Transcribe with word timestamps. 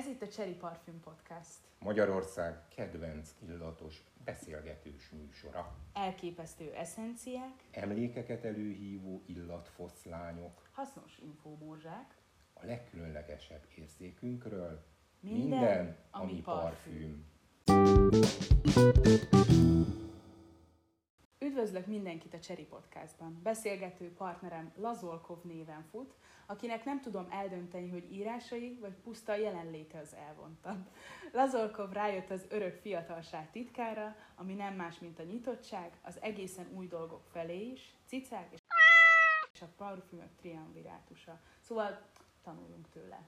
Ez 0.00 0.06
itt 0.06 0.22
a 0.22 0.28
Cherry 0.28 0.52
Parfüm 0.54 1.00
Podcast. 1.00 1.58
Magyarország 1.78 2.68
kedvenc 2.74 3.30
illatos 3.48 4.04
beszélgetős 4.24 5.10
műsora. 5.10 5.76
Elképesztő 5.92 6.72
eszenciák, 6.74 7.64
Emlékeket 7.70 8.44
előhívó 8.44 9.22
illatfoszlányok, 9.26 10.62
hasznos 10.72 11.18
infómorzsák, 11.22 12.14
a 12.54 12.66
legkülönlegesebb 12.66 13.66
érzékünkről, 13.74 14.84
Minden, 15.20 15.40
minden, 15.40 15.96
ami 16.10 16.30
ami 16.32 16.40
parfüm. 16.40 17.24
parfüm. 17.64 19.59
Üdvözlök 21.50 21.86
mindenkit 21.86 22.34
a 22.34 22.38
Cherry 22.38 22.64
Podcastban. 22.64 23.40
Beszélgető 23.42 24.12
partnerem 24.12 24.72
Lazolkov 24.76 25.38
néven 25.42 25.84
fut, 25.90 26.14
akinek 26.46 26.84
nem 26.84 27.00
tudom 27.00 27.26
eldönteni, 27.30 27.88
hogy 27.88 28.12
írásai 28.12 28.78
vagy 28.80 28.92
puszta 28.92 29.34
jelenléte 29.34 29.98
az 29.98 30.14
elvontabb. 30.14 30.88
Lazolkov 31.32 31.92
rájött 31.92 32.30
az 32.30 32.46
örök 32.48 32.80
fiatalság 32.80 33.50
titkára, 33.50 34.16
ami 34.34 34.54
nem 34.54 34.74
más, 34.74 34.98
mint 34.98 35.18
a 35.18 35.22
nyitottság, 35.22 35.98
az 36.02 36.20
egészen 36.20 36.66
új 36.74 36.86
dolgok 36.86 37.22
felé 37.32 37.70
is, 37.70 37.94
cicák 38.06 38.52
és 39.52 39.60
a 39.60 39.66
parfümök 39.76 40.36
triumvirátusa. 40.36 41.40
Szóval 41.60 42.02
tanuljunk 42.44 42.88
tőle. 42.88 43.22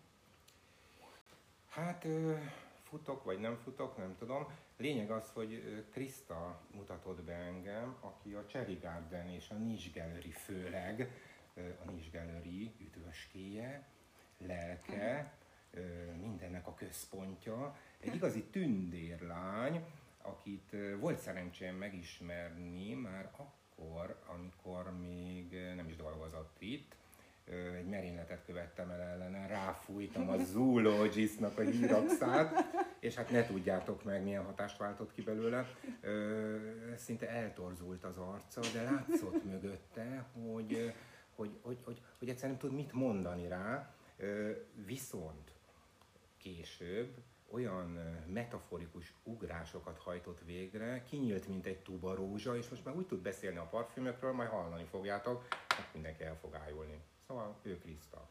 Hát 1.69 2.07
futok 2.83 3.25
vagy 3.25 3.41
nem 3.41 3.57
futok, 3.57 3.97
nem 3.97 4.17
tudom. 4.19 4.47
Lényeg 4.83 5.11
az, 5.11 5.31
hogy 5.31 5.85
Krista 5.91 6.61
mutatott 6.75 7.23
be 7.23 7.35
engem, 7.35 7.97
aki 8.01 8.33
a 8.33 8.47
Cherry 8.47 8.79
Garden 8.83 9.29
és 9.29 9.51
a 9.51 9.55
Niche 9.55 10.01
Gallery 10.01 10.31
főleg, 10.31 11.11
a 11.55 11.91
Niche 11.91 12.19
Gallery 12.19 12.73
üdvöskéje, 12.81 13.87
lelke, 14.39 15.33
ö, 15.71 15.81
mindennek 16.21 16.67
a 16.67 16.75
központja. 16.75 17.77
Egy 18.01 18.15
igazi 18.15 18.43
tündérlány, 18.45 19.85
akit 20.23 20.77
volt 20.99 21.19
szerencsém 21.19 21.77
megismerni 21.77 22.95
már 22.95 23.31
akkor, 23.37 24.23
amikor 24.27 24.99
még 24.99 25.53
nem 25.53 25.89
is 25.89 25.97
dolgozott 25.97 26.57
itt. 26.59 26.97
Egy 27.79 27.89
merényletet 27.89 28.45
követtem 28.47 28.91
el 28.91 29.01
ellene, 29.01 29.47
ráfújtam 29.47 30.29
a 30.29 30.37
zoologistnak 30.37 31.59
a 31.59 31.63
hírapszát, 31.63 32.65
és 33.01 33.15
hát 33.15 33.31
ne 33.31 33.47
tudjátok 33.47 34.05
meg, 34.05 34.23
milyen 34.23 34.45
hatást 34.45 34.79
váltott 34.79 35.13
ki 35.13 35.23
belőle. 35.23 35.67
Ö, 36.01 36.57
Szinte 36.97 37.29
eltorzult 37.29 38.05
az 38.05 38.17
arca, 38.17 38.61
de 38.73 38.83
látszott 38.83 39.45
mögötte, 39.45 40.27
hogy, 40.33 40.93
hogy, 41.35 41.59
hogy, 41.63 41.79
hogy, 41.85 42.01
hogy 42.19 42.29
egyszerűen 42.29 42.59
nem 42.61 42.69
tud 42.69 42.79
mit 42.79 42.93
mondani 42.93 43.49
rá. 43.49 43.95
Ö, 44.17 44.51
Viszont 44.87 45.53
később 46.39 47.15
olyan 47.53 47.87
metaforikus 48.27 49.15
ugrásokat 49.23 49.99
hajtott 49.99 50.41
végre, 50.45 51.03
kinyílt, 51.03 51.49
mint 51.49 51.67
egy 51.67 51.83
tuba 51.83 52.15
rózsa, 52.15 52.57
és 52.57 52.69
most 52.69 52.85
már 52.85 52.97
úgy 52.97 53.07
tud 53.07 53.23
beszélni 53.23 53.57
a 53.57 53.69
parfümökről, 53.71 54.33
majd 54.33 54.49
hallani 54.49 54.85
fogjátok, 54.85 55.47
hát 55.69 55.93
mindenki 55.93 56.23
el 56.23 56.37
fog 56.37 56.55
ájulni. 56.55 57.01
Szóval 57.27 57.59
ő 57.63 57.79
Kriszta. 57.79 58.29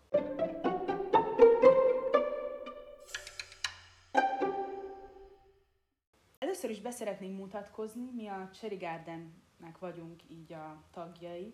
Először 6.40 6.70
is 6.70 6.82
beszeretnénk 6.82 7.38
mutatkozni, 7.38 8.12
mi 8.16 8.28
a 8.28 8.50
Cherry 8.54 8.76
Gardennek 8.76 9.80
vagyunk 9.80 10.22
így 10.30 10.54
a 10.54 10.84
tagjai. 10.92 11.54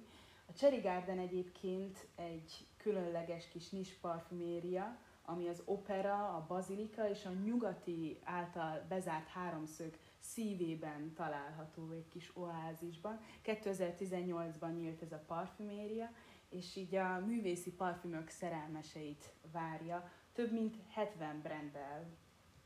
A 0.50 0.54
Cherry 0.54 0.80
Garden 0.80 1.20
egyébként 1.20 2.08
egy 2.16 2.68
különleges 2.78 3.48
kis 3.48 3.70
nis 3.70 3.94
parfüméria, 3.94 4.98
ami 5.30 5.48
az 5.48 5.62
opera, 5.66 6.36
a 6.36 6.46
bazilika 6.48 7.10
és 7.10 7.26
a 7.26 7.32
nyugati 7.46 8.20
által 8.24 8.86
bezárt 8.90 9.28
háromszög 9.28 9.98
szívében 10.20 11.14
található 11.14 11.92
egy 11.92 12.08
kis 12.08 12.32
oázisban. 12.36 13.20
2018-ban 13.44 14.76
nyílt 14.76 15.02
ez 15.02 15.12
a 15.12 15.24
parfüméria, 15.28 16.12
és 16.50 16.76
így 16.76 16.96
a 16.96 17.20
művészi 17.26 17.72
parfümök 17.72 18.30
szerelmeseit 18.30 19.34
várja. 19.52 20.12
Több 20.34 20.52
mint 20.52 20.76
70 20.90 21.42
branddel 21.42 22.06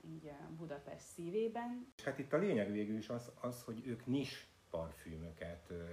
így 0.03 0.31
Budapest 0.57 1.05
szívében. 1.05 1.93
És 1.97 2.03
hát 2.03 2.19
itt 2.19 2.33
a 2.33 2.37
lényeg 2.37 2.71
végül 2.71 2.97
is 2.97 3.09
az, 3.09 3.31
az 3.41 3.63
hogy 3.63 3.87
ők 3.87 4.05
nis 4.05 4.47
parfümöket 4.69 5.69
ö, 5.69 5.83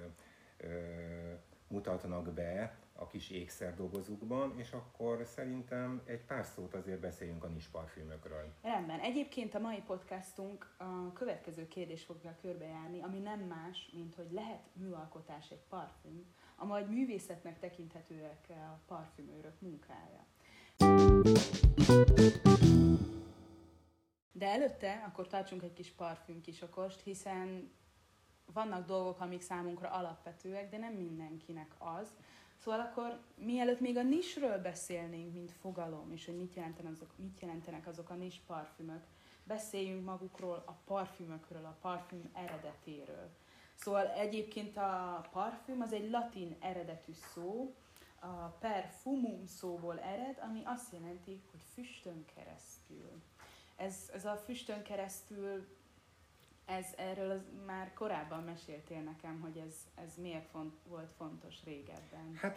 ö, 0.57 1.33
mutatnak 1.69 2.33
be 2.33 2.79
a 2.93 3.07
kis 3.07 3.31
ékszerdobozukban, 3.31 4.59
és 4.59 4.73
akkor 4.73 5.27
szerintem 5.27 6.03
egy 6.05 6.25
pár 6.25 6.45
szót 6.45 6.75
azért 6.75 7.01
beszéljünk 7.01 7.45
a 7.45 7.49
nis 7.49 7.67
parfümökről. 7.67 8.53
Rendben. 8.63 9.01
Egyébként 9.01 9.55
a 9.55 9.59
mai 9.59 9.83
podcastunk 9.87 10.75
a 10.77 11.13
következő 11.13 11.69
kérdés 11.69 12.05
fogja 12.05 12.37
körbejárni, 12.41 13.03
ami 13.03 13.19
nem 13.19 13.41
más, 13.41 13.91
mint 13.93 14.15
hogy 14.15 14.33
lehet 14.33 14.63
műalkotás 14.73 15.51
egy 15.51 15.65
parfüm, 15.69 16.25
a 16.57 16.65
majd 16.65 16.89
művészetnek 16.91 17.59
tekinthetőek 17.59 18.47
a 18.49 18.79
parfümőrök 18.87 19.61
munkája. 19.61 20.27
De 24.33 24.47
előtte 24.47 25.05
akkor 25.07 25.27
tartsunk 25.27 25.63
egy 25.63 25.73
kis 25.73 25.91
parfüm 25.91 26.41
kisokost, 26.41 27.01
hiszen 27.01 27.71
vannak 28.53 28.87
dolgok, 28.87 29.21
amik 29.21 29.41
számunkra 29.41 29.89
alapvetőek, 29.89 30.71
de 30.71 30.79
nem 30.79 30.93
mindenkinek 30.93 31.75
az. 31.79 32.09
Szóval 32.57 32.81
akkor 32.81 33.21
mielőtt 33.35 33.81
még 33.81 33.97
a 33.97 34.03
nisről 34.03 34.59
beszélnénk, 34.59 35.33
mint 35.33 35.53
fogalom, 35.53 36.13
és 36.13 36.27
hogy 36.27 36.37
mit 36.37 36.55
jelentenek 36.55 36.93
azok, 36.93 37.11
mit 37.17 37.41
jelentenek 37.41 37.87
azok 37.87 38.11
a 38.11 38.15
nis 38.15 38.41
parfümök, 38.47 39.03
beszéljünk 39.45 40.05
magukról, 40.05 40.63
a 40.67 40.73
parfümökről, 40.85 41.65
a 41.65 41.77
parfüm 41.81 42.31
eredetéről. 42.33 43.31
Szóval 43.75 44.07
egyébként 44.07 44.77
a 44.77 45.25
parfüm 45.33 45.81
az 45.81 45.93
egy 45.93 46.11
latin 46.11 46.57
eredetű 46.61 47.13
szó, 47.13 47.75
a 48.21 48.47
perfumum 48.61 49.47
szóból 49.47 50.01
ered, 50.01 50.39
ami 50.41 50.63
azt 50.65 50.93
jelenti, 50.93 51.43
hogy 51.51 51.61
füstön 51.75 52.25
keresztül. 52.35 53.23
Ez, 53.77 54.11
ez 54.13 54.25
a 54.25 54.37
füstön 54.37 54.83
keresztül, 54.83 55.67
ez, 56.69 56.87
erről 56.97 57.31
az, 57.31 57.41
már 57.67 57.93
korábban 57.95 58.43
meséltél 58.43 59.01
nekem, 59.01 59.41
hogy 59.41 59.57
ez, 59.67 59.75
ez 60.05 60.17
miért 60.17 60.49
font, 60.51 60.75
volt 60.89 61.13
fontos 61.17 61.65
régebben. 61.65 62.35
Hát 62.35 62.57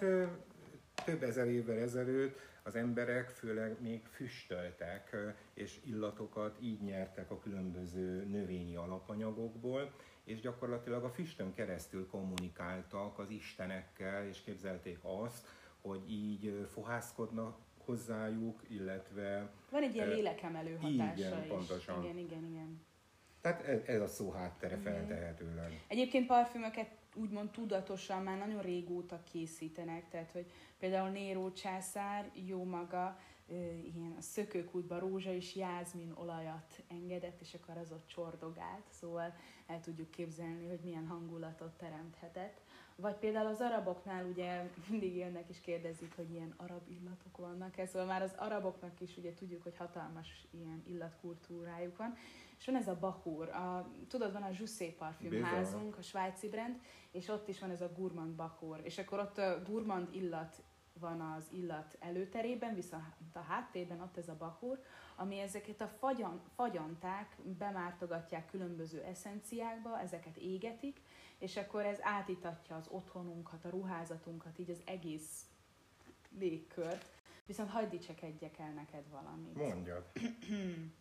több 1.05 1.23
ezer 1.23 1.47
évvel 1.47 1.77
ezelőtt 1.77 2.39
az 2.63 2.75
emberek 2.75 3.29
főleg 3.29 3.81
még 3.81 4.05
füstöltek, 4.05 5.15
és 5.53 5.79
illatokat 5.85 6.57
így 6.61 6.81
nyertek 6.81 7.31
a 7.31 7.39
különböző 7.39 8.25
növényi 8.25 8.75
alapanyagokból, 8.75 9.93
és 10.23 10.39
gyakorlatilag 10.39 11.03
a 11.03 11.09
füstön 11.09 11.53
keresztül 11.53 12.07
kommunikáltak 12.07 13.19
az 13.19 13.29
istenekkel, 13.29 14.27
és 14.27 14.41
képzelték 14.41 14.99
azt, 15.01 15.47
hogy 15.81 16.11
így 16.11 16.67
fohászkodnak 16.73 17.57
hozzájuk, 17.77 18.61
illetve 18.67 19.51
Van 19.69 19.83
egy 19.83 19.95
ilyen 19.95 20.07
lélekemelő 20.07 20.77
igen, 20.81 21.07
hatása 21.07 21.41
is. 21.41 21.47
pontosan. 21.47 22.03
Igen, 22.03 22.17
igen, 22.17 22.45
igen. 22.45 22.89
Tehát 23.41 23.61
ez, 23.63 23.79
ez 23.85 24.01
a 24.01 24.07
szó 24.07 24.31
háttere 24.31 24.75
Mhm. 24.75 24.83
feltehetőleg. 24.83 25.83
Egyébként 25.87 26.27
parfümöket 26.27 26.89
úgymond 27.15 27.49
tudatosan 27.49 28.23
már 28.23 28.37
nagyon 28.37 28.61
régóta 28.61 29.19
készítenek, 29.31 30.09
tehát 30.09 30.31
hogy 30.31 30.45
például 30.79 31.09
Néró 31.09 31.51
császár 31.51 32.29
jó 32.47 32.63
maga 32.63 33.19
ilyen 33.95 34.15
a 34.17 34.21
szökőkútba 34.21 34.99
rózsa 34.99 35.33
és 35.33 35.55
jázmin 35.55 36.11
olajat 36.15 36.83
engedett, 36.87 37.41
és 37.41 37.53
akkor 37.53 37.77
az 37.77 37.91
ott 37.91 38.07
csordogált, 38.07 38.83
szóval 38.89 39.33
el 39.67 39.79
tudjuk 39.81 40.11
képzelni, 40.11 40.67
hogy 40.67 40.79
milyen 40.83 41.07
hangulatot 41.07 41.71
teremthetett. 41.77 42.61
Vagy 42.95 43.15
például 43.15 43.47
az 43.47 43.59
araboknál 43.61 44.25
ugye 44.25 44.69
mindig 44.89 45.15
jönnek 45.15 45.49
és 45.49 45.59
kérdezik, 45.61 46.15
hogy 46.15 46.31
ilyen 46.31 46.53
arab 46.57 46.81
illatok 46.89 47.37
vannak 47.37 47.77
-e. 47.77 47.85
szóval 47.85 48.07
már 48.07 48.21
az 48.21 48.33
araboknak 48.37 49.01
is 49.01 49.17
ugye 49.17 49.33
tudjuk, 49.33 49.63
hogy 49.63 49.77
hatalmas 49.77 50.47
ilyen 50.51 50.83
illatkultúrájuk 50.87 51.97
van. 51.97 52.15
És 52.61 52.67
van 52.67 52.75
ez 52.75 52.87
a 52.87 52.97
Bahur, 52.99 53.49
a, 53.49 53.91
tudod, 54.07 54.31
van 54.31 54.43
a 54.43 54.49
Jussé 54.59 54.89
parfümházunk, 54.89 55.97
a 55.97 56.01
svájci 56.01 56.49
brand, 56.49 56.79
és 57.11 57.27
ott 57.27 57.47
is 57.47 57.59
van 57.59 57.69
ez 57.69 57.81
a 57.81 57.91
Gourmand 57.97 58.35
Bahur, 58.35 58.79
és 58.83 58.97
akkor 58.97 59.19
ott 59.19 59.37
a 59.37 59.61
Gourmand 59.67 60.15
illat 60.15 60.63
van 60.99 61.21
az 61.21 61.47
illat 61.51 61.97
előterében, 61.99 62.75
viszont 62.75 63.03
a 63.33 63.39
háttérben 63.39 64.01
ott 64.01 64.17
ez 64.17 64.27
a 64.27 64.35
Bahur, 64.35 64.79
ami 65.15 65.39
ezeket 65.39 65.81
a 65.81 65.87
fagyan, 65.87 66.41
fagyanták 66.55 67.35
bemártogatják 67.57 68.45
különböző 68.45 69.01
eszenciákba, 69.01 69.99
ezeket 69.99 70.37
égetik, 70.37 71.01
és 71.37 71.57
akkor 71.57 71.85
ez 71.85 71.97
átítatja 72.01 72.75
az 72.75 72.87
otthonunkat, 72.89 73.65
a 73.65 73.69
ruházatunkat, 73.69 74.59
így 74.59 74.69
az 74.69 74.81
egész 74.85 75.45
légkört. 76.39 77.05
Viszont 77.45 77.69
hagyd 77.69 77.89
dicsekedjek 77.89 78.59
el 78.59 78.71
neked 78.73 79.09
valamit. 79.09 79.55
Mondjad. 79.55 80.11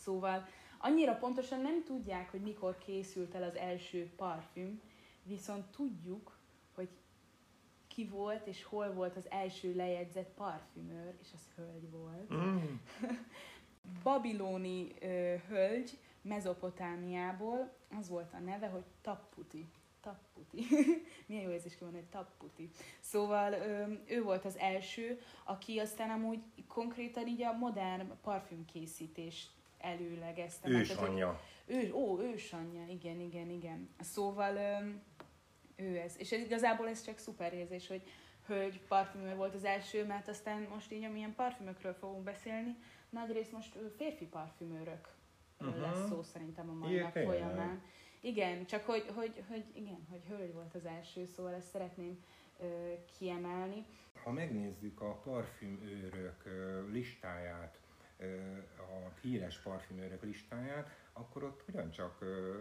Szóval 0.00 0.48
annyira 0.78 1.14
pontosan 1.14 1.60
nem 1.60 1.84
tudják, 1.84 2.30
hogy 2.30 2.40
mikor 2.40 2.78
készült 2.78 3.34
el 3.34 3.42
az 3.42 3.56
első 3.56 4.10
parfüm, 4.16 4.80
viszont 5.22 5.64
tudjuk, 5.64 6.38
hogy 6.74 6.88
ki 7.86 8.06
volt, 8.06 8.46
és 8.46 8.64
hol 8.64 8.92
volt 8.92 9.16
az 9.16 9.30
első 9.30 9.74
lejegyzett 9.74 10.34
parfümőr, 10.34 11.14
és 11.20 11.28
az 11.34 11.48
hölgy 11.56 11.90
volt. 11.90 12.34
Mm. 12.34 12.74
Babiloni 14.02 14.94
ö, 15.00 15.34
hölgy 15.48 15.98
Mezopotámiából, 16.22 17.72
az 17.98 18.08
volt 18.08 18.32
a 18.32 18.38
neve, 18.38 18.66
hogy 18.66 18.84
Tapputi. 19.02 19.66
Tapputi. 20.00 20.66
Milyen 21.26 21.42
jó 21.42 21.50
érzés 21.50 21.78
van, 21.78 21.92
hogy 21.92 22.04
Tapputi. 22.04 22.70
Szóval 23.00 23.52
ö, 23.52 23.92
ő 24.06 24.22
volt 24.22 24.44
az 24.44 24.56
első, 24.56 25.20
aki 25.44 25.78
aztán 25.78 26.10
amúgy 26.10 26.40
konkrétan 26.68 27.26
így 27.26 27.42
a 27.42 27.52
modern 27.52 28.12
parfümkészítést 28.22 29.58
előlegezte. 29.80 30.68
Ősanyja. 30.68 31.40
ő, 31.66 31.92
ó, 31.92 32.20
ősanyja, 32.20 32.86
igen, 32.86 33.20
igen, 33.20 33.50
igen. 33.50 33.88
Szóval 34.00 34.56
ő 35.76 35.96
ez. 35.96 36.14
És 36.18 36.32
ez 36.32 36.40
igazából 36.40 36.88
ez 36.88 37.04
csak 37.04 37.18
szuper 37.18 37.52
érzés, 37.52 37.88
hogy 37.88 38.02
hölgy 38.46 38.80
parfümőr 38.80 39.36
volt 39.36 39.54
az 39.54 39.64
első, 39.64 40.06
mert 40.06 40.28
aztán 40.28 40.66
most 40.70 40.92
így, 40.92 41.04
amilyen 41.04 41.34
parfümökről 41.34 41.94
fogunk 41.94 42.22
beszélni, 42.22 42.76
nagyrészt 43.10 43.52
most 43.52 43.78
férfi 43.96 44.26
parfümőrök 44.26 45.08
uh 45.60 45.66
Mhm. 45.66 45.80
lesz 45.80 46.08
szó 46.08 46.22
szerintem 46.22 46.68
a 46.68 46.72
mai 46.72 46.98
nap 46.98 47.12
folyamán. 47.12 47.82
Igen, 48.20 48.66
csak 48.66 48.84
hogy, 48.84 49.04
hogy, 49.14 49.44
hogy, 49.48 49.64
igen, 49.72 50.06
hogy 50.10 50.20
hölgy 50.28 50.52
volt 50.52 50.74
az 50.74 50.84
első, 50.84 51.26
szóval 51.26 51.54
ezt 51.54 51.68
szeretném 51.68 52.24
ö, 52.60 52.66
kiemelni. 53.18 53.84
Ha 54.24 54.30
megnézzük 54.30 55.00
a 55.00 55.12
parfümőrök 55.14 56.44
ö, 56.44 56.90
listáját, 56.90 57.78
a 58.78 59.10
híres 59.20 59.58
parfümőrök 59.58 60.22
listáját, 60.22 60.90
akkor 61.12 61.42
ott 61.44 61.64
ugyancsak 61.68 62.16
ö, 62.20 62.58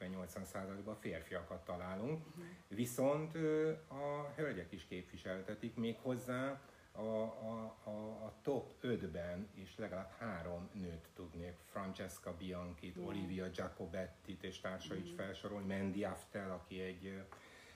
70-80%-ban 0.00 0.96
férfiakat 1.00 1.64
találunk, 1.64 2.24
viszont 2.68 3.34
ö, 3.34 3.70
a 3.88 4.32
hölgyek 4.36 4.72
is 4.72 4.84
képviseltetik, 4.84 5.74
még 5.76 5.96
hozzá 6.02 6.60
a, 6.94 7.00
a, 7.00 7.76
a, 7.84 7.90
a 8.24 8.32
top 8.42 8.72
5-ben 8.82 9.48
is 9.54 9.76
legalább 9.76 10.10
három 10.18 10.68
nőt 10.72 11.08
tudnék, 11.14 11.54
Francesca 11.70 12.34
Bianchi-t. 12.36 12.96
Olivia 12.96 13.48
Giacobetti-t 13.48 14.42
és 14.44 14.60
társait 14.60 15.06
Mhm. 15.06 15.14
felsorolni, 15.14 15.74
Mandy 15.74 16.04
Aftel, 16.04 16.50
aki 16.50 16.80
egy, 16.80 17.22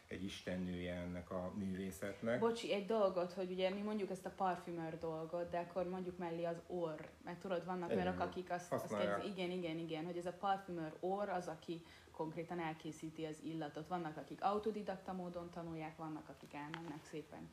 egy 0.09 0.25
istennője 0.25 0.95
ennek 0.95 1.31
a 1.31 1.53
művészetnek. 1.55 2.41
Bocsi, 2.41 2.73
egy 2.73 2.87
dolgot, 2.87 3.33
hogy 3.33 3.51
ugye 3.51 3.71
mi 3.71 3.81
mondjuk 3.81 4.11
ezt 4.11 4.27
a 4.27 4.31
parfümőr 4.31 4.99
dolgot, 4.99 5.51
de 5.51 5.59
akkor 5.59 5.89
mondjuk 5.89 6.19
mellé 6.19 6.45
az 6.45 6.63
orr. 6.67 7.09
Mert 7.25 7.39
tudod, 7.39 7.65
vannak 7.65 7.91
Igen, 7.91 8.03
olyanok, 8.03 8.21
akik 8.21 8.51
azt, 8.51 8.73
azt 8.73 8.97
kezd, 8.97 9.27
igen, 9.27 9.51
igen, 9.51 9.79
igen, 9.79 10.05
hogy 10.05 10.17
ez 10.17 10.27
a 10.27 10.33
parfümőr 10.33 10.93
orr 11.01 11.29
az, 11.29 11.49
aki 11.49 11.83
konkrétan 12.11 12.61
elkészíti 12.61 13.25
az 13.25 13.41
illatot. 13.43 13.89
Vannak, 13.89 14.17
akik 14.17 14.45
autodidakta 14.45 15.13
módon 15.13 15.51
tanulják, 15.51 15.97
vannak, 15.97 16.29
akik 16.29 16.55
elmennek 16.55 17.05
szépen 17.05 17.51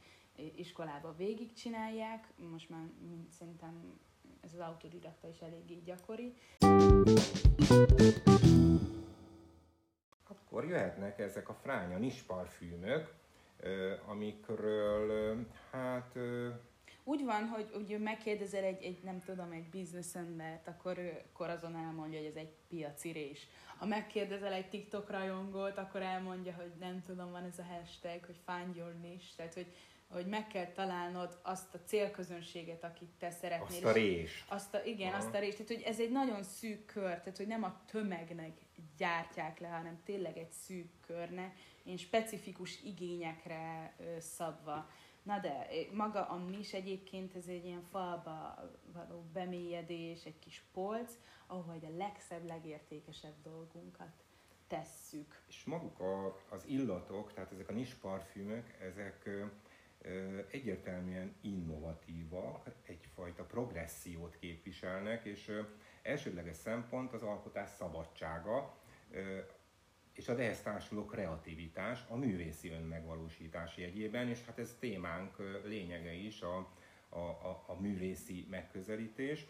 iskolába 0.56 1.16
végigcsinálják. 1.18 2.28
Most 2.52 2.70
már 2.70 2.84
szerintem 3.30 4.00
ez 4.42 4.54
az 4.54 4.60
autodidakta 4.60 5.28
is 5.28 5.40
eléggé 5.40 5.82
gyakori. 5.86 6.34
Akkor 10.54 10.66
jöhetnek 10.66 11.20
ezek 11.20 11.50
a 11.50 11.54
fránya 11.54 11.98
nisparfűmök, 11.98 13.14
ö, 13.60 13.94
amikről 14.06 15.38
hát 15.72 16.16
Úgy 17.04 17.24
van, 17.24 17.48
hogy 17.48 17.70
ugye 17.76 17.98
megkérdezel 17.98 18.64
egy, 18.64 18.84
egy, 18.84 19.04
nem 19.04 19.22
tudom, 19.26 19.52
egy 19.52 19.70
bizniszembert, 19.70 20.68
akkor 20.68 20.98
akkor 21.34 21.50
azon 21.50 21.76
elmondja, 21.76 22.20
hogy 22.20 22.28
ez 22.28 22.36
egy 22.36 22.54
piaci 22.68 23.12
rés. 23.12 23.48
Ha 23.78 23.86
megkérdezel 23.86 24.54
egy 24.54 24.70
TikTok 24.70 25.10
rajongót, 25.10 25.78
akkor 25.78 26.02
elmondja, 26.02 26.54
hogy 26.54 26.72
nem 26.80 27.04
tudom, 27.06 27.32
van 27.32 27.44
ez 27.44 27.60
a 27.60 27.64
hashtag, 27.64 28.26
hogy 28.26 28.40
find 28.46 28.76
your 28.76 28.94
niche, 29.02 29.34
tehát 29.36 29.54
hogy, 29.54 29.68
hogy 30.14 30.26
meg 30.26 30.48
kell 30.48 30.66
találnod 30.66 31.40
azt 31.42 31.74
a 31.74 31.80
célközönséget, 31.86 32.84
akit 32.84 33.10
te 33.20 33.30
szeretnél. 33.30 33.68
azt 33.68 33.84
a 33.84 33.90
és 33.90 33.94
rést. 33.96 34.52
azt 34.52 34.74
a, 34.74 34.84
igen, 34.84 35.08
Aha. 35.08 35.18
azt 35.18 35.34
a 35.34 35.40
részt, 35.40 35.58
tehát 35.58 35.72
hogy 35.72 35.82
ez 35.82 36.00
egy 36.00 36.12
nagyon 36.12 36.44
szűk 36.44 36.86
kör, 36.86 37.20
tehát 37.20 37.38
hogy 37.38 37.48
nem 37.48 37.64
a 37.64 37.82
tömegnek 37.92 38.58
gyártják 38.98 39.60
le, 39.60 39.68
hanem 39.68 40.02
tényleg 40.04 40.38
egy 40.38 40.52
szűk 40.52 40.90
körnek, 41.08 41.58
én 41.84 41.98
specifikus 41.98 42.82
igényekre 42.84 43.94
ö, 44.00 44.20
szabva. 44.20 44.90
Na 45.24 45.40
de 45.40 45.68
maga 45.92 46.28
a 46.28 46.38
nis 46.38 46.74
egyébként 46.74 47.36
ez 47.36 47.48
egy 47.48 47.66
ilyen 47.66 47.84
falba 47.92 48.56
való 48.94 49.26
bemélyedés, 49.34 50.24
egy 50.26 50.40
kis 50.40 50.64
polc, 50.74 51.14
ahol 51.48 51.78
a 51.82 51.98
legszebb, 51.98 52.46
legértékesebb 52.46 53.34
dolgunkat 53.44 54.24
tesszük. 54.68 55.42
És 55.48 55.64
maguk 55.64 56.00
a, 56.00 56.40
az 56.50 56.66
illatok, 56.66 57.34
tehát 57.34 57.52
ezek 57.52 57.70
a 57.70 57.74
nisparfűmök, 57.74 58.78
ezek 58.82 59.22
ö, 59.26 59.32
ö, 59.32 59.46
egyértelműen 60.52 61.36
innovatívak, 61.42 62.68
egyfajta 62.86 63.44
progressziót 63.44 64.38
képviselnek, 64.40 65.26
és 65.26 65.52
elsődleges 66.02 66.56
szempont 66.56 67.14
az 67.14 67.22
alkotás 67.22 67.70
szabadsága, 67.70 68.78
és 70.14 70.28
az 70.28 70.40
ehhez 70.40 70.62
társuló 70.62 71.06
kreativitás 71.06 72.06
a 72.08 72.16
művészi 72.16 72.70
önmegvalósítás 72.70 73.78
jegyében, 73.78 74.30
és 74.30 74.46
hát 74.46 74.60
ez 74.60 74.76
témánk 74.80 75.38
lényege 75.64 76.14
is, 76.14 76.42
a, 76.42 76.58
a, 77.10 77.20
a, 77.20 77.64
a 77.68 77.80
művészi 77.80 78.48
megközelítés. 78.50 79.46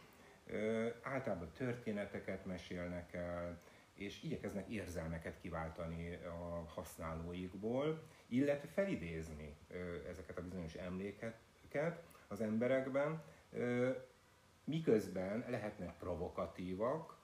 Általában 1.02 1.52
történeteket 1.52 2.46
mesélnek 2.46 3.14
el, 3.14 3.62
és 3.94 4.24
igyekeznek 4.24 4.70
érzelmeket 4.70 5.40
kiváltani 5.42 6.14
a 6.14 6.64
használóikból, 6.68 8.08
illetve 8.34 8.68
felidézni 8.68 9.56
ezeket 10.10 10.38
a 10.38 10.42
bizonyos 10.42 10.74
emlékeket 10.74 12.04
az 12.28 12.42
emberekben, 12.42 13.24
miközben 14.64 15.46
lehetnek 15.50 15.98
provokatívak 15.98 17.18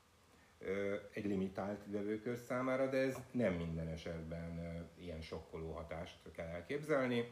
egy 1.13 1.25
limitált 1.25 1.79
vevőkör 1.85 2.37
számára, 2.37 2.89
de 2.89 2.97
ez 2.97 3.17
nem 3.31 3.53
minden 3.53 3.87
esetben 3.87 4.85
ilyen 4.99 5.21
sokkoló 5.21 5.71
hatást 5.71 6.31
kell 6.31 6.47
elképzelni. 6.47 7.31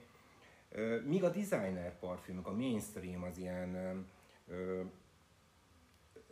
Míg 1.04 1.24
a 1.24 1.30
designer 1.30 2.00
parfümök, 2.00 2.48
a 2.48 2.54
mainstream 2.54 3.24
az 3.24 3.38
ilyen 3.38 4.06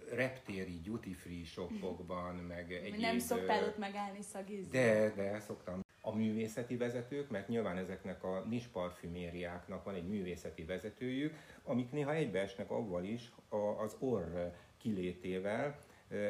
reptéri 0.10 0.80
duty 0.82 1.14
free 1.14 1.44
shopokban, 1.44 2.36
meg 2.36 2.74
egyéb... 2.74 3.00
nem 3.00 3.20
szoktál 3.20 3.64
ott 3.64 3.78
megállni 3.78 4.22
szagizni? 4.22 4.72
de, 4.72 5.14
de 5.16 5.40
szoktam. 5.40 5.85
A 6.08 6.16
művészeti 6.16 6.78
vezetők, 6.78 7.30
mert 7.30 7.48
nyilván 7.48 7.78
ezeknek 7.78 8.24
a 8.24 8.44
nis 8.50 8.68
parfümériáknak 8.68 9.84
van 9.84 9.96
egy 9.96 10.08
művészeti 10.08 10.64
vezetőjük, 10.64 11.34
amik 11.64 11.92
néha 11.92 12.14
egybeesnek 12.14 12.72
avval 12.72 13.04
is 13.04 13.32
a, 13.50 13.56
az 13.56 13.96
orr 14.00 14.52
kilétével, 14.78 15.78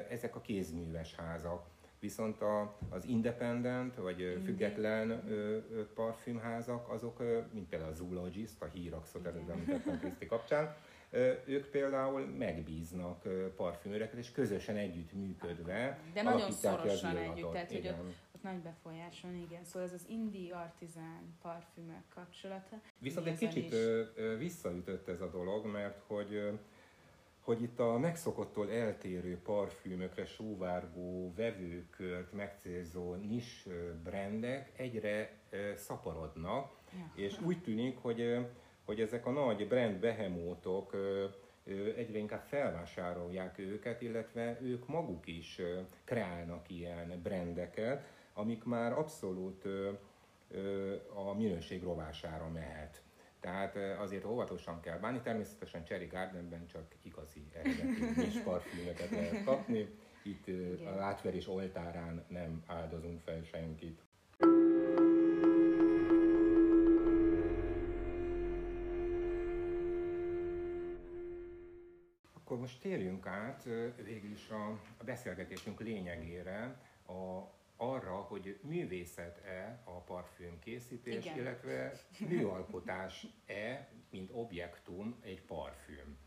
ezek 0.09 0.35
a 0.35 0.41
kézműves 0.41 1.15
házak. 1.15 1.65
Viszont 1.99 2.41
a, 2.41 2.77
az 2.89 3.05
independent, 3.05 3.95
vagy 3.95 4.39
független 4.43 5.23
parfümházak, 5.93 6.89
azok, 6.89 7.23
mint 7.53 7.69
például 7.69 7.91
a 7.91 7.95
Zoologist, 7.95 8.61
a 8.61 8.65
híraxot 8.65 9.25
előbb 9.25 9.49
említettem 9.49 9.99
Kriszti 9.99 10.25
kapcsán, 10.25 10.75
ők 11.45 11.65
például 11.65 12.25
megbíznak 12.25 13.23
parfümőreket, 13.55 14.17
és 14.17 14.31
közösen 14.31 14.75
együtt 14.75 15.13
működve 15.13 15.99
De 16.13 16.21
nagyon 16.21 16.51
szorosan 16.51 17.17
együtt, 17.17 17.51
tehát 17.51 17.67
hogy 17.67 17.77
Igen. 17.77 17.99
ott 17.99 18.13
nagy 18.45 18.59
befolyás 18.61 19.21
van, 19.21 19.35
igen. 19.35 19.63
Szóval 19.63 19.87
ez 19.87 19.93
az 19.93 20.05
indie 20.09 20.55
artizán 20.55 21.37
parfümök 21.41 22.03
kapcsolata. 22.13 22.81
Viszont 22.99 23.27
egy 23.27 23.37
kicsit 23.37 23.73
ö, 23.73 24.03
ö, 24.15 24.37
visszaütött 24.37 25.07
ez 25.07 25.21
a 25.21 25.29
dolog, 25.29 25.65
mert 25.65 26.01
hogy, 26.07 26.33
ö, 26.33 26.51
hogy 27.39 27.61
itt 27.61 27.79
a 27.79 27.97
megszokottól 27.97 28.71
eltérő 28.71 29.37
parfümökre 29.43 30.25
sóvárgó 30.25 31.33
vevőkört 31.35 32.33
megcélzó 32.33 33.13
nis 33.15 33.63
ö, 33.67 33.93
brandek 34.03 34.71
egyre 34.79 35.31
szaporodnak, 35.75 36.73
Ja. 36.97 37.11
és 37.23 37.41
úgy 37.41 37.61
tűnik, 37.61 37.97
hogy, 37.97 38.45
hogy 38.85 39.01
ezek 39.01 39.25
a 39.25 39.31
nagy 39.31 39.67
brand 39.67 39.99
behemótok 39.99 40.95
egyre 41.95 42.17
inkább 42.17 42.43
felvásárolják 42.43 43.57
őket, 43.57 44.01
illetve 44.01 44.59
ők 44.61 44.87
maguk 44.87 45.27
is 45.27 45.61
kreálnak 46.03 46.69
ilyen 46.69 47.19
brandeket, 47.23 48.07
amik 48.35 48.63
már 48.63 48.91
abszolút 48.91 49.65
a 51.15 51.33
minőség 51.33 51.83
rovására 51.83 52.47
mehet. 52.47 53.01
Tehát 53.39 53.75
azért 53.99 54.25
óvatosan 54.25 54.79
kell 54.81 54.97
bánni, 54.97 55.21
természetesen 55.21 55.83
Cherry 55.83 56.05
Gardenben 56.05 56.67
csak 56.67 56.95
igazi 57.01 57.47
eredeti 57.53 58.13
kis 58.23 58.39
parfümöket 58.39 59.09
lehet 59.09 59.43
kapni. 59.43 59.89
Itt 60.23 60.47
Igen. 60.47 60.87
a 60.87 61.01
átverés 61.01 61.47
oltárán 61.47 62.25
nem 62.27 62.63
áldozunk 62.67 63.21
fel 63.21 63.43
senkit. 63.43 64.01
most 72.65 72.81
térjünk 72.81 73.27
át 73.27 73.63
végül 74.03 74.31
is 74.31 74.49
a 74.49 74.79
beszélgetésünk 75.03 75.79
lényegére, 75.79 76.79
a 77.07 77.41
arra, 77.77 78.15
hogy 78.15 78.59
művészet-e 78.61 79.81
a 79.83 80.01
parfüm 80.01 80.59
készítés, 80.59 81.25
Igen. 81.25 81.37
illetve 81.37 81.93
műalkotás-e, 82.27 83.89
mint 84.09 84.29
objektum 84.33 85.19
egy 85.21 85.41
parfüm. 85.41 86.17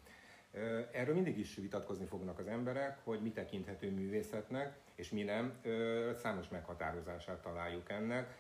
Erről 0.93 1.15
mindig 1.15 1.39
is 1.39 1.55
vitatkozni 1.55 2.07
fognak 2.07 2.39
az 2.39 2.47
emberek, 2.47 2.99
hogy 3.05 3.23
mi 3.23 3.31
tekinthető 3.31 3.91
művészetnek, 3.91 4.79
és 4.95 5.11
mi 5.11 5.23
nem. 5.23 5.61
Számos 6.17 6.49
meghatározását 6.49 7.43
találjuk 7.43 7.91
ennek. 7.91 8.37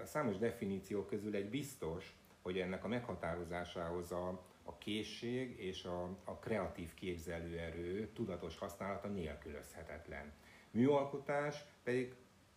A 0.00 0.04
számos 0.04 0.38
definíció 0.38 1.04
közül 1.04 1.34
egy 1.34 1.48
biztos, 1.48 2.16
hogy 2.42 2.58
ennek 2.58 2.84
a 2.84 2.88
meghatározásához 2.88 4.12
a, 4.12 4.28
a 4.62 4.78
készség 4.78 5.58
és 5.58 5.84
a, 5.84 6.02
a 6.24 6.38
kreatív 6.38 6.94
képzelőerő 6.94 8.08
tudatos 8.12 8.58
használata 8.58 9.08
nélkülözhetetlen. 9.08 10.32
Műalkotás 10.70 11.64
pedig 11.82 12.14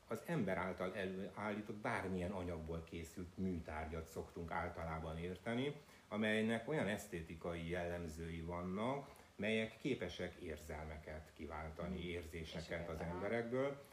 az 0.08 0.22
ember 0.26 0.58
által 0.58 0.96
előállított 0.96 1.76
bármilyen 1.76 2.32
anyagból 2.32 2.84
készült 2.90 3.38
műtárgyat 3.38 4.10
szoktunk 4.10 4.52
általában 4.52 5.18
érteni, 5.18 5.74
amelynek 6.08 6.70
olyan 6.70 6.88
esztétikai 6.88 7.70
jellemzői 7.70 8.42
vannak, 8.42 9.10
melyek 9.36 9.78
képesek 9.78 10.36
érzelmeket 10.36 11.32
kiváltani, 11.36 12.02
hmm. 12.02 12.10
érzéseket 12.10 12.90
az 12.90 13.00
emberekből. 13.00 13.86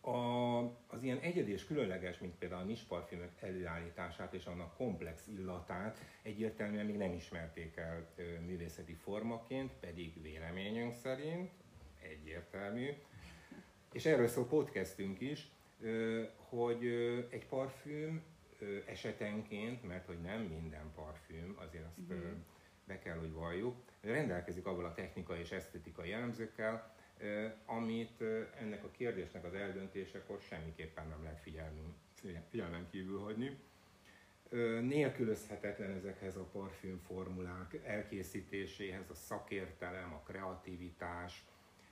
A, 0.00 0.58
az 0.86 1.02
ilyen 1.02 1.18
egyedi 1.18 1.52
és 1.52 1.64
különleges, 1.64 2.18
mint 2.18 2.34
például 2.34 2.62
a 2.62 2.64
nisparfümök 2.64 3.30
előállítását 3.40 4.32
és 4.34 4.46
annak 4.46 4.76
komplex 4.76 5.26
illatát 5.26 5.98
egyértelműen 6.22 6.86
még 6.86 6.96
nem 6.96 7.12
ismerték 7.12 7.76
el 7.76 8.08
művészeti 8.46 8.94
formaként, 8.94 9.72
pedig 9.80 10.22
véleményünk 10.22 10.92
szerint 10.92 11.50
egyértelmű. 12.02 12.88
És 13.92 14.06
erről 14.06 14.28
szól 14.28 14.46
podcastünk 14.46 15.20
is, 15.20 15.50
hogy 16.36 16.86
egy 17.30 17.46
parfüm 17.46 18.22
esetenként, 18.86 19.82
mert 19.82 20.06
hogy 20.06 20.20
nem 20.20 20.40
minden 20.40 20.92
parfüm, 20.94 21.56
azért 21.58 21.84
azt 21.84 22.12
mm. 22.12 22.32
be 22.84 22.98
kell, 22.98 23.18
hogy 23.18 23.32
valljuk, 23.32 23.76
rendelkezik 24.00 24.66
abban 24.66 24.84
a 24.84 24.94
technikai 24.94 25.40
és 25.40 25.50
esztetikai 25.50 26.08
jellemzőkkel, 26.08 26.94
amit 27.64 28.22
ennek 28.60 28.84
a 28.84 28.90
kérdésnek 28.90 29.44
az 29.44 29.54
eldöntésekor 29.54 30.40
semmiképpen 30.40 31.08
nem 31.08 31.22
lehet 31.22 31.40
figyelmen 32.50 32.86
kívül 32.90 33.18
hagyni. 33.18 33.58
Nélkülözhetetlen 34.80 35.90
ezekhez 35.90 36.36
a 36.36 36.44
parfümformulák 36.44 37.80
elkészítéséhez 37.84 39.10
a 39.10 39.14
szakértelem, 39.14 40.14
a 40.14 40.22
kreativitás, 40.22 41.44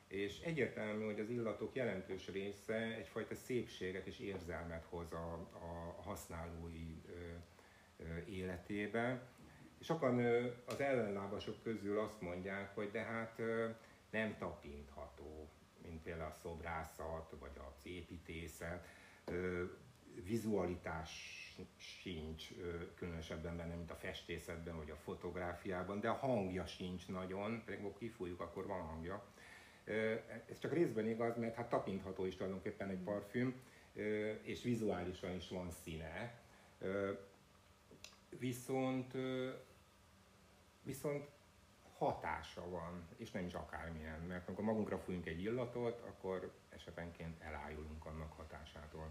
és 0.08 0.40
egyértelmű, 0.40 1.04
hogy 1.04 1.20
az 1.20 1.30
illatok 1.30 1.74
jelentős 1.74 2.28
része 2.28 2.74
egyfajta 2.74 3.34
szépséget 3.34 4.06
és 4.06 4.18
érzelmet 4.18 4.84
hoz 4.88 5.12
a, 5.12 5.32
a 5.52 6.02
használói 6.02 7.02
ö, 7.08 7.32
ö, 7.96 8.18
életébe. 8.28 9.22
Sokan 9.80 10.18
ö, 10.18 10.46
az 10.64 10.80
ellenlábasok 10.80 11.62
közül 11.62 11.98
azt 11.98 12.20
mondják, 12.20 12.74
hogy 12.74 12.90
de 12.90 13.00
hát 13.00 13.38
ö, 13.38 13.68
nem 14.10 14.36
tapintható, 14.38 15.48
mint 15.82 16.02
például 16.02 16.30
a 16.30 16.38
szobrászat 16.42 17.34
vagy 17.40 17.52
az 17.54 17.86
építészet, 17.86 18.86
ö, 19.24 19.64
vizualitás 20.24 21.10
sincs 21.76 22.48
különösebben 22.94 23.56
benne, 23.56 23.74
mint 23.74 23.90
a 23.90 23.94
festészetben 23.94 24.76
vagy 24.76 24.90
a 24.90 24.96
fotográfiában, 24.96 26.00
de 26.00 26.08
a 26.08 26.14
hangja 26.14 26.66
sincs 26.66 27.08
nagyon, 27.08 27.62
pedig 27.64 27.82
ha 27.82 27.92
kifújjuk, 27.98 28.40
akkor 28.40 28.66
van 28.66 28.80
hangja 28.80 29.24
ez 30.50 30.58
csak 30.58 30.72
részben 30.72 31.08
igaz, 31.08 31.36
mert 31.36 31.54
hát 31.54 31.68
tapintható 31.68 32.24
is 32.24 32.36
tulajdonképpen 32.36 32.88
egy 32.88 33.02
parfüm, 33.02 33.60
és 34.42 34.62
vizuálisan 34.62 35.34
is 35.34 35.48
van 35.48 35.70
színe. 35.70 36.34
Viszont, 38.28 39.14
viszont 40.82 41.28
hatása 41.98 42.68
van, 42.68 43.08
és 43.16 43.30
nem 43.30 43.44
is 43.44 43.54
akármilyen, 43.54 44.20
mert 44.20 44.48
amikor 44.48 44.64
magunkra 44.64 44.98
fújunk 44.98 45.26
egy 45.26 45.42
illatot, 45.42 46.00
akkor 46.00 46.52
esetenként 46.68 47.42
elájulunk 47.42 48.06
annak 48.06 48.32
hatásától. 48.32 49.08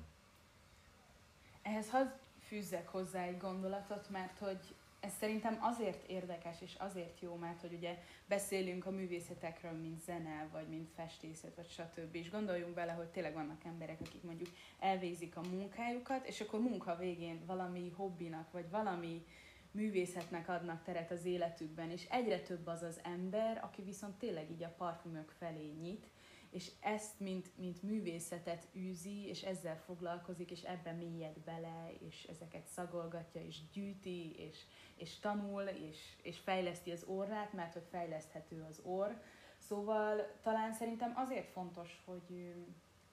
Ehhez 1.61 1.89
hadd 1.89 2.07
fűzzek 2.39 2.87
hozzá 2.87 3.23
egy 3.23 3.37
gondolatot, 3.37 4.09
mert 4.09 4.39
hogy 4.39 4.75
ez 4.99 5.11
szerintem 5.19 5.57
azért 5.61 6.09
érdekes 6.09 6.61
és 6.61 6.75
azért 6.77 7.19
jó, 7.19 7.35
mert 7.35 7.61
hogy 7.61 7.73
ugye 7.73 7.97
beszélünk 8.25 8.85
a 8.85 8.91
művészetekről, 8.91 9.71
mint 9.71 10.01
zene, 10.01 10.47
vagy 10.51 10.67
mint 10.67 10.89
festészet, 10.95 11.55
vagy 11.55 11.69
stb. 11.69 12.15
És 12.15 12.29
gondoljunk 12.29 12.73
bele, 12.73 12.91
hogy 12.91 13.07
tényleg 13.07 13.33
vannak 13.33 13.63
emberek, 13.63 13.99
akik 14.05 14.23
mondjuk 14.23 14.49
elvégzik 14.79 15.35
a 15.35 15.41
munkájukat, 15.41 16.27
és 16.27 16.41
akkor 16.41 16.59
munka 16.59 16.95
végén 16.95 17.45
valami 17.45 17.89
hobbinak, 17.89 18.51
vagy 18.51 18.69
valami 18.69 19.25
művészetnek 19.71 20.49
adnak 20.49 20.83
teret 20.83 21.11
az 21.11 21.25
életükben, 21.25 21.91
és 21.91 22.05
egyre 22.09 22.39
több 22.39 22.67
az 22.67 22.81
az 22.81 22.99
ember, 23.03 23.59
aki 23.63 23.81
viszont 23.81 24.17
tényleg 24.17 24.51
így 24.51 24.63
a 24.63 24.73
parfümök 24.77 25.33
felé 25.37 25.71
nyit, 25.81 26.07
és 26.55 26.71
ezt, 26.79 27.19
mint, 27.19 27.57
mint 27.57 27.81
művészetet 27.83 28.67
űzi, 28.75 29.27
és 29.27 29.41
ezzel 29.41 29.77
foglalkozik, 29.77 30.51
és 30.51 30.61
ebben 30.61 30.95
mélyed 30.95 31.39
bele, 31.39 31.93
és 31.99 32.23
ezeket 32.23 32.67
szagolgatja, 32.67 33.41
és 33.41 33.57
gyűjti, 33.73 34.35
és, 34.37 34.57
és 34.95 35.19
tanul, 35.19 35.61
és, 35.61 35.97
és 36.21 36.39
fejleszti 36.39 36.91
az 36.91 37.03
orrát, 37.03 37.53
mert 37.53 37.73
hogy 37.73 37.87
fejleszthető 37.89 38.65
az 38.69 38.81
orr. 38.83 39.11
Szóval 39.57 40.37
talán 40.41 40.73
szerintem 40.73 41.13
azért 41.15 41.51
fontos, 41.51 42.01
hogy 42.05 42.53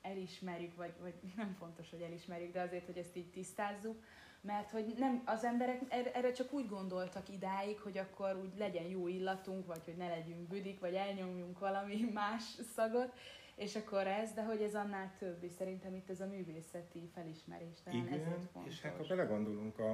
elismerjük, 0.02 0.74
vagy, 0.76 0.94
vagy 1.00 1.14
nem 1.36 1.54
fontos, 1.58 1.90
hogy 1.90 2.02
elismerjük, 2.02 2.52
de 2.52 2.60
azért, 2.60 2.86
hogy 2.86 2.98
ezt 2.98 3.16
így 3.16 3.30
tisztázzuk, 3.30 4.04
mert 4.42 4.70
hogy 4.70 4.94
nem, 4.98 5.22
az 5.24 5.44
emberek 5.44 5.80
erre 5.88 6.32
csak 6.32 6.52
úgy 6.52 6.68
gondoltak 6.68 7.28
idáig, 7.28 7.80
hogy 7.80 7.98
akkor 7.98 8.36
úgy 8.42 8.58
legyen 8.58 8.84
jó 8.84 9.08
illatunk, 9.08 9.66
vagy 9.66 9.84
hogy 9.84 9.96
ne 9.96 10.08
legyünk 10.08 10.48
büdik, 10.48 10.80
vagy 10.80 10.94
elnyomjunk 10.94 11.58
valami 11.58 12.08
más 12.14 12.42
szagot, 12.74 13.12
és 13.56 13.76
akkor 13.76 14.06
ez, 14.06 14.32
de 14.32 14.44
hogy 14.44 14.62
ez 14.62 14.74
annál 14.74 15.14
több, 15.18 15.42
és 15.42 15.52
szerintem 15.52 15.94
itt 15.94 16.10
ez 16.10 16.20
a 16.20 16.26
művészeti 16.26 17.10
felismerés, 17.14 17.82
talán 17.84 18.06
Igen, 18.06 18.12
ezért 18.12 18.50
fontos. 18.52 18.72
és 18.72 18.80
hát 18.80 18.96
ha 18.96 19.04
belegondolunk, 19.08 19.78
a, 19.78 19.90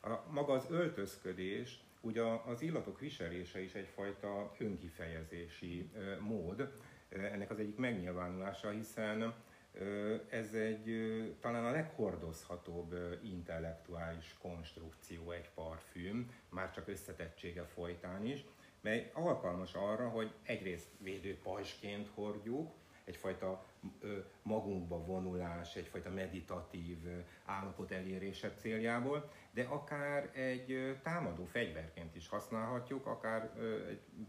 a, 0.10 0.24
maga 0.30 0.52
az 0.52 0.66
öltözködés, 0.70 1.80
ugye 2.00 2.22
az 2.22 2.62
illatok 2.62 3.00
viselése 3.00 3.62
is 3.62 3.74
egyfajta 3.74 4.52
önkifejezési 4.58 5.90
mód, 6.20 6.72
ennek 7.08 7.50
az 7.50 7.58
egyik 7.58 7.76
megnyilvánulása, 7.76 8.70
hiszen 8.70 9.34
ez 10.30 10.54
egy 10.54 10.94
talán 11.40 11.64
a 11.64 11.70
leghordozhatóbb 11.70 12.94
intellektuális 13.22 14.34
konstrukció 14.40 15.30
egy 15.30 15.50
parfüm, 15.54 16.30
már 16.48 16.70
csak 16.70 16.88
összetettsége 16.88 17.64
folytán 17.64 18.24
is, 18.26 18.44
mely 18.80 19.10
alkalmas 19.14 19.74
arra, 19.74 20.08
hogy 20.08 20.32
egyrészt 20.42 20.88
védő 20.98 21.38
pajsként 21.42 22.08
hordjuk, 22.14 22.72
egyfajta 23.04 23.64
magunkba 24.42 25.04
vonulás, 25.04 25.76
egyfajta 25.76 26.10
meditatív 26.10 26.98
állapot 27.44 27.90
elérése 27.90 28.54
céljából, 28.54 29.30
de 29.54 29.62
akár 29.62 30.30
egy 30.34 30.98
támadó 31.02 31.44
fegyverként 31.44 32.16
is 32.16 32.28
használhatjuk, 32.28 33.06
akár 33.06 33.52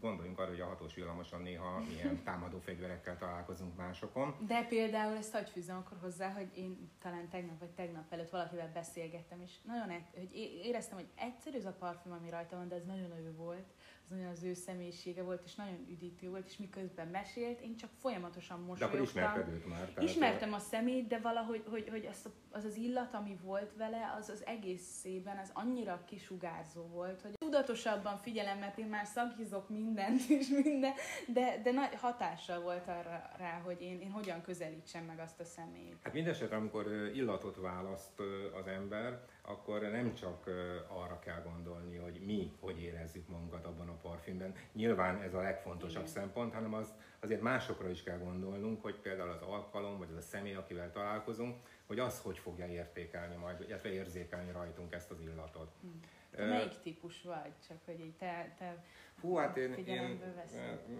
gondoljunk 0.00 0.38
arra, 0.38 0.50
hogy 0.50 0.60
a 0.60 0.66
hatós 0.66 0.94
villamosan 0.94 1.42
néha 1.42 1.80
milyen 1.80 2.22
támadó 2.24 2.58
fegyverekkel 2.58 3.16
találkozunk 3.16 3.76
másokon. 3.76 4.36
De 4.46 4.64
például 4.64 5.16
ezt 5.16 5.32
hogy 5.32 5.50
fűzöm 5.50 5.76
akkor 5.76 5.98
hozzá, 6.00 6.32
hogy 6.32 6.48
én 6.56 6.90
talán 7.02 7.28
tegnap 7.28 7.58
vagy 7.58 7.70
tegnap 7.70 8.12
előtt 8.12 8.30
valakivel 8.30 8.70
beszélgettem, 8.74 9.40
és 9.40 9.52
nagyon, 9.62 10.04
hogy 10.14 10.28
éreztem, 10.64 10.96
hogy 10.96 11.08
egyszerű 11.14 11.56
ez 11.56 11.64
a 11.64 11.76
parfüm, 11.78 12.12
ami 12.12 12.30
rajta 12.30 12.56
van, 12.56 12.68
de 12.68 12.74
ez 12.74 12.84
nagyon 12.84 13.10
ő 13.10 13.34
volt 13.36 13.74
az 14.10 14.16
olyan 14.16 14.30
az 14.30 14.42
ő 14.42 14.54
személyisége 14.54 15.22
volt, 15.22 15.42
és 15.44 15.54
nagyon 15.54 15.86
üdítő 15.90 16.28
volt, 16.28 16.46
és 16.46 16.56
miközben 16.56 17.08
mesélt, 17.08 17.60
én 17.60 17.76
csak 17.76 17.90
folyamatosan 18.00 18.60
mosolyogtam. 18.60 18.90
De 18.90 18.96
akkor 18.96 19.54
ismerted 19.54 19.66
már? 19.66 20.04
Ismertem 20.04 20.52
a 20.52 20.58
szemét, 20.58 21.06
de 21.06 21.18
valahogy 21.18 21.64
hogy, 21.70 21.88
hogy 21.88 22.06
az, 22.06 22.28
az 22.50 22.64
az 22.64 22.76
illat, 22.76 23.14
ami 23.14 23.38
volt 23.42 23.76
vele, 23.76 24.14
az 24.18 24.28
az 24.28 24.46
egészében, 24.46 25.38
az 25.38 25.50
annyira 25.52 26.02
kisugárzó 26.06 26.82
volt, 26.82 27.20
hogy 27.22 27.32
tudatosabban 27.38 28.18
figyelem, 28.18 28.58
mert 28.58 28.78
én 28.78 28.86
már 28.86 29.06
szakizok 29.06 29.68
mindent 29.68 30.20
és 30.38 30.48
minden, 30.48 30.92
de, 31.26 31.60
de 31.62 31.70
nagy 31.70 31.94
hatással 31.94 32.60
volt 32.60 32.88
arra 32.88 33.30
rá, 33.36 33.60
hogy 33.64 33.80
én, 33.80 34.00
én 34.00 34.10
hogyan 34.10 34.42
közelítsem 34.42 35.04
meg 35.04 35.18
azt 35.18 35.40
a 35.40 35.44
személyt. 35.44 35.96
Hát 36.02 36.12
mindesetre, 36.12 36.56
amikor 36.56 37.10
illatot 37.14 37.56
választ 37.56 38.20
az 38.60 38.66
ember, 38.66 39.20
akkor 39.46 39.80
nem 39.80 40.14
csak 40.14 40.46
arra 40.88 41.18
kell 41.18 41.42
gondolni, 41.42 41.96
hogy 41.96 42.20
mi 42.24 42.52
hogy 42.60 42.82
érezzük 42.82 43.28
magunkat 43.28 43.64
abban 43.64 43.88
a 43.88 43.96
parfümben. 44.02 44.54
Nyilván 44.72 45.22
ez 45.22 45.34
a 45.34 45.40
legfontosabb 45.40 46.02
Igen. 46.02 46.14
szempont, 46.14 46.52
hanem 46.52 46.74
az, 46.74 46.94
azért 47.20 47.40
másokra 47.40 47.88
is 47.88 48.02
kell 48.02 48.18
gondolnunk, 48.18 48.82
hogy 48.82 48.94
például 48.94 49.30
az 49.30 49.42
alkalom, 49.42 49.98
vagy 49.98 50.08
az 50.10 50.16
a 50.16 50.20
személy, 50.20 50.54
akivel 50.54 50.90
találkozunk, 50.90 51.56
hogy 51.86 51.98
az 51.98 52.20
hogy 52.20 52.38
fogja 52.38 52.66
értékelni 52.66 53.36
majd, 53.36 53.60
illetve 53.60 53.92
érzékelni 53.92 54.52
rajtunk 54.52 54.92
ezt 54.92 55.10
az 55.10 55.20
illatot. 55.20 55.70
Hmm. 55.80 56.00
Te 56.30 56.44
melyik 56.44 56.80
típus 56.82 57.22
vagy? 57.22 57.52
Csak 57.68 57.76
hogy 57.84 58.00
így 58.00 58.16
te, 58.16 58.54
te 58.58 58.84
Hú, 59.20 59.34
hát 59.36 59.56
én, 59.56 59.72
én 59.72 60.20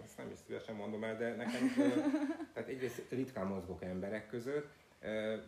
ezt 0.04 0.16
nem 0.16 0.30
is 0.30 0.38
szívesen 0.46 0.74
mondom 0.74 1.04
el, 1.04 1.16
de 1.16 1.34
nekem, 1.34 1.68
tehát 2.54 2.68
egyrészt 2.68 3.10
ritkán 3.10 3.46
mozgok 3.46 3.82
emberek 3.82 4.26
között, 4.26 4.68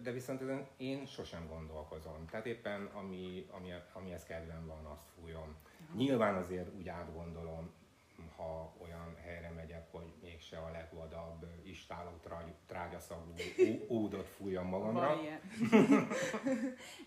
de 0.02 0.10
viszont 0.12 0.40
ezen 0.40 0.66
én 0.76 1.06
sosem 1.06 1.46
gondolkozom. 1.48 2.26
Tehát 2.30 2.46
éppen 2.46 2.86
ami, 2.86 3.46
ami, 3.50 3.68
amihez 3.92 4.24
kedvem 4.24 4.66
van, 4.66 4.84
azt 4.84 5.08
fújom. 5.14 5.56
Nyilván 5.94 6.34
azért 6.34 6.74
úgy 6.74 6.88
átgondolom, 6.88 7.70
ha 8.36 8.74
olyan 8.78 9.16
helyre 9.24 9.50
megyek, 9.50 9.90
hogy 9.90 10.12
mégse 10.22 10.58
a 10.58 10.70
legvadabb 10.70 11.46
istáló 11.64 12.10
trágyaszagú 12.66 13.32
ódot 13.88 14.28
fújjam 14.28 14.66
magamra. 14.66 15.20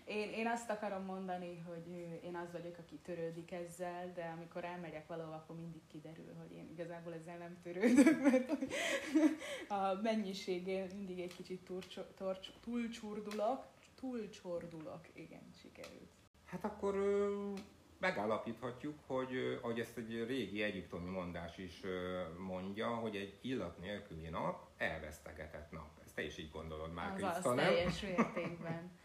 én, 0.04 0.30
én 0.30 0.46
azt 0.46 0.70
akarom 0.70 1.04
mondani, 1.04 1.58
hogy 1.58 1.86
én 2.24 2.36
az 2.36 2.52
vagyok, 2.52 2.78
aki 2.78 2.96
törődik 2.96 3.52
ezzel, 3.52 4.12
de 4.12 4.34
amikor 4.36 4.64
elmegyek 4.64 5.06
valahol, 5.06 5.34
akkor 5.34 5.56
mindig 5.56 5.86
kiderül, 5.86 6.34
hogy 6.38 6.52
én 6.52 6.68
igazából 6.70 7.14
ezzel 7.14 7.38
nem 7.38 7.58
törődök, 7.62 8.22
mert 8.30 8.50
a 9.68 10.00
mennyiségén 10.02 10.90
mindig 10.94 11.20
egy 11.20 11.34
kicsit 11.34 11.70
túlcsordulok, 12.60 13.66
túlcsordulok, 13.94 15.08
igen, 15.12 15.50
sikerült. 15.60 16.10
Hát 16.44 16.64
akkor 16.64 16.94
megállapíthatjuk, 18.00 18.98
hogy 19.06 19.58
ahogy 19.62 19.80
ezt 19.80 19.96
egy 19.96 20.24
régi 20.26 20.62
egyiptomi 20.62 21.10
mondás 21.10 21.58
is 21.58 21.80
mondja, 22.38 22.88
hogy 22.88 23.16
egy 23.16 23.38
illat 23.40 23.78
nélküli 23.78 24.28
nap 24.28 24.68
elvesztegetett 24.76 25.70
nap. 25.70 25.88
Ezt 26.04 26.14
te 26.14 26.22
is 26.22 26.38
így 26.38 26.50
gondolod 26.50 26.92
már, 26.92 27.14
Kriszta, 27.14 27.54
nem? 27.54 27.64
teljes 27.64 28.00
mértékben. 28.16 28.98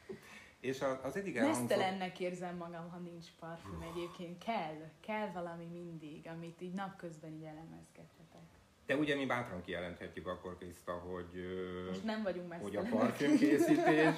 És 0.60 0.82
az 1.04 1.16
eddig 1.16 1.38
elhangzott... 1.38 1.68
Mesztelennek 1.68 2.20
érzem 2.20 2.58
magam, 2.58 2.90
ha 2.90 2.98
nincs 2.98 3.26
parfüm 3.40 3.82
egyébként. 3.82 4.44
Kell, 4.44 4.90
kell 5.00 5.32
valami 5.32 5.66
mindig, 5.66 6.28
amit 6.28 6.62
így 6.62 6.74
napközben 6.74 7.32
így 7.32 7.44
elemezgethetek. 7.44 8.48
De 8.86 8.96
ugye 8.96 9.16
mi 9.16 9.26
bátran 9.26 9.62
kijelenthetjük 9.62 10.28
akkor, 10.28 10.58
Kriszta, 10.58 10.92
hogy, 10.92 11.48
Most 11.88 12.04
nem 12.04 12.24
vagyunk 12.24 12.54
hogy 12.54 12.76
a 12.76 12.82
parfümkészítés 12.82 14.16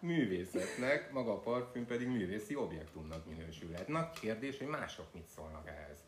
művészetnek, 0.00 1.12
maga 1.12 1.32
a 1.32 1.38
parfüm 1.38 1.86
pedig 1.86 2.08
művészi 2.08 2.54
objektumnak 2.54 3.26
minősülhet. 3.26 3.88
Na 3.88 4.10
kérdés, 4.10 4.58
hogy 4.58 4.66
mások 4.66 5.06
mit 5.14 5.28
szólnak 5.28 5.68
ehhez? 5.68 5.98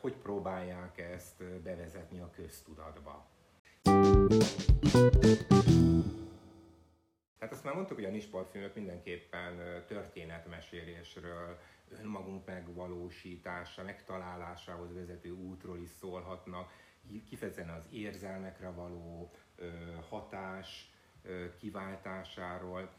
Hogy 0.00 0.14
próbálják 0.14 0.98
ezt 0.98 1.44
bevezetni 1.62 2.20
a 2.20 2.30
köztudatba? 2.30 3.28
Tehát 7.38 7.54
azt 7.54 7.64
már 7.64 7.74
mondtuk, 7.74 7.96
hogy 7.96 8.06
a 8.06 8.10
nisparfümök 8.10 8.74
mindenképpen 8.74 9.84
történetmesélésről, 9.86 11.58
önmagunk 11.88 12.46
megvalósítása, 12.46 13.82
megtalálásához 13.82 14.94
vezető 14.94 15.30
útról 15.30 15.78
is 15.78 15.90
szólhatnak, 15.90 16.72
kifejezetten 17.28 17.74
az 17.74 17.88
érzelmekre 17.90 18.70
való 18.70 19.30
hatás 20.08 20.92
kiváltásáról, 21.58 22.90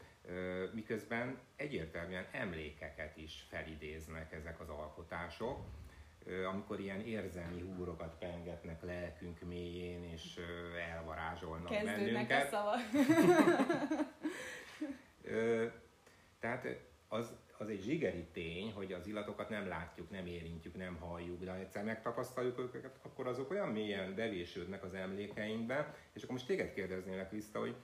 miközben 0.72 1.38
egyértelműen 1.56 2.26
emlékeket 2.32 3.16
is 3.16 3.46
felidéznek 3.48 4.32
ezek 4.32 4.60
az 4.60 4.68
alkotások, 4.68 5.64
amikor 6.50 6.80
ilyen 6.80 7.00
érzelmi 7.00 7.60
húrokat 7.60 8.18
pengetnek 8.18 8.82
lelkünk 8.82 9.40
mélyén, 9.40 10.04
és 10.04 10.40
elvarázsolnak 10.94 11.70
Kezdődnek 11.70 12.26
bennünket. 12.26 12.52
a 12.52 12.56
szavak. 12.56 12.80
Tehát 16.40 16.66
az 17.08 17.36
az 17.62 17.68
egy 17.68 17.82
zsigeri 17.82 18.26
tény, 18.32 18.72
hogy 18.72 18.92
az 18.92 19.06
illatokat 19.06 19.48
nem 19.48 19.68
látjuk, 19.68 20.10
nem 20.10 20.26
érintjük, 20.26 20.76
nem 20.76 20.96
halljuk, 20.96 21.44
de 21.44 21.50
ha 21.50 21.56
egyszer 21.56 21.84
megtapasztaljuk 21.84 22.58
őket, 22.58 22.98
akkor 23.02 23.26
azok 23.26 23.50
olyan 23.50 23.68
mélyen 23.68 24.14
bevésődnek 24.14 24.84
az 24.84 24.94
emlékeinkbe, 24.94 25.94
és 26.12 26.22
akkor 26.22 26.34
most 26.34 26.46
téged 26.46 26.72
kérdeznélek 26.72 27.30
vissza, 27.30 27.58
hogy 27.58 27.74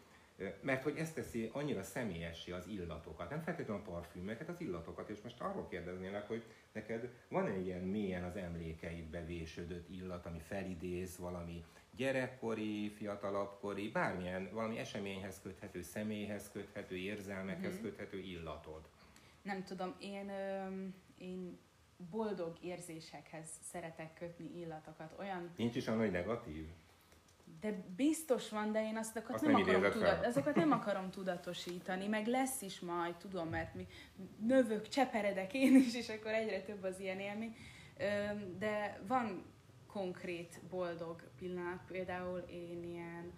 mert 0.60 0.82
hogy 0.82 0.96
ezt 0.96 1.14
teszi 1.14 1.50
annyira 1.52 1.82
személyessé 1.82 2.52
az 2.52 2.66
illatokat, 2.66 3.30
nem 3.30 3.42
feltétlenül 3.42 3.82
a 3.86 3.90
parfümeket, 3.90 4.48
az 4.48 4.60
illatokat, 4.60 5.08
és 5.08 5.20
most 5.22 5.40
arról 5.40 5.68
kérdeznélek, 5.68 6.28
hogy 6.28 6.42
neked 6.72 7.08
van-e 7.28 7.56
ilyen 7.56 7.82
mélyen 7.82 8.24
az 8.24 8.36
emlékeidbe 8.36 9.24
vésődött 9.24 9.88
illat, 9.88 10.26
ami 10.26 10.38
felidéz 10.38 11.18
valami 11.18 11.64
gyerekkori, 11.96 12.90
fiatalabbkori, 12.90 13.88
bármilyen 13.88 14.48
valami 14.52 14.78
eseményhez 14.78 15.40
köthető, 15.42 15.82
személyhez 15.82 16.50
köthető, 16.52 16.96
érzelmekhez 16.96 17.72
mm-hmm. 17.72 17.82
köthető 17.82 18.18
illatod? 18.18 18.88
Nem 19.48 19.64
tudom, 19.64 19.94
én, 19.98 20.30
én 21.18 21.58
boldog 22.10 22.56
érzésekhez 22.60 23.48
szeretek 23.62 24.14
kötni 24.14 24.58
illatokat. 24.58 25.14
Olyan... 25.18 25.50
Nincs 25.56 25.76
is 25.76 25.86
olyan, 25.86 26.00
hogy 26.00 26.10
negatív? 26.10 26.66
De 27.60 27.84
biztos 27.96 28.48
van, 28.48 28.72
de 28.72 28.82
én 28.82 28.96
azt, 28.96 29.22
azt 29.28 29.42
nem, 29.42 29.52
nem 29.52 29.62
akarom 29.62 29.90
tudat, 29.90 30.26
azokat 30.26 30.54
nem 30.54 30.72
akarom 30.72 31.10
tudatosítani, 31.10 32.06
meg 32.06 32.26
lesz 32.26 32.62
is 32.62 32.80
majd, 32.80 33.14
tudom, 33.16 33.48
mert 33.48 33.74
mi 33.74 33.86
növök, 34.38 34.88
cseperedek 34.88 35.54
én 35.54 35.76
is, 35.76 35.94
és 35.94 36.08
akkor 36.08 36.30
egyre 36.30 36.62
több 36.62 36.82
az 36.82 37.00
ilyen 37.00 37.20
élmény. 37.20 37.56
De 38.58 39.00
van 39.06 39.44
konkrét 39.86 40.60
boldog 40.70 41.30
pillanat, 41.38 41.80
például 41.86 42.38
én 42.38 42.84
ilyen 42.84 43.32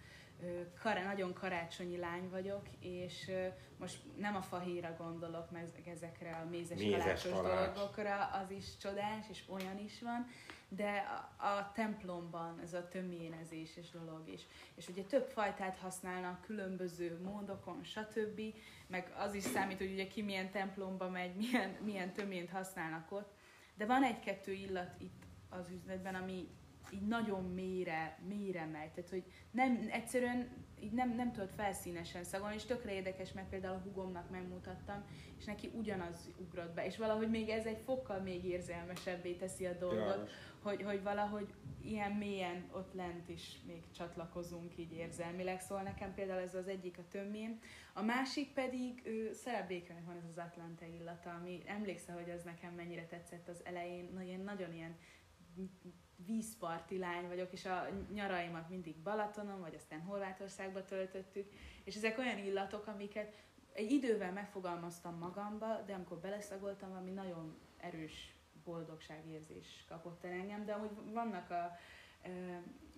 kar- 0.82 1.04
nagyon 1.04 1.32
karácsonyi 1.32 1.96
lány 1.96 2.28
vagyok, 2.30 2.62
és 2.80 3.30
most 3.76 3.98
nem 4.16 4.36
a 4.36 4.42
fahéra 4.42 4.94
gondolok, 4.98 5.50
meg 5.50 5.68
ezekre 5.86 6.36
a 6.36 6.48
mézes, 6.48 6.78
mézes 6.78 7.02
kalácsos 7.02 7.32
kalács. 7.32 7.74
dolgokra, 7.74 8.24
az 8.24 8.50
is 8.50 8.76
csodás, 8.76 9.24
és 9.30 9.42
olyan 9.48 9.78
is 9.78 10.02
van, 10.02 10.26
de 10.68 11.04
a, 11.36 11.44
a 11.46 11.72
templomban 11.74 12.60
ez 12.62 12.74
a 12.74 12.88
töménezéses 12.88 13.90
dolog 13.90 14.28
is. 14.28 14.46
És 14.74 14.88
ugye 14.88 15.02
több 15.02 15.26
fajtát 15.26 15.78
használnak 15.78 16.40
különböző 16.40 17.20
módokon, 17.22 17.82
stb. 17.82 18.40
Meg 18.86 19.12
az 19.16 19.34
is 19.34 19.42
számít, 19.42 19.78
hogy 19.78 19.92
ugye 19.92 20.06
ki 20.06 20.22
milyen 20.22 20.50
templomba 20.50 21.08
megy, 21.08 21.34
milyen, 21.34 21.70
milyen 21.84 22.12
tömént 22.12 22.50
használnak 22.50 23.12
ott. 23.12 23.32
De 23.74 23.86
van 23.86 24.04
egy-kettő 24.04 24.52
illat 24.52 24.94
itt 24.98 25.22
az 25.48 25.70
üzletben, 25.70 26.14
ami 26.14 26.48
így 26.92 27.06
nagyon 27.06 27.44
mélyre, 27.44 28.18
mélyre 28.28 28.64
megy. 28.64 28.90
Tehát, 28.90 29.10
hogy 29.10 29.24
nem, 29.50 29.88
egyszerűen 29.90 30.48
így 30.82 30.92
nem, 30.92 31.14
nem 31.14 31.32
tudod 31.32 31.50
felszínesen 31.56 32.24
szagolni, 32.24 32.54
és 32.54 32.64
tökre 32.64 32.92
érdekes, 32.92 33.32
mert 33.32 33.48
például 33.48 33.74
a 33.74 33.82
hugomnak 33.84 34.30
megmutattam, 34.30 35.04
és 35.38 35.44
neki 35.44 35.70
ugyanaz 35.74 36.30
ugrott 36.38 36.74
be, 36.74 36.86
és 36.86 36.96
valahogy 36.96 37.30
még 37.30 37.48
ez 37.48 37.64
egy 37.64 37.80
fokkal 37.84 38.20
még 38.20 38.44
érzelmesebbé 38.44 39.32
teszi 39.32 39.66
a 39.66 39.72
dolgot, 39.72 40.30
hogy, 40.62 40.82
hogy 40.82 41.02
valahogy 41.02 41.54
ilyen 41.82 42.12
mélyen 42.12 42.68
ott 42.72 42.94
lent 42.94 43.28
is 43.28 43.60
még 43.66 43.82
csatlakozunk 43.96 44.78
így 44.78 44.92
érzelmileg, 44.92 45.60
szóval 45.60 45.82
nekem 45.82 46.14
például 46.14 46.40
ez 46.40 46.54
az 46.54 46.68
egyik 46.68 46.98
a 46.98 47.08
tömmén. 47.10 47.60
A 47.94 48.02
másik 48.02 48.52
pedig 48.52 49.02
ő, 49.04 49.32
szerepéknek 49.32 50.04
van 50.06 50.16
ez 50.16 50.28
az 50.28 50.38
Atlante 50.38 50.86
illata, 50.86 51.30
ami 51.30 51.62
emlékszel, 51.66 52.14
hogy 52.14 52.30
az 52.30 52.42
nekem 52.42 52.74
mennyire 52.74 53.06
tetszett 53.06 53.48
az 53.48 53.64
elején, 53.64 54.10
nagyon, 54.14 54.40
nagyon 54.40 54.74
ilyen 54.74 54.96
vízparti 56.26 56.98
lány 56.98 57.28
vagyok, 57.28 57.52
és 57.52 57.64
a 57.64 57.88
nyaraimat 58.12 58.68
mindig 58.68 58.96
Balatonon, 58.96 59.60
vagy 59.60 59.74
aztán 59.74 60.00
Horvátországba 60.00 60.84
töltöttük, 60.84 61.52
és 61.84 61.96
ezek 61.96 62.18
olyan 62.18 62.38
illatok, 62.38 62.86
amiket 62.86 63.42
egy 63.72 63.90
idővel 63.90 64.32
megfogalmaztam 64.32 65.18
magamba, 65.18 65.82
de 65.86 65.94
amikor 65.94 66.18
beleszagoltam, 66.18 66.92
ami 66.92 67.10
nagyon 67.10 67.58
erős 67.76 68.34
boldogságérzés 68.64 69.84
kapott 69.88 70.24
el 70.24 70.32
engem, 70.32 70.64
de 70.64 70.72
amúgy 70.72 71.12
vannak 71.12 71.50
a, 71.50 71.76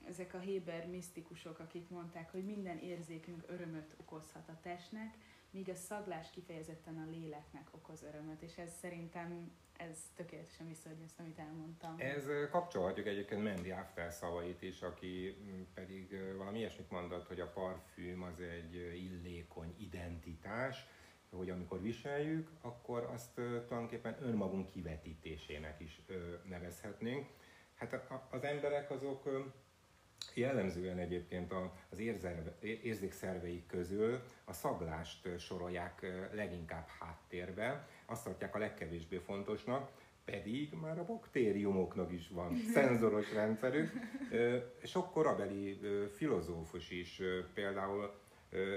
ezek 0.09 0.35
a 0.35 0.39
Héber 0.39 0.87
misztikusok, 0.89 1.59
akik 1.59 1.89
mondták, 1.89 2.31
hogy 2.31 2.45
minden 2.45 2.79
érzékünk 2.79 3.45
örömöt 3.47 3.95
okozhat 4.01 4.49
a 4.49 4.59
testnek, 4.63 5.15
míg 5.51 5.69
a 5.69 5.75
szaglás 5.75 6.31
kifejezetten 6.31 6.99
a 6.99 7.11
léleknek 7.11 7.69
okoz 7.71 8.03
örömöt, 8.03 8.43
és 8.43 8.57
ez 8.57 8.73
szerintem 8.81 9.51
ez 9.89 9.99
tökéletesen 10.15 10.69
visszaadja 10.69 11.05
ezt, 11.05 11.19
amit 11.19 11.39
elmondtam. 11.39 11.95
Ez 11.99 12.29
kapcsolhatjuk 12.51 13.07
egyébként 13.07 13.43
Mandy 13.43 13.71
After 13.71 14.13
szavait 14.13 14.63
is, 14.63 14.83
aki 14.83 15.37
mm, 15.43 15.63
pedig 15.75 16.35
valami 16.37 16.59
ilyesmit 16.59 16.91
mondott, 16.91 17.27
hogy 17.27 17.41
a 17.41 17.47
parfüm 17.47 18.23
az 18.23 18.41
egy 18.41 18.75
illékony 18.75 19.75
identitás, 19.79 20.87
hogy 21.31 21.51
amikor 21.51 21.83
viseljük, 21.83 22.51
akkor 22.61 23.03
azt 23.03 23.35
tulajdonképpen 23.35 24.17
önmagunk 24.23 24.71
kivetítésének 24.71 25.81
is 25.81 26.03
nevezhetnénk. 26.49 27.27
Hát 27.75 28.11
az 28.31 28.43
emberek 28.45 28.91
azok 28.91 29.51
Jellemzően 30.35 30.99
egyébként 30.99 31.53
az 31.89 31.99
érzelve, 31.99 32.55
érzékszerveik 32.61 33.67
közül 33.67 34.21
a 34.45 34.53
szaglást 34.53 35.39
sorolják 35.39 36.07
leginkább 36.33 36.87
háttérbe, 37.01 37.89
azt 38.07 38.25
tartják 38.25 38.55
a 38.55 38.59
legkevésbé 38.59 39.17
fontosnak, 39.17 39.91
pedig 40.25 40.73
már 40.81 40.99
a 40.99 41.05
baktériumoknak 41.05 42.13
is 42.13 42.29
van 42.29 42.57
szenzoros 42.73 43.33
rendszerük. 43.33 43.93
Sok 44.83 45.13
korabeli 45.13 45.81
filozófus 46.15 46.91
is 46.91 47.23
például 47.55 48.21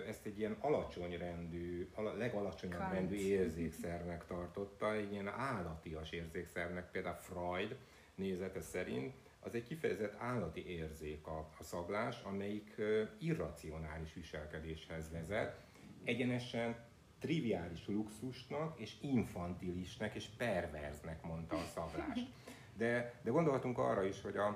ezt 0.07 0.25
egy 0.25 0.39
ilyen 0.39 0.57
alacsony 0.59 1.17
rendű, 1.17 1.89
legalacsonyabb 2.17 2.79
Kant. 2.79 2.93
rendű 2.93 3.15
érzékszernek 3.15 4.25
tartotta, 4.25 4.93
egy 4.93 5.11
ilyen 5.11 5.27
állatias 5.27 6.11
érzékszernek, 6.11 6.91
például 6.91 7.15
Freud 7.15 7.77
nézete 8.15 8.61
szerint, 8.61 9.13
az 9.45 9.55
egy 9.55 9.63
kifejezett 9.63 10.15
állati 10.19 10.67
érzék 10.67 11.27
a, 11.27 11.49
a 11.59 11.63
szaglás, 11.63 12.21
amelyik 12.21 12.81
irracionális 13.19 14.13
viselkedéshez 14.13 15.11
vezet, 15.11 15.59
egyenesen 16.03 16.75
triviális 17.19 17.87
luxusnak 17.87 18.79
és 18.79 18.95
infantilisnek 19.01 20.15
és 20.15 20.27
perverznek 20.37 21.23
mondta 21.23 21.55
a 21.55 21.65
szaglást. 21.65 22.27
De, 22.77 23.19
de 23.21 23.29
gondolhatunk 23.29 23.77
arra 23.77 24.03
is, 24.03 24.21
hogy 24.21 24.37
a, 24.37 24.47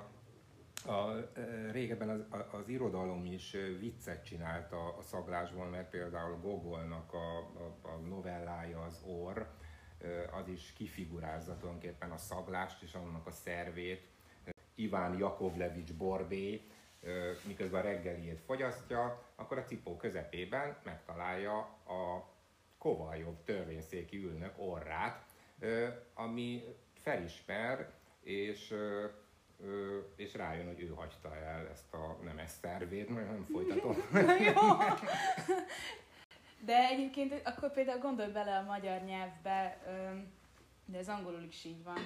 a, 0.90 1.30
régebben 1.70 2.08
az, 2.08 2.24
az 2.52 2.68
irodalom 2.68 3.24
is 3.24 3.56
viccet 3.78 4.24
csinált 4.24 4.72
a, 4.72 4.96
a 4.98 5.02
szaglásból, 5.02 5.66
mert 5.66 5.90
például 5.90 6.36
Gogolnak 6.36 7.12
a, 7.12 7.38
a, 7.38 7.88
a 7.88 7.96
novellája 8.08 8.82
az 8.82 9.02
Orr, 9.06 9.40
az 10.30 10.48
is 10.48 10.72
kifigurázza 10.72 11.56
tulajdonképpen 11.56 12.10
a 12.10 12.16
szaglást 12.16 12.82
és 12.82 12.94
annak 12.94 13.26
a 13.26 13.30
szervét. 13.30 14.09
Iván 14.80 15.18
Jakovlevics 15.18 15.92
Borbé, 15.92 16.60
miközben 17.46 17.82
reggeliét 17.82 18.40
fogyasztja, 18.46 19.22
akkor 19.34 19.58
a 19.58 19.64
cipó 19.64 19.96
közepében 19.96 20.76
megtalálja 20.82 21.58
a 21.86 22.28
Kovaljov 22.78 23.34
törvényszéki 23.44 24.16
ülnök 24.16 24.52
orrát, 24.56 25.24
ami 26.14 26.64
felismer, 27.02 27.92
és 28.22 28.74
és 30.16 30.34
rájön, 30.34 30.66
hogy 30.66 30.80
ő 30.80 30.88
hagyta 30.88 31.36
el 31.36 31.68
ezt 31.68 31.94
a 31.94 32.18
nemes 32.24 32.50
szervét, 32.50 33.08
mert 33.08 33.30
nem 33.30 33.46
folytatom. 33.52 33.96
Jó. 34.54 34.76
De 36.64 36.88
egyébként 36.88 37.40
akkor 37.44 37.72
például 37.72 37.98
gondolj 37.98 38.32
bele 38.32 38.56
a 38.56 38.62
magyar 38.62 39.02
nyelvbe, 39.02 39.78
de 40.84 40.98
ez 40.98 41.08
angolul 41.08 41.42
is 41.42 41.64
így 41.64 41.82
van, 41.82 41.98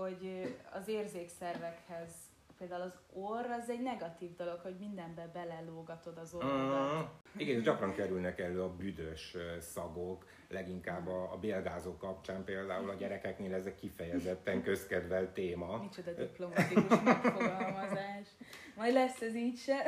hogy 0.00 0.54
az 0.72 0.88
érzékszervekhez 0.88 2.10
például 2.58 2.82
az 2.82 2.98
orr 3.12 3.46
az 3.50 3.70
egy 3.70 3.82
negatív 3.82 4.36
dolog, 4.36 4.58
hogy 4.62 4.76
mindenbe 4.78 5.30
belelógatod 5.32 6.18
az 6.18 6.34
orrodat. 6.34 6.96
Mm, 6.96 7.04
igen, 7.36 7.62
gyakran 7.62 7.94
kerülnek 7.94 8.38
elő 8.40 8.62
a 8.62 8.74
büdös 8.74 9.36
szagok, 9.58 10.26
leginkább 10.48 11.06
a, 11.06 11.32
a 11.32 11.36
bélgázok 11.36 11.98
kapcsán 11.98 12.44
például 12.44 12.90
a 12.90 12.94
gyerekeknél 12.94 13.54
ez 13.54 13.66
egy 13.66 13.74
kifejezetten 13.74 14.62
közkedvel 14.68 15.32
téma. 15.32 15.76
Micsoda 15.76 16.12
diplomatikus 16.12 17.00
megfogalmazás. 17.04 18.28
Majd 18.76 18.92
lesz 18.92 19.20
ez 19.20 19.34
így 19.34 19.58
se. 19.58 19.86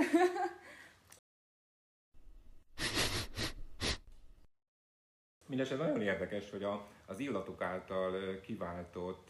Mindenesetre 5.52 5.86
nagyon 5.86 6.02
érdekes, 6.02 6.50
hogy 6.50 6.62
a, 6.62 6.86
az 7.06 7.18
illatok 7.18 7.62
által 7.62 8.40
kiváltott 8.40 9.28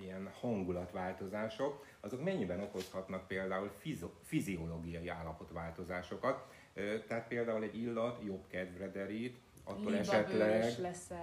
ilyen 0.00 0.30
hangulatváltozások, 0.40 1.86
azok 2.00 2.24
mennyiben 2.24 2.60
okozhatnak 2.60 3.26
például 3.26 3.70
fizo- 3.78 4.16
fiziológiai 4.22 5.08
állapotváltozásokat. 5.08 6.46
Tehát 7.06 7.28
például 7.28 7.62
egy 7.62 7.76
illat 7.76 8.22
jobb 8.24 8.44
kedvre 8.48 8.90
derít, 8.90 9.38
attól 9.64 9.90
Liba 9.90 9.98
esetleg 9.98 10.62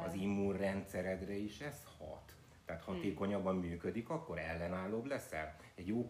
az 0.05 0.13
immunrendszeredre 0.13 1.33
is 1.33 1.59
ez 1.59 1.83
hat. 1.97 2.35
Tehát 2.65 2.83
hmm. 2.83 2.95
hatékonyabban 2.95 3.55
működik, 3.55 4.09
akkor 4.09 4.37
ellenállóbb 4.37 5.05
leszel. 5.05 5.55
Egy 5.75 5.87
jó 5.87 6.09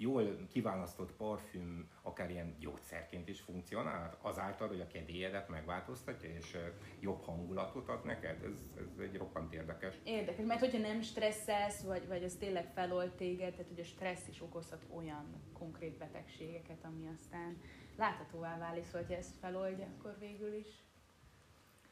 jól 0.00 0.46
kiválasztott 0.52 1.12
parfüm 1.12 1.90
akár 2.02 2.30
ilyen 2.30 2.56
gyógyszerként 2.58 3.28
is 3.28 3.40
funkcionál, 3.40 4.18
azáltal, 4.20 4.68
hogy 4.68 4.80
a 4.80 4.86
kedélyedet 4.86 5.48
megváltoztatja, 5.48 6.30
és 6.30 6.56
jobb 7.00 7.22
hangulatot 7.22 7.88
ad 7.88 8.04
neked, 8.04 8.42
ez, 8.44 8.64
ez 8.78 8.98
egy 8.98 9.16
roppant 9.16 9.52
érdekes. 9.52 9.94
Érdekes, 10.04 10.46
mert 10.46 10.60
hogyha 10.60 10.78
nem 10.78 11.00
stresszelsz, 11.00 11.82
vagy, 11.82 12.06
vagy 12.06 12.24
az 12.24 12.34
tényleg 12.34 12.72
felold 12.74 13.10
téged, 13.10 13.50
tehát 13.50 13.68
hogy 13.68 13.80
a 13.80 13.84
stressz 13.84 14.28
is 14.28 14.42
okozhat 14.42 14.86
olyan 14.94 15.42
konkrét 15.52 15.98
betegségeket, 15.98 16.84
ami 16.84 17.08
aztán 17.14 17.60
láthatóvá 17.96 18.58
válik, 18.58 18.84
szóval, 18.84 19.00
hogyha 19.00 19.16
ezt 19.16 19.36
feloldja, 19.40 19.86
akkor 19.98 20.16
végül 20.18 20.54
is 20.54 20.84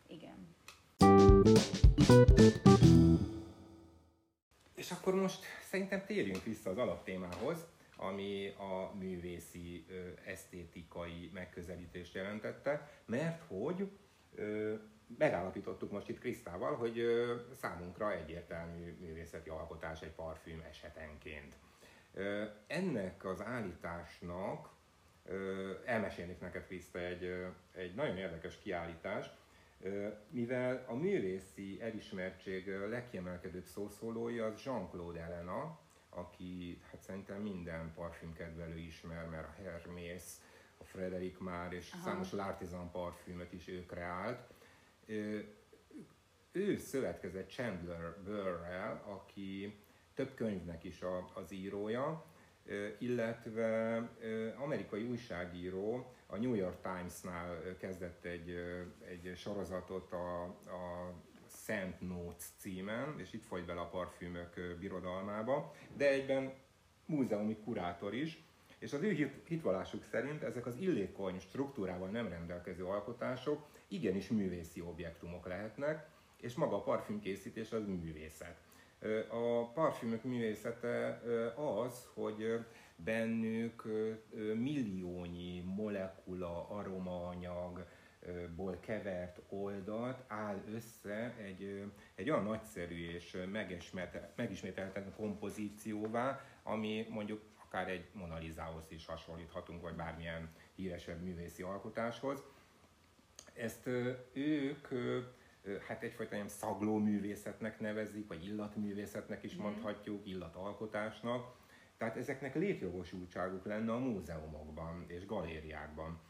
igen. 0.07 0.57
És 4.75 4.91
akkor 4.91 5.15
most 5.15 5.45
szerintem 5.63 6.05
térjünk 6.07 6.45
vissza 6.45 6.71
az 6.71 6.79
alaptémához, 6.79 7.67
ami 8.01 8.55
a 8.59 8.95
művészi, 8.99 9.87
esztétikai 10.25 11.31
megközelítést 11.35 12.15
jelentette, 12.15 12.91
mert 13.07 13.43
hogy 13.47 13.91
megállapítottuk 15.19 15.91
most 15.91 16.09
itt 16.09 16.19
Krisztával, 16.19 16.77
hogy 16.77 17.05
számunkra 17.53 18.13
egyértelmű 18.13 18.97
művészeti 19.01 19.49
alkotás 19.49 20.03
egy 20.03 20.13
parfüm 20.13 20.65
esetenként. 20.69 21.57
Ennek 22.67 23.25
az 23.25 23.43
állításnak 23.43 24.71
elmesélnék 25.85 26.41
neked 26.41 26.67
Kriszta 26.67 26.99
egy, 26.99 27.47
egy 27.73 27.95
nagyon 27.95 28.17
érdekes 28.17 28.59
kiállítás, 28.59 29.31
mivel 30.31 30.85
a 30.89 30.95
művészi 30.95 31.83
elismertség 31.83 32.69
legkiemelkedőbb 32.89 33.65
szószólója 33.65 34.47
az 34.47 34.63
Jean-Claude 34.65 35.21
Elena, 35.21 35.79
aki 36.19 36.81
hát 36.91 37.01
szerintem 37.01 37.43
minden 37.43 37.93
parfümkedvelő 37.95 38.79
ismer, 38.79 39.29
mert 39.29 39.49
a 39.49 39.63
Hermès, 39.63 40.23
a 40.79 40.85
Frederic 40.85 41.39
Már 41.39 41.73
és 41.73 41.93
Aha. 41.93 42.03
számos 42.03 42.29
L'Artisan 42.33 42.91
parfümöt 42.93 43.53
is 43.53 43.69
ő 43.69 43.87
kreált. 43.87 44.55
Ő 46.53 46.77
szövetkezett 46.77 47.51
Chandler 47.51 48.23
Burrell, 48.25 49.03
aki 49.07 49.81
több 50.15 50.35
könyvnek 50.35 50.85
is 50.85 51.03
a, 51.03 51.31
az 51.35 51.53
írója, 51.53 52.25
illetve 52.99 53.97
amerikai 54.57 55.03
újságíró 55.03 56.13
a 56.27 56.37
New 56.37 56.55
York 56.55 56.81
Times-nál 56.81 57.77
kezdett 57.79 58.25
egy, 58.25 58.51
egy 59.09 59.33
sorozatot 59.37 60.13
a, 60.13 60.43
a 60.45 61.13
Szent 61.69 62.01
Notes 62.01 62.45
címen, 62.57 63.15
és 63.19 63.33
itt 63.33 63.45
folyt 63.45 63.67
bele 63.67 63.81
a 63.81 63.89
parfümök 63.89 64.77
birodalmába, 64.81 65.75
de 65.97 66.09
egyben 66.09 66.53
múzeumi 67.07 67.57
kurátor 67.65 68.15
is, 68.15 68.43
és 68.79 68.93
az 68.93 69.03
ő 69.03 69.33
hitvallásuk 69.49 70.05
szerint 70.05 70.43
ezek 70.43 70.67
az 70.67 70.77
illékony 70.77 71.39
struktúrával 71.39 72.09
nem 72.09 72.29
rendelkező 72.29 72.85
alkotások 72.85 73.67
igenis 73.89 74.29
művészi 74.29 74.81
objektumok 74.81 75.47
lehetnek, 75.47 76.09
és 76.41 76.55
maga 76.55 76.77
a 76.77 76.83
parfümkészítés 76.83 77.73
az 77.73 77.87
művészet. 77.87 78.57
A 79.29 79.65
parfümök 79.73 80.25
művészete 80.25 81.23
az, 81.57 82.09
hogy 82.15 82.65
bennük 82.97 83.83
milliónyi 84.55 85.61
molekula, 85.61 86.69
aromaanyag, 86.69 87.87
ból 88.57 88.79
kevert 88.81 89.41
oldalt 89.49 90.25
áll 90.27 90.63
össze 90.75 91.35
egy, 91.39 91.85
egy 92.15 92.31
olyan 92.31 92.45
nagyszerű 92.45 93.11
és 93.11 93.37
megismételten 94.37 95.13
kompozícióvá, 95.17 96.41
ami 96.63 97.07
mondjuk 97.11 97.43
akár 97.65 97.89
egy 97.89 98.09
Monalizához 98.13 98.91
is 98.91 99.07
hasonlíthatunk, 99.07 99.83
vagy 99.83 99.95
bármilyen 99.95 100.51
híresebb 100.75 101.23
művészi 101.23 101.63
alkotáshoz. 101.63 102.45
Ezt 103.55 103.87
ők 104.33 104.89
hát 105.89 106.03
egyfajta 106.03 106.35
ilyen 106.35 106.49
szagló 106.49 106.99
művészetnek 106.99 107.81
nevezik, 107.81 108.29
vagy 108.29 108.45
illatművészetnek 108.47 109.43
is 109.43 109.55
mondhatjuk, 109.55 110.27
illatalkotásnak. 110.27 111.57
Tehát 111.97 112.17
ezeknek 112.17 112.55
létjogosultságuk 112.55 113.65
lenne 113.65 113.93
a 113.93 113.99
múzeumokban 113.99 115.05
és 115.07 115.27
galériákban 115.27 116.21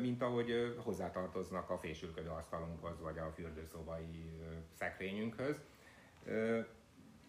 mint 0.00 0.22
ahogy 0.22 0.74
hozzátartoznak 0.76 1.70
a 1.70 1.78
fésülködő 1.78 2.28
asztalunkhoz, 2.28 3.00
vagy 3.00 3.18
a 3.18 3.32
fürdőszobai 3.34 4.40
szekrényünkhöz. 4.72 5.60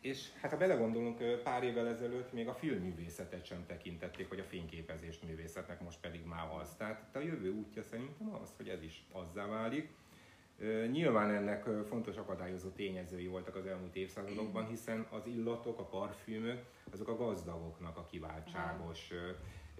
És 0.02 0.32
hát 0.42 0.52
ha 0.52 0.58
belegondolunk, 0.58 1.42
pár 1.44 1.64
évvel 1.64 1.88
ezelőtt 1.88 2.34
még 2.34 2.48
a 2.48 2.54
filmművészetet 2.54 3.46
sem 3.46 3.66
tekintették, 3.66 4.30
hogy 4.30 4.40
a 4.40 4.44
fényképezést 4.44 5.24
művészetnek, 5.24 5.82
most 5.82 6.00
pedig 6.00 6.26
már 6.26 6.48
az. 6.62 6.76
Tehát 6.76 7.16
a 7.16 7.20
jövő 7.20 7.52
útja 7.52 7.84
szerintem 7.84 8.34
az, 8.34 8.54
hogy 8.58 8.70
ez 8.70 8.82
is 8.82 9.06
azzá 9.12 9.46
válik. 9.46 9.90
Nyilván 10.92 11.30
ennek 11.30 11.66
fontos 11.88 12.18
akadályozó 12.18 12.70
tényezői 12.70 13.28
voltak 13.28 13.56
az 13.56 13.66
elmúlt 13.66 13.96
évszázadokban, 13.96 14.68
hiszen 14.68 15.08
az 15.10 15.26
illatok, 15.26 15.80
a 15.80 15.86
parfümök, 15.86 16.64
azok 16.92 17.08
a 17.08 17.16
gazdagoknak 17.16 17.98
a 17.98 18.06
kiváltságos, 18.06 19.14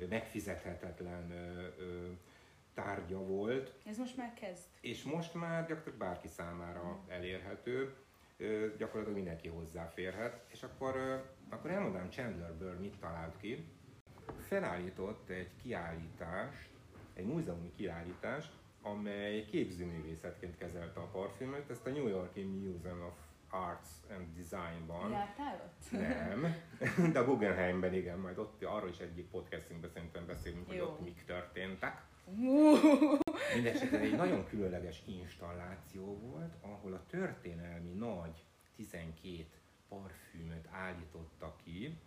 megfizethetetlen 0.10 1.34
tárgya 2.84 3.20
volt. 3.20 3.74
Ez 3.86 3.98
most 3.98 4.18
már 4.18 4.34
kezd. 4.34 4.64
És 4.82 5.04
most 5.04 5.34
már 5.34 5.62
gyakorlatilag 5.62 5.98
bárki 5.98 6.28
számára 6.28 6.84
mm. 6.84 7.12
elérhető. 7.12 7.96
gyakorlatilag 8.78 9.16
mindenki 9.16 9.48
hozzáférhet. 9.48 10.46
És 10.52 10.64
akkor, 10.64 11.24
akkor 11.50 11.70
elmondám 11.70 12.10
Chandlerből 12.10 12.80
mit 12.80 13.00
talált 13.00 13.38
ki. 13.38 13.68
Felállított 14.48 15.30
egy 15.30 15.50
kiállítást, 15.62 16.70
egy 17.14 17.26
múzeumi 17.26 17.72
kiállítást, 17.76 18.52
amely 18.82 19.46
képzőművészetként 19.46 20.58
kezelte 20.58 21.00
a 21.00 21.10
parfümöt. 21.12 21.70
Ezt 21.70 21.86
a 21.86 21.90
New 21.90 22.08
Yorki 22.08 22.44
Museum 22.44 23.02
of 23.02 23.14
Arts 23.50 23.90
and 24.10 24.28
Design-ban. 24.36 25.12
Jártál 25.12 25.62
ott? 25.66 25.92
Nem, 25.92 26.56
de 27.14 27.20
a 27.20 27.26
Guggenheimben 27.26 27.94
igen, 27.94 28.20
majd 28.20 28.38
ott 28.38 28.64
arról 28.64 28.90
is 28.90 29.00
egyik 29.00 29.30
podcastünkben 29.30 29.90
szerintem 29.90 30.26
beszélünk, 30.26 30.68
hogy 30.68 30.76
Jó. 30.76 30.86
ott 30.86 31.02
mik 31.04 31.24
történtek. 31.26 32.06
Mindenesetre 33.54 34.00
egy 34.00 34.16
nagyon 34.16 34.48
különleges 34.48 35.02
installáció 35.06 36.20
volt, 36.20 36.54
ahol 36.62 36.94
a 36.94 37.06
történelmi 37.10 37.92
nagy 37.92 38.44
12 38.76 39.46
parfümöt 39.90 40.68
állította 40.72 41.56
ki, 41.64 41.98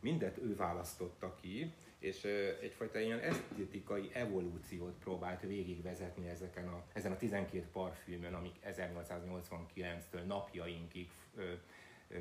mindet 0.00 0.38
ő 0.38 0.56
választotta 0.56 1.34
ki, 1.40 1.72
és 1.98 2.24
egyfajta 2.60 2.98
ilyen 2.98 3.18
esztétikai 3.18 4.10
evolúciót 4.12 4.94
próbált 4.98 5.40
végigvezetni 5.40 6.28
ezeken 6.28 6.68
a, 6.68 6.82
ezen 6.92 7.12
a 7.12 7.16
12 7.16 7.66
parfümön, 7.72 8.34
amik 8.34 8.54
1889-től 8.64 10.26
napjainkig 10.26 11.08
ö, 11.36 11.52
ö, 12.08 12.18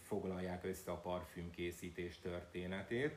foglalják 0.00 0.64
össze 0.64 0.90
a 0.90 1.00
parfümkészítés 1.00 2.18
történetét. 2.18 3.14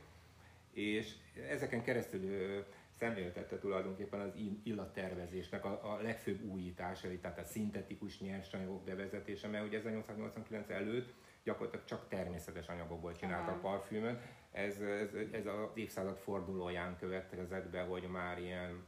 És 0.73 1.13
ezeken 1.49 1.83
keresztül 1.83 2.65
szemléltette 2.99 3.59
tulajdonképpen 3.59 4.19
az 4.19 4.31
ill- 4.35 4.65
illattervezésnek 4.65 5.65
a, 5.65 5.93
a 5.93 6.01
legfőbb 6.01 6.43
újításai, 6.43 7.17
tehát 7.17 7.39
a 7.39 7.43
szintetikus 7.43 8.19
nyersanyagok 8.19 8.83
bevezetése, 8.83 9.47
mert 9.47 9.65
ugye 9.65 9.77
1889 9.77 10.69
előtt 10.69 11.13
gyakorlatilag 11.43 11.85
csak 11.85 12.07
természetes 12.07 12.67
anyagokból 12.67 13.15
csinálta 13.15 13.51
a 13.51 13.53
Aha. 13.53 13.59
parfümöt. 13.59 14.21
Ez, 14.51 14.79
ez, 14.81 15.09
ez 15.31 15.45
az 15.45 15.69
évszázad 15.73 16.17
fordulóján 16.17 16.97
következett 16.97 17.69
be, 17.69 17.81
hogy 17.81 18.03
már 18.03 18.39
ilyen 18.39 18.85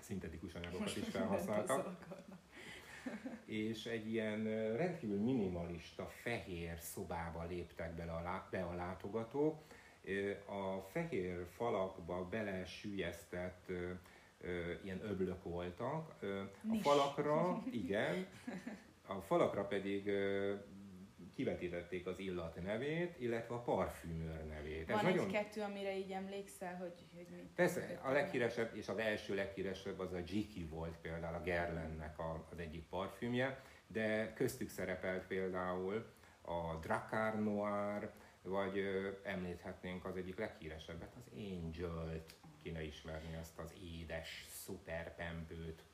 szintetikus 0.00 0.54
anyagokat 0.54 0.96
is 0.96 1.08
felhasználtak 1.08 1.96
és 3.44 3.86
egy 3.86 4.10
ilyen 4.10 4.42
rendkívül 4.76 5.20
minimalista 5.20 6.06
fehér 6.06 6.78
szobába 6.78 7.44
léptek 7.44 7.94
bele 7.94 8.12
a, 8.12 8.48
be 8.50 8.62
a 8.62 8.74
látogatók. 8.74 9.62
A 10.46 10.80
fehér 10.80 11.46
falakba 11.56 12.28
belesülyeztett 12.28 13.72
ilyen 14.82 15.00
öblök 15.02 15.42
voltak. 15.42 16.14
A 16.70 16.74
falakra, 16.82 17.62
igen, 17.82 18.26
a 19.06 19.20
falakra 19.20 19.66
pedig 19.66 20.10
kivetítették 21.34 22.06
az 22.06 22.18
illat 22.18 22.62
nevét, 22.62 23.20
illetve 23.20 23.54
a 23.54 23.62
parfümőr 23.62 24.46
nevét. 24.46 24.90
Van 24.90 25.06
egy-kettő, 25.06 25.60
amire 25.60 25.96
így 25.96 26.10
emlékszel, 26.10 26.76
hogy, 26.76 26.94
hogy 27.14 27.26
mi? 27.30 27.50
Persze, 27.54 28.00
a 28.02 28.10
leghíresebb 28.10 28.76
és 28.76 28.88
az 28.88 28.98
első 28.98 29.34
leghíresebb 29.34 29.98
az 29.98 30.12
a 30.12 30.18
Jiki 30.26 30.64
volt 30.64 30.96
például, 31.02 31.34
a 31.34 31.42
Guerlainnek 31.42 32.18
a, 32.18 32.46
az 32.50 32.58
egyik 32.58 32.84
parfümje, 32.88 33.62
de 33.86 34.32
köztük 34.32 34.68
szerepelt 34.68 35.26
például 35.26 36.06
a 36.42 36.74
Dracar 36.80 37.42
Noir, 37.42 38.10
vagy 38.42 38.78
ö, 38.78 39.08
említhetnénk 39.22 40.04
az 40.04 40.16
egyik 40.16 40.38
leghíresebbet, 40.38 41.14
az 41.16 41.30
Angel-t, 41.34 42.34
kéne 42.62 42.82
ismerni 42.82 43.36
ezt 43.36 43.58
az 43.58 43.72
édes, 44.00 44.46
szuper 44.48 45.14
pempőt. 45.14 45.84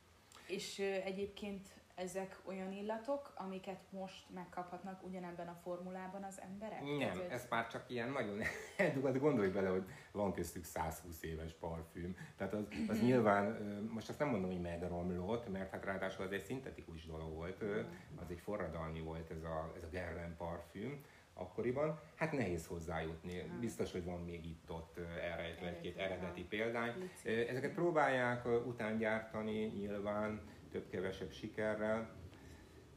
És 0.47 0.79
ö, 0.79 0.83
egyébként 0.85 1.69
ezek 1.95 2.39
olyan 2.45 2.73
illatok, 2.73 3.33
amiket 3.37 3.81
most 3.91 4.31
megkaphatnak 4.35 5.05
ugyanebben 5.05 5.49
a 5.49 5.55
formulában 5.63 6.23
az 6.23 6.41
emberek? 6.41 6.83
Nem, 6.83 6.99
Tehát, 6.99 7.17
hogy- 7.17 7.27
ez 7.31 7.47
már 7.51 7.69
csak 7.69 7.91
ilyen 7.91 8.11
nagyon 8.11 8.41
eldugott, 8.77 9.19
gondolj 9.19 9.49
bele, 9.49 9.69
hogy 9.69 9.85
van 10.13 10.33
köztük 10.33 10.65
120 10.65 11.23
éves 11.23 11.53
parfüm. 11.53 12.17
Tehát 12.37 12.53
az, 12.55 12.65
az 12.89 13.01
nyilván, 13.01 13.45
ö, 13.47 13.83
most 13.93 14.09
azt 14.09 14.19
nem 14.19 14.29
mondom, 14.29 14.51
hogy 14.51 14.61
megromlott, 14.61 15.49
mert 15.53 15.71
hát 15.71 15.85
ráadásul 15.85 16.25
az 16.25 16.33
egy 16.33 16.45
szintetikus 16.45 17.07
dolog 17.07 17.33
volt, 17.35 17.63
ö, 17.63 17.81
az 18.17 18.31
egy 18.31 18.41
forradalmi 18.41 19.01
volt 19.01 19.31
ez 19.31 19.43
a, 19.43 19.73
ez 19.77 19.83
a 19.83 19.89
Guerlain 19.91 20.37
parfüm 20.37 21.05
akkoriban. 21.37 22.01
Hát 22.15 22.33
nehéz 22.33 22.67
hozzájutni, 22.67 23.43
biztos, 23.61 23.93
hogy 23.93 24.05
van 24.05 24.21
még 24.21 24.45
itt-ott 24.45 24.99
elrejtve 25.23 25.67
egy-két 25.67 25.99
Eredeti, 25.99 26.43
példány. 26.43 27.11
Ezeket 27.25 27.75
próbálják 27.75 28.45
ö, 28.45 28.61
után 28.61 28.99
gyártani 28.99 29.65
nyilván 29.65 30.41
több-kevesebb 30.71 31.31
sikerrel, 31.31 32.11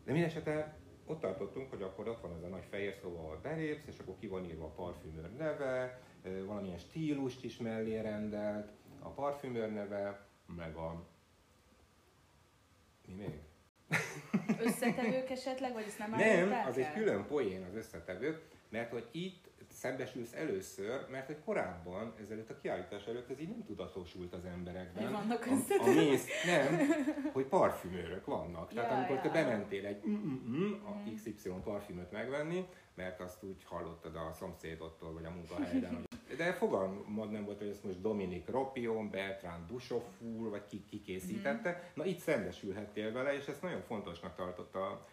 de 0.06 0.12
mindesetre 0.12 0.78
ott 1.06 1.20
tartottunk, 1.20 1.70
hogy 1.70 1.82
akkor 1.82 2.08
ott 2.08 2.22
van 2.22 2.36
ez 2.36 2.44
a 2.44 2.48
nagy 2.48 2.66
fehér 2.70 2.94
szoba, 2.94 3.20
ahol 3.20 3.40
belépsz, 3.42 3.88
és 3.88 4.00
akkor 4.00 4.16
ki 4.20 4.28
van 4.28 4.46
írva 4.46 4.66
a 4.66 4.70
parfümőr 4.70 5.32
neve, 5.38 6.02
valamilyen 6.46 6.78
stílust 6.78 7.44
is 7.44 7.58
mellé 7.58 8.00
rendelt, 8.00 8.72
a 9.00 9.10
parfümőr 9.10 9.72
neve, 9.72 10.28
meg 10.56 10.76
a... 10.76 11.06
Mi 13.08 13.14
még? 13.14 13.49
Összetevők 14.60 15.30
esetleg, 15.30 15.74
vagy 15.74 15.84
ezt 15.88 15.98
nem 16.00 16.10
Nem, 16.10 16.66
az 16.68 16.78
egy 16.78 16.84
el? 16.84 16.94
külön 16.94 17.26
poén 17.28 17.64
az 17.70 17.76
összetevők, 17.76 18.42
mert 18.70 18.92
hogy 18.92 19.08
itt 19.12 19.49
szembesülsz 19.80 20.34
először, 20.34 21.06
mert 21.12 21.26
hogy 21.26 21.38
korábban, 21.46 22.14
ezelőtt 22.22 22.50
a 22.50 22.58
kiállítás 22.62 23.06
előtt 23.06 23.30
ez 23.30 23.40
így 23.40 23.50
nem 23.50 23.64
tudatosult 23.64 24.34
az 24.34 24.46
emberekben. 24.46 25.04
Hogy 25.04 25.14
vannak 25.14 25.46
a, 25.46 25.84
a 25.84 25.94
mész, 25.94 26.28
nem, 26.46 26.80
hogy 27.34 27.46
parfümőrök 27.46 28.26
vannak. 28.26 28.74
Tehát 28.74 28.92
Ja, 28.92 28.98
amikor 28.98 29.20
te 29.20 29.40
ja. 29.40 29.46
bementél 29.46 29.86
egy 29.86 30.02
mm-mm, 30.08 30.74
a 30.86 30.90
Mhm. 30.90 31.14
XY 31.16 31.50
parfümöt 31.64 32.12
megvenni, 32.12 32.66
mert 32.96 33.20
azt 33.20 33.44
úgy 33.44 33.64
hallottad 33.64 34.16
a 34.16 34.34
szomszédodtól 34.34 35.14
vagy 35.14 35.26
a 35.26 35.30
munkahelyeden, 35.30 36.08
de 36.38 36.54
fogalmad 36.54 37.32
nem 37.32 37.46
volt, 37.46 37.58
hogy 37.58 37.68
ezt 37.68 37.84
most 37.84 38.02
Dominik 38.02 38.50
Ropion, 38.50 39.10
Bertrand 39.10 39.66
Duchaufour, 39.68 40.50
vagy 40.50 40.66
ki, 40.66 40.86
ki 40.90 41.02
készítette. 41.02 41.70
Mhm. 41.70 41.80
Na 41.94 42.06
itt 42.06 42.20
szembesülhettél 42.20 43.12
vele, 43.12 43.34
és 43.34 43.48
ezt 43.48 43.62
nagyon 43.62 43.82
fontosnak 43.82 44.36
tartotta 44.36 45.08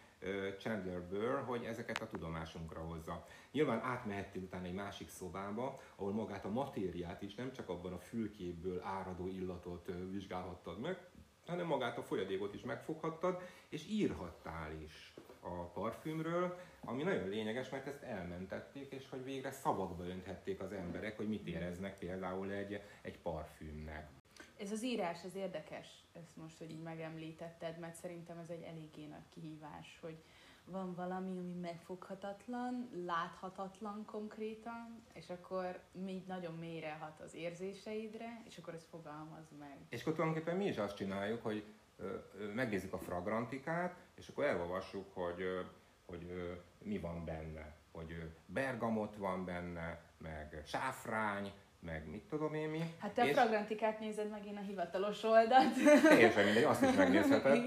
Chandler 0.59 1.01
Burr, 1.01 1.43
hogy 1.43 1.63
ezeket 1.63 2.01
a 2.01 2.07
tudomásunkra 2.07 2.79
hozza. 2.79 3.25
Nyilván 3.51 3.79
átmehettél 3.81 4.41
utána 4.41 4.65
egy 4.65 4.73
másik 4.73 5.09
szobába, 5.09 5.81
ahol 5.95 6.13
magát 6.13 6.45
a 6.45 6.49
matériát 6.49 7.21
is 7.21 7.35
nem 7.35 7.51
csak 7.51 7.69
abban 7.69 7.93
a 7.93 7.99
fülkéből 7.99 8.81
áradó 8.81 9.27
illatot 9.27 9.91
vizsgálhattad 10.11 10.79
meg, 10.79 10.97
hanem 11.45 11.67
magát 11.67 11.97
a 11.97 12.03
folyadékot 12.03 12.53
is 12.53 12.61
megfoghattad, 12.61 13.41
és 13.69 13.87
írhattál 13.89 14.71
is 14.81 15.13
a 15.39 15.63
parfümről, 15.63 16.59
ami 16.81 17.03
nagyon 17.03 17.29
lényeges, 17.29 17.69
mert 17.69 17.87
ezt 17.87 18.03
elmentették, 18.03 18.91
és 18.91 19.09
hogy 19.09 19.23
végre 19.23 19.51
szavakba 19.51 20.03
önthették 20.03 20.61
az 20.61 20.71
emberek, 20.71 21.17
hogy 21.17 21.27
mit 21.27 21.47
éreznek 21.47 21.97
például 21.97 22.51
egy, 22.51 22.81
egy 23.01 23.19
parfümnek. 23.19 24.09
Ez 24.67 24.73
az 24.73 24.83
írás, 24.83 25.23
ez 25.23 25.35
érdekes, 25.35 25.87
ezt 26.13 26.35
most, 26.35 26.57
hogy 26.57 26.71
így 26.71 26.81
megemlítetted, 26.81 27.79
mert 27.79 27.95
szerintem 27.95 28.37
ez 28.37 28.49
egy 28.49 28.61
eléggé 28.61 29.05
nagy 29.05 29.29
kihívás, 29.29 29.97
hogy 30.01 30.23
van 30.65 30.95
valami, 30.95 31.37
ami 31.37 31.53
megfoghatatlan, 31.53 32.89
láthatatlan 33.05 34.05
konkrétan, 34.05 35.03
és 35.13 35.29
akkor 35.29 35.79
még 35.91 36.25
nagyon 36.25 36.53
mélyre 36.53 36.97
hat 36.99 37.19
az 37.19 37.35
érzéseidre, 37.35 38.41
és 38.45 38.57
akkor 38.57 38.73
ezt 38.73 38.87
fogalmaz 38.89 39.45
meg. 39.59 39.77
És 39.89 40.01
akkor 40.01 40.13
tulajdonképpen 40.13 40.57
mi 40.57 40.65
is 40.65 40.77
azt 40.77 40.95
csináljuk, 40.95 41.43
hogy 41.43 41.63
megnézzük 42.53 42.93
a 42.93 42.97
fragrantikát, 42.97 43.95
és 44.15 44.27
akkor 44.27 44.43
elolvassuk, 44.43 45.13
hogy, 45.13 45.43
hogy 46.05 46.55
mi 46.83 46.99
van 46.99 47.25
benne. 47.25 47.75
Hogy 47.91 48.31
bergamot 48.45 49.15
van 49.15 49.45
benne, 49.45 50.01
meg 50.17 50.61
sáfrány, 50.65 51.51
meg 51.87 52.09
mit 52.09 52.23
tudom 52.29 52.53
én 52.53 52.69
mi. 52.69 52.79
Hát 52.99 53.11
te 53.11 53.21
a 53.21 53.25
és 53.25 53.33
fragrantikát 53.33 53.99
nézed 53.99 54.29
meg, 54.29 54.45
én 54.45 54.57
a 54.57 54.61
hivatalos 54.61 55.23
oldalt. 55.23 55.73
teljesen 56.09 56.45
mindegy, 56.45 56.63
azt 56.63 56.81
is 56.81 56.95
megnézheted. 56.95 57.57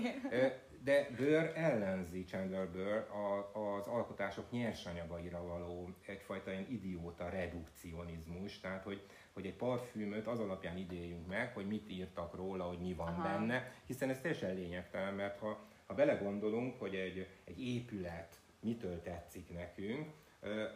De 0.82 1.08
Burr 1.16 1.56
ellenzi, 1.56 2.24
Chandler 2.24 3.06
a, 3.10 3.50
az 3.58 3.86
alkotások 3.86 4.50
nyersanyagaira 4.50 5.42
való 5.46 5.90
egyfajta 6.06 6.50
ilyen 6.50 6.66
idióta 6.70 7.28
redukcionizmus, 7.28 8.60
tehát 8.60 8.82
hogy, 8.82 9.06
hogy 9.32 9.46
egy 9.46 9.56
parfümöt 9.56 10.26
az 10.26 10.38
alapján 10.38 10.76
idéljünk 10.76 11.26
meg, 11.26 11.54
hogy 11.54 11.66
mit 11.66 11.90
írtak 11.90 12.34
róla, 12.34 12.64
hogy 12.64 12.78
mi 12.78 12.94
van 12.94 13.08
Aha. 13.08 13.22
Benne, 13.22 13.72
hiszen 13.86 14.10
ez 14.10 14.20
teljesen 14.20 14.54
lényegtelen, 14.54 15.14
mert 15.14 15.38
ha, 15.38 15.66
ha 15.86 15.94
belegondolunk, 15.94 16.78
hogy 16.78 16.94
egy, 16.94 17.26
egy 17.44 17.66
épület 17.66 18.36
mitől 18.60 19.02
tetszik 19.02 19.52
nekünk, 19.52 20.12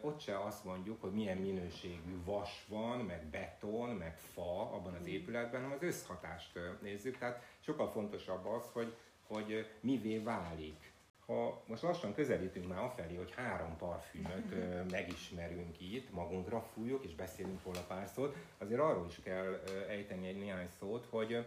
ott 0.01 0.19
se 0.19 0.39
azt 0.39 0.63
mondjuk, 0.63 1.01
hogy 1.01 1.11
milyen 1.11 1.37
minőségű 1.37 2.23
vas 2.25 2.65
van, 2.67 2.99
meg 2.99 3.25
beton, 3.25 3.89
meg 3.89 4.17
fa 4.17 4.73
abban 4.73 4.93
az 4.93 5.07
épületben, 5.07 5.61
hanem 5.61 5.77
az 5.77 5.83
összhatást 5.83 6.59
nézzük. 6.81 7.17
Tehát 7.17 7.43
sokkal 7.59 7.91
fontosabb 7.91 8.45
az, 8.45 8.69
hogy, 8.73 8.95
hogy 9.27 9.69
mivé 9.79 10.17
válik. 10.17 10.93
Ha 11.25 11.63
most 11.67 11.81
lassan 11.81 12.13
közelítünk 12.13 12.67
már 12.67 12.83
afelé, 12.83 13.15
hogy 13.15 13.31
három 13.31 13.77
parfümöt 13.77 14.55
megismerünk 14.91 15.81
itt, 15.81 16.13
magunkra 16.13 16.61
fújjuk 16.61 17.05
és 17.05 17.15
beszélünk 17.15 17.63
róla 17.63 17.81
pár 17.87 18.07
szót, 18.07 18.35
azért 18.57 18.79
arról 18.79 19.05
is 19.09 19.19
kell 19.23 19.63
ejteni 19.87 20.27
egy 20.27 20.37
néhány 20.37 20.69
szót, 20.79 21.05
hogy, 21.09 21.45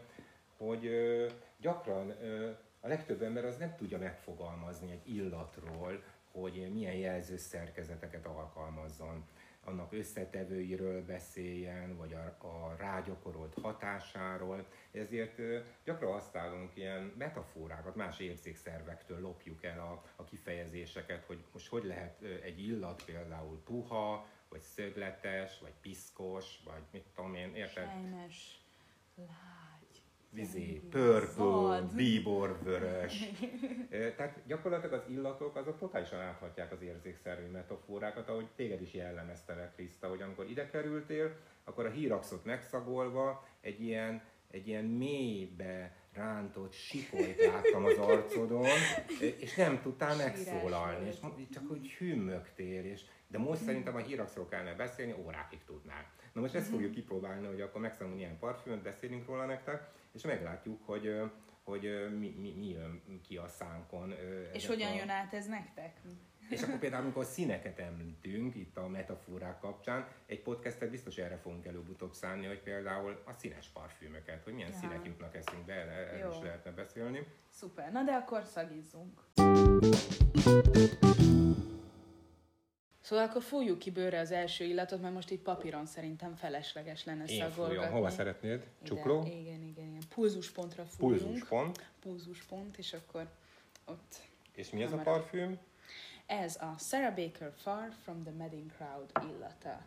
hogy 0.57 0.91
gyakran 1.57 2.15
a 2.81 2.89
legtöbb 2.89 3.23
ember 3.23 3.45
az 3.45 3.57
nem 3.57 3.75
tudja 3.77 3.99
megfogalmazni 3.99 4.91
egy 4.91 5.15
illatról, 5.15 6.03
hogy 6.41 6.71
milyen 6.73 6.95
jelző 6.95 7.37
szerkezeteket 7.37 8.27
alkalmazzon 8.27 9.25
annak 9.69 9.93
összetevőiről 9.93 11.05
beszéljen, 11.05 11.97
vagy 11.97 12.13
a, 12.13 12.47
a 12.47 12.77
rágyakorolt 12.79 13.55
hatásáról. 13.63 14.67
Ezért 14.93 15.41
gyakran 15.85 16.13
használunk 16.13 16.77
ilyen 16.77 17.13
metaforákat, 17.19 17.97
más 17.97 18.19
érzékszervektől 18.19 19.21
lopjuk 19.21 19.65
el 19.65 19.81
a, 19.81 20.03
a 20.17 20.25
kifejezéseket, 20.25 21.25
hogy 21.25 21.45
most 21.53 21.69
hogy 21.69 21.85
lehet 21.85 22.23
egy 22.23 22.63
illat 22.63 23.05
például 23.05 23.63
puha, 23.65 24.27
vagy 24.49 24.61
szögletes, 24.61 25.61
vagy 25.61 25.75
piszkos, 25.81 26.61
vagy 26.65 26.83
mit 26.93 27.05
tudom 27.15 27.35
én, 27.35 27.55
érted? 27.55 27.85
Sajnos, 27.85 28.61
lágy. 29.17 30.03
Vizé, 30.31 30.83
purple, 30.91 31.45
bíbor, 31.99 32.59
vörös. 32.63 33.25
Tehát 34.17 34.43
gyakorlatilag 34.47 34.93
az 34.93 35.09
illatok 35.09 35.57
azok 35.57 35.79
totálisan 35.79 36.21
áthatják 36.21 36.73
az 36.73 36.83
érzékszervi 36.83 37.49
metaforákat, 37.49 38.29
ahogy 38.29 38.47
téged 38.57 38.83
is 38.83 38.95
jellemeztelek, 38.95 39.75
Kriszta, 39.75 40.09
hogy 40.09 40.23
amikor 40.23 40.51
ide 40.51 40.69
kerültél, 40.71 41.37
akkor 41.65 41.87
a 41.87 41.91
híraxot 41.91 42.45
megszagolva 42.45 43.47
egy 43.61 43.81
ilyen, 43.83 44.23
egy 44.51 44.69
ilyen 44.69 44.85
mélybe 44.85 45.97
rántott 46.13 46.73
sikolyt 46.73 47.47
láttam 47.47 47.85
az 47.85 47.99
arcodon, 47.99 48.67
és 49.45 49.55
nem 49.55 49.81
tudtál 49.83 50.17
megszólalni, 50.17 51.09
és 51.09 51.17
csak 51.51 51.71
úgy 51.71 51.91
hűmögtél, 51.91 52.85
és 52.85 53.03
de 53.27 53.39
most 53.39 53.63
szerintem 53.63 53.95
a 53.95 53.99
híraxról 53.99 54.49
kellene 54.49 54.75
beszélni, 54.75 55.15
órákig 55.25 55.65
tudnál. 55.65 56.07
Na 56.33 56.41
most 56.41 56.55
ezt 56.55 56.67
mhm. 56.67 56.75
fogjuk 56.75 56.93
kipróbálni, 56.93 57.47
hogy 57.47 57.61
akkor 57.61 57.81
megszállunk 57.81 58.19
ilyen 58.19 58.39
parfümöt, 58.39 58.83
beszélünk 58.83 59.27
róla 59.27 59.47
nektek, 59.47 59.91
és 60.13 60.23
meglátjuk, 60.23 60.81
hogy, 60.85 61.21
hogy 61.69 62.09
mi, 62.19 62.35
mi, 62.41 62.55
mi 62.57 62.69
jön 62.69 63.21
ki 63.29 63.37
a 63.37 63.49
szánkon. 63.49 64.15
És 64.53 64.67
hogyan 64.67 64.93
a... 64.93 64.95
jön 64.95 65.09
át 65.09 65.35
ez 65.35 65.47
nektek? 65.47 66.01
És 66.49 66.63
akkor 66.63 66.79
például, 66.79 67.03
amikor 67.03 67.25
színeket 67.37 67.79
említünk 67.79 68.55
itt 68.55 68.77
a 68.77 68.89
metaforák 68.89 69.59
kapcsán, 69.59 70.07
egy 70.27 70.43
podcastet 70.43 70.91
biztos 70.91 71.17
erre 71.17 71.37
fogunk 71.37 71.67
előbb-utóbb 71.67 72.15
szállni, 72.15 72.47
hogy 72.47 72.63
például 72.63 73.23
a 73.27 73.33
színes 73.33 73.69
parfümöket, 73.69 74.45
hogy 74.45 74.53
milyen 74.53 74.71
ja. 74.73 74.77
színek 74.77 75.07
jutnak 75.07 75.37
eszünkbe, 75.37 75.73
erre 75.73 76.29
is 76.29 76.43
lehetne 76.43 76.71
beszélni. 76.71 77.27
Szuper, 77.51 77.93
na 77.93 78.03
de 78.03 78.13
akkor 78.13 78.43
szagizzunk. 78.45 79.21
Szóval 83.09 83.25
akkor 83.25 83.43
fújjuk 83.43 83.79
ki 83.79 83.91
bőre 83.91 84.19
az 84.19 84.31
első 84.31 84.65
illatot, 84.65 85.01
mert 85.01 85.15
most 85.15 85.31
itt 85.31 85.43
papíron 85.43 85.87
szerintem 85.87 86.35
felesleges 86.35 87.05
lenne 87.05 87.25
Én 87.25 87.39
szagolgatni. 87.39 87.77
Fújom. 87.77 87.93
Hova 87.93 88.11
szeretnéd? 88.11 88.67
Csukló? 88.83 89.21
Ide, 89.21 89.35
igen, 89.35 89.63
igen, 89.63 89.87
igen. 89.87 90.03
Pulzuspontra 90.15 90.85
fújunk. 90.85 91.23
Pulzuspont. 91.23 91.91
Pulzuspont, 92.01 92.79
és 92.79 92.93
akkor 92.93 93.29
ott... 93.85 94.17
És 94.55 94.71
mi 94.71 94.83
ez 94.83 94.93
a 94.93 94.97
parfüm? 94.97 95.59
Ez 96.27 96.57
a 96.57 96.75
Sarah 96.79 97.15
Baker 97.15 97.53
Far 97.57 97.89
From 98.03 98.23
The 98.23 98.33
Madding 98.33 98.73
Crowd 98.77 99.31
illata. 99.35 99.81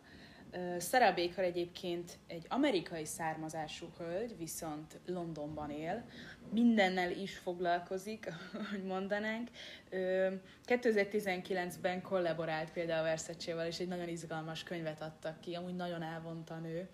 Sarah 0.78 1.14
Baker 1.14 1.44
egyébként 1.44 2.18
egy 2.26 2.46
amerikai 2.48 3.04
származású 3.04 3.86
hölgy, 3.98 4.36
viszont 4.38 5.00
Londonban 5.06 5.70
él, 5.70 6.04
mindennel 6.50 7.10
is 7.10 7.36
foglalkozik, 7.36 8.28
ahogy 8.66 8.84
mondanánk. 8.84 9.48
2019-ben 10.66 12.02
kollaborált 12.02 12.72
például 12.72 13.02
Versace-vel, 13.02 13.66
és 13.66 13.78
egy 13.78 13.88
nagyon 13.88 14.08
izgalmas 14.08 14.62
könyvet 14.62 15.02
adtak 15.02 15.40
ki, 15.40 15.54
amúgy 15.54 15.76
nagyon 15.76 16.02
elvonta 16.02 16.58
nő 16.58 16.88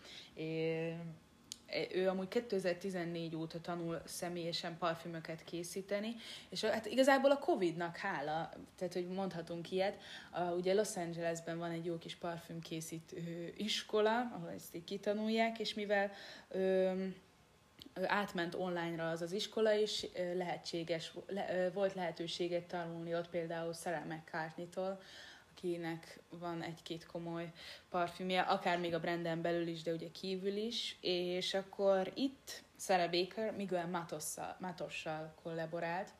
ő 1.92 2.08
amúgy 2.08 2.28
2014 2.28 3.36
óta 3.36 3.60
tanul 3.60 4.02
személyesen 4.04 4.78
parfümöket 4.78 5.44
készíteni, 5.44 6.14
és 6.48 6.64
hát 6.64 6.86
igazából 6.86 7.30
a 7.30 7.38
Covid-nak 7.38 7.96
hála, 7.96 8.50
tehát 8.76 8.94
hogy 8.94 9.08
mondhatunk 9.08 9.70
ilyet, 9.70 9.98
a, 10.30 10.40
ugye 10.40 10.74
Los 10.74 10.96
Angelesben 10.96 11.58
van 11.58 11.70
egy 11.70 11.84
jó 11.84 11.98
kis 11.98 12.16
parfümkészítő 12.16 13.52
iskola, 13.56 14.30
ahol 14.34 14.50
ezt 14.50 14.74
így 14.74 14.84
kitanulják, 14.84 15.58
és 15.58 15.74
mivel 15.74 16.10
ö, 16.48 16.92
átment 18.06 18.54
online-ra 18.54 19.10
az 19.10 19.22
az 19.22 19.32
iskola, 19.32 19.74
és 19.74 20.06
lehetséges, 20.34 21.12
le, 21.26 21.70
volt 21.74 21.94
lehetőséget 21.94 22.64
tanulni 22.64 23.14
ott 23.14 23.28
például 23.28 23.72
Sarah 23.72 24.04
McCartney-tól, 24.04 25.00
akinek 25.58 26.20
van 26.30 26.62
egy-két 26.62 27.06
komoly 27.06 27.52
parfümje, 27.90 28.40
akár 28.40 28.78
még 28.78 28.94
a 28.94 29.00
branden 29.00 29.42
belül 29.42 29.66
is, 29.66 29.82
de 29.82 29.92
ugye 29.92 30.10
kívül 30.10 30.56
is, 30.56 30.96
és 31.00 31.54
akkor 31.54 32.12
itt 32.14 32.62
Sarah 32.78 33.10
Baker 33.10 33.52
Miguel 33.56 33.88
Matossal, 33.88 34.56
Matossal 34.60 35.34
kollaborált, 35.42 36.12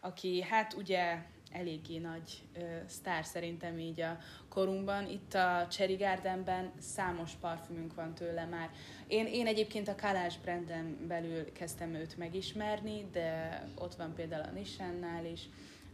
aki 0.00 0.42
hát 0.42 0.74
ugye 0.74 1.22
eléggé 1.50 1.98
nagy 1.98 2.42
ö, 2.54 2.60
sztár 2.86 3.24
szerintem 3.24 3.78
így 3.78 4.00
a 4.00 4.18
korunkban. 4.48 5.06
Itt 5.08 5.34
a 5.34 5.66
Cherry 5.70 5.96
Gardenben 5.96 6.72
számos 6.78 7.32
parfümünk 7.32 7.94
van 7.94 8.14
tőle 8.14 8.44
már. 8.44 8.70
Én, 9.06 9.26
én 9.26 9.46
egyébként 9.46 9.88
a 9.88 9.94
Kalás 9.94 10.38
branden 10.38 11.06
belül 11.06 11.52
kezdtem 11.52 11.94
őt 11.94 12.16
megismerni, 12.16 13.08
de 13.12 13.62
ott 13.74 13.94
van 13.94 14.14
például 14.14 14.42
a 14.42 14.52
Nishannál 14.52 15.24
is, 15.24 15.48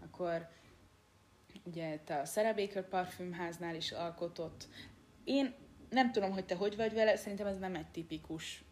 akkor 0.05 0.49
ugye 1.62 1.98
te 2.05 2.20
a 2.20 2.25
Sarah 2.25 2.57
Baker 2.57 2.88
parfümháznál 2.88 3.75
is 3.75 3.92
alkotott. 3.92 4.68
Én 5.25 5.55
nem 5.90 6.12
tudom, 6.12 6.33
hogy 6.33 6.44
te 6.44 6.55
hogy 6.55 6.77
vagy 6.77 6.94
vele, 6.94 7.16
szerintem 7.16 7.46
ez 7.46 7.59
nem 7.59 7.75
egy 7.75 7.90
tipikus 7.90 8.64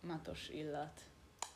matos 0.00 0.48
illat. 0.48 1.00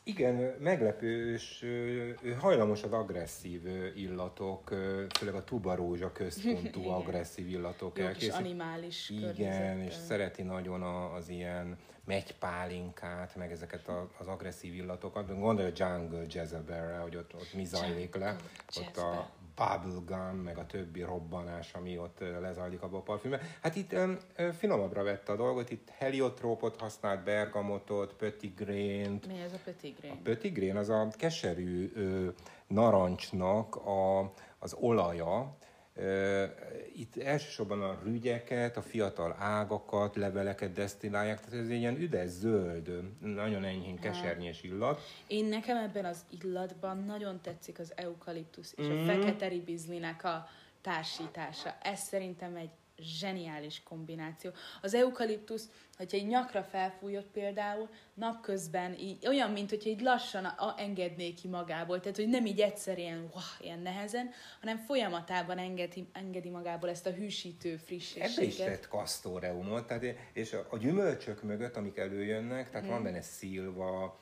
Igen, 0.03 0.35
meglepő, 0.59 1.33
és 1.33 1.61
ő 1.63 2.37
hajlamos 2.39 2.83
az 2.83 2.91
agresszív 2.91 3.65
illatok, 3.95 4.69
főleg 5.17 5.35
a 5.35 5.43
tubarózsa 5.43 6.11
központú 6.11 6.87
agresszív 6.99 7.47
illatok 7.47 7.97
Jó 7.97 8.11
kis 8.11 8.29
animális 8.29 9.09
Igen, 9.09 9.79
és 9.79 9.93
szereti 9.93 10.41
nagyon 10.41 10.81
az 10.81 11.29
ilyen 11.29 11.77
megypálinkát, 12.03 13.35
meg 13.35 13.51
ezeket 13.51 13.91
az 14.17 14.27
agresszív 14.27 14.73
illatokat. 14.73 15.39
Gondolj 15.39 15.69
a 15.69 15.73
Jungle 15.75 16.25
Jezebelre, 16.29 16.97
hogy 16.97 17.15
ott, 17.15 17.33
ott 17.33 17.53
mi 17.53 17.65
zajlik 17.65 18.15
le. 18.15 18.35
Ott 18.77 18.97
a 18.97 19.29
bubblegum, 19.55 20.37
meg 20.37 20.57
a 20.57 20.65
többi 20.65 21.01
robbanás, 21.01 21.73
ami 21.73 21.97
ott 21.97 22.19
lezajlik 22.41 22.81
abban 22.81 22.99
a 22.99 23.03
parfümben. 23.03 23.39
Hát 23.61 23.75
itt 23.75 23.93
um, 23.93 24.17
finomabbra 24.57 25.03
vette 25.03 25.31
a 25.31 25.35
dolgot, 25.35 25.69
itt 25.69 25.89
heliotrópot 25.89 26.79
használt, 26.79 27.23
bergamotot, 27.23 28.13
pötigrént. 28.13 29.27
Mi 29.27 29.41
ez 29.41 29.53
a 29.53 29.59
pötigrén? 29.63 30.11
A 30.11 30.15
pötigrén 30.23 30.75
az 30.75 30.89
a 30.89 31.07
keserű 31.17 31.91
ö, 31.95 32.27
narancsnak 32.67 33.75
a, 33.75 34.31
az 34.59 34.73
olaja, 34.79 35.55
itt 36.95 37.17
elsősorban 37.17 37.81
a 37.81 37.99
rügyeket, 38.03 38.77
a 38.77 38.81
fiatal 38.81 39.35
ágakat, 39.39 40.15
leveleket 40.15 40.71
desztillálják, 40.71 41.39
tehát 41.39 41.59
ez 41.59 41.69
egy 41.69 41.77
ilyen 41.77 41.95
üdes 41.95 42.29
zöld, 42.29 42.89
nagyon 43.19 43.63
enyhén 43.63 43.99
kesernyés 43.99 44.63
illat. 44.63 45.01
Én 45.27 45.45
nekem 45.45 45.77
ebben 45.77 46.05
az 46.05 46.25
illatban 46.41 47.03
nagyon 47.03 47.41
tetszik 47.41 47.79
az 47.79 47.93
eukaliptusz 47.95 48.73
és 48.77 48.85
mm. 48.85 48.97
a 48.97 49.05
fekete 49.05 49.47
ribizlinek 49.47 50.23
a 50.23 50.47
társítása. 50.81 51.75
Ez 51.81 51.99
szerintem 51.99 52.55
egy 52.55 52.69
zseniális 52.97 53.83
kombináció. 53.83 54.51
Az 54.81 54.93
eukaliptusz, 54.93 55.69
hogyha 55.97 56.17
egy 56.17 56.27
nyakra 56.27 56.63
felfújott 56.63 57.27
például, 57.31 57.89
napközben 58.13 58.93
így, 58.99 59.27
olyan, 59.27 59.51
mint 59.51 59.69
hogyha 59.69 59.89
így 59.89 60.01
lassan 60.01 60.45
a, 60.45 60.75
engedné 60.77 61.33
ki 61.33 61.47
magából, 61.47 61.99
tehát 61.99 62.17
hogy 62.17 62.27
nem 62.27 62.45
így 62.45 62.59
egyszerűen, 62.59 63.19
wow, 63.19 63.43
ilyen 63.59 63.79
nehezen, 63.79 64.29
hanem 64.59 64.77
folyamatában 64.77 65.57
engedi, 65.57 66.09
engedi 66.13 66.49
magából 66.49 66.89
ezt 66.89 67.05
a 67.05 67.11
hűsítő 67.11 67.77
frissséget. 67.77 68.29
Ebbe 68.29 68.43
is 68.43 68.55
tett 68.55 68.87
kasztóreumot, 68.87 69.87
tehát, 69.87 70.03
és 70.33 70.53
a, 70.53 70.67
a 70.69 70.77
gyümölcsök 70.77 71.43
mögött, 71.43 71.75
amik 71.75 71.97
előjönnek, 71.97 72.69
tehát 72.69 72.85
hmm. 72.85 72.95
van 72.95 73.03
benne 73.03 73.21
szilva, 73.21 74.19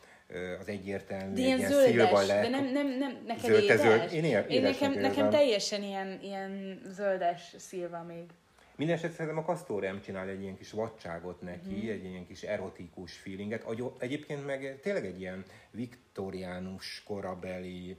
az 0.60 0.68
egyértelmű, 0.68 1.34
de 1.34 1.40
ilyen, 1.40 1.58
ilyen 1.58 1.72
zöldes, 1.72 2.28
de 2.28 2.50
nem, 2.50 2.66
nem, 2.66 2.88
nem 2.88 3.24
neked 3.28 3.44
zöld, 3.44 3.64
édes. 3.64 3.80
Zöld. 3.80 4.14
Én, 4.14 4.24
ér, 4.24 4.46
Én 4.48 4.62
nekem, 4.62 4.94
nekem 4.94 5.30
teljesen 5.30 5.84
ilyen, 5.84 6.20
ilyen 6.22 6.82
zöldes 6.86 7.56
szilva 7.58 8.04
még. 8.04 8.24
Mindenesetre 8.76 9.16
szerintem 9.16 9.44
a 9.44 9.46
Castorem 9.46 10.02
csinál 10.02 10.28
egy 10.28 10.42
ilyen 10.42 10.58
kis 10.58 10.72
vadságot 10.72 11.42
neki, 11.42 11.86
mm. 11.86 11.90
egy 11.90 12.04
ilyen 12.04 12.28
kis 12.28 12.42
erotikus 12.42 13.18
feelinget. 13.18 13.66
Egyébként 13.98 14.46
meg 14.46 14.80
tényleg 14.82 15.06
egy 15.06 15.20
ilyen 15.20 15.46
viktoriánus 15.72 17.04
korabeli 17.06 17.98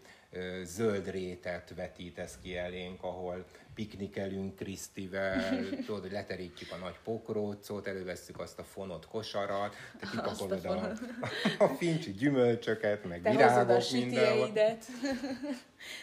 zöld 0.63 1.11
rétet 1.11 1.73
vetítesz 1.77 2.39
ki 2.43 2.57
elénk, 2.57 3.03
ahol 3.03 3.45
piknikelünk 3.75 4.57
Krisztivel, 4.57 5.59
tudod, 5.87 6.13
leterítjük 6.13 6.73
a 6.73 6.77
nagy 6.77 6.99
pokrócot, 7.05 7.87
elővesszük 7.87 8.41
azt 8.41 8.59
a 8.59 8.63
fonott 8.63 9.07
kosarat, 9.07 9.75
te 10.01 10.07
kipakolod 10.11 10.65
a, 10.65 10.71
a, 10.71 10.95
a 11.65 11.69
fincsi 11.69 12.13
gyümölcsöket, 12.13 13.05
meg 13.05 13.23
te 13.23 13.31
virágok 13.31 13.91
mindenhol. 13.93 14.53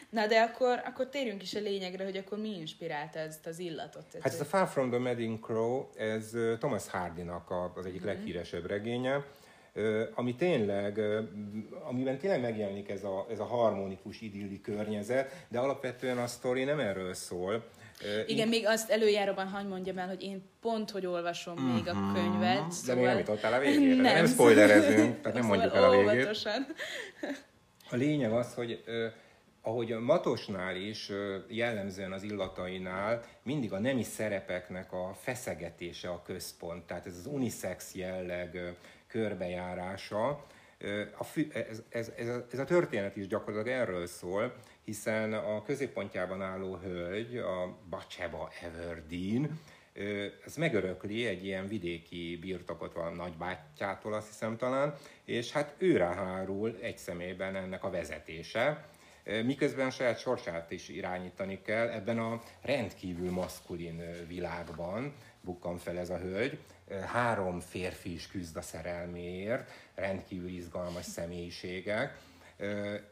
Na 0.10 0.28
de 0.28 0.42
akkor, 0.42 0.82
akkor 0.86 1.10
térjünk 1.10 1.42
is 1.42 1.56
a 1.56 1.60
lényegre, 1.60 2.04
hogy 2.04 2.18
akkor 2.18 2.38
mi 2.38 2.58
inspirálta 2.58 3.20
ezt 3.20 3.46
az 3.46 3.60
illatot? 3.60 4.06
Hát 4.22 4.34
ez 4.34 4.42
a 4.42 4.46
Far 4.46 4.68
From 4.68 4.90
The 4.90 5.00
Madding 5.00 5.40
Crow, 5.40 5.88
ez 5.98 6.32
Thomas 6.60 6.88
Hardy-nak 6.88 7.52
az 7.76 7.86
egyik 7.86 8.00
mm-hmm. 8.00 8.08
leghíresebb 8.08 8.66
regénye, 8.66 9.24
ami 10.14 10.36
tényleg, 10.36 11.00
amiben 11.84 12.18
tényleg 12.18 12.42
megjelenik 12.42 12.90
ez 12.90 13.04
a, 13.04 13.28
ez 13.32 13.40
a 13.40 13.46
harmonikus, 13.46 14.22
idilli 14.22 14.62
környezet, 14.62 15.46
de 15.48 15.60
alapvetően 15.60 16.18
a 16.18 16.28
sztori 16.28 16.64
nem 16.64 16.80
erről 16.80 17.14
szól. 17.14 17.64
Igen, 18.28 18.48
még 18.48 18.66
azt 18.68 18.90
előjáróban 18.90 19.48
hagy 19.48 19.68
mondjam 19.68 19.98
el, 19.98 20.08
hogy 20.08 20.24
én 20.24 20.44
pont, 20.62 20.92
hogy 20.92 21.06
olvasom 21.06 21.60
mm-hmm. 21.62 21.74
még 21.74 21.88
a 21.88 21.94
mhm. 21.94 22.14
könyvet. 22.14 22.72
Szóval... 22.72 22.96
De 22.96 23.02
még 23.02 23.04
nem 23.04 23.18
jutottál 23.18 23.54
a 23.54 23.60
végére. 23.60 24.02
Nem, 24.02 24.14
nem 24.14 24.28
spoilerezünk, 24.28 25.22
tehát 25.22 25.38
nem 25.38 25.48
mondjuk 25.48 25.76
el 25.76 25.84
a 25.84 25.90
végét. 25.90 26.14
Óvatosan. 26.14 26.66
A 27.90 27.96
lényeg 27.96 28.32
az, 28.32 28.54
hogy 28.54 28.84
ahogy 29.62 29.92
a 29.92 30.00
Matosnál 30.00 30.76
is 30.76 31.12
jellemzően 31.48 32.12
az 32.12 32.24
illatainál 32.24 33.24
mindig 33.44 33.74
a 33.74 33.80
nemi 33.80 34.04
szerepeknek 34.04 34.94
a 34.94 35.18
feszegetése 35.22 36.10
a 36.10 36.22
központ, 36.22 36.84
tehát 36.84 37.06
ez 37.06 37.16
az 37.18 37.26
unisex 37.26 37.96
jelleg 37.96 38.76
körbejárása, 39.12 40.46
a 41.18 41.24
fü, 41.24 41.48
ez, 41.54 41.82
ez, 41.90 42.12
ez, 42.18 42.28
ez 42.52 42.60
a 42.60 42.66
történet 42.66 43.16
is 43.16 43.28
gyakorlatilag 43.28 43.80
erről 43.80 44.08
szól, 44.08 44.54
hiszen 44.84 45.34
a 45.34 45.64
középpontjában 45.64 46.42
álló 46.42 46.76
hölgy, 46.76 47.38
a 47.38 47.78
Bacheba 47.90 48.50
Everdeen, 48.62 49.60
ez 50.46 50.56
megörökli 50.56 51.26
egy 51.26 51.46
ilyen 51.46 51.68
vidéki 51.68 52.38
birtokot 52.42 52.94
valami 52.94 53.16
nagybátyjától, 53.16 54.14
azt 54.14 54.28
hiszem 54.28 54.58
talán, 54.58 54.96
és 55.26 55.52
hát 55.52 55.76
őre 55.78 56.06
hárul 56.06 56.78
egy 56.82 56.98
személyben 56.98 57.56
ennek 57.56 57.84
a 57.84 57.90
vezetése, 57.90 58.90
miközben 59.24 59.90
saját 59.90 60.20
sorsát 60.20 60.72
is 60.72 60.90
irányítani 60.90 61.62
kell 61.62 61.90
ebben 61.90 62.20
a 62.20 62.42
rendkívül 62.62 63.32
maszkulin 63.32 64.02
világban, 64.28 65.14
bukkan 65.42 65.78
fel 65.78 65.98
ez 65.98 66.10
a 66.10 66.18
hölgy. 66.18 66.58
Három 67.06 67.60
férfi 67.60 68.14
is 68.14 68.28
küzd 68.28 68.58
a 68.58 68.62
szerelméért, 68.62 69.70
rendkívül 69.96 70.50
izgalmas 70.50 71.06
személyiségek. 71.06 72.20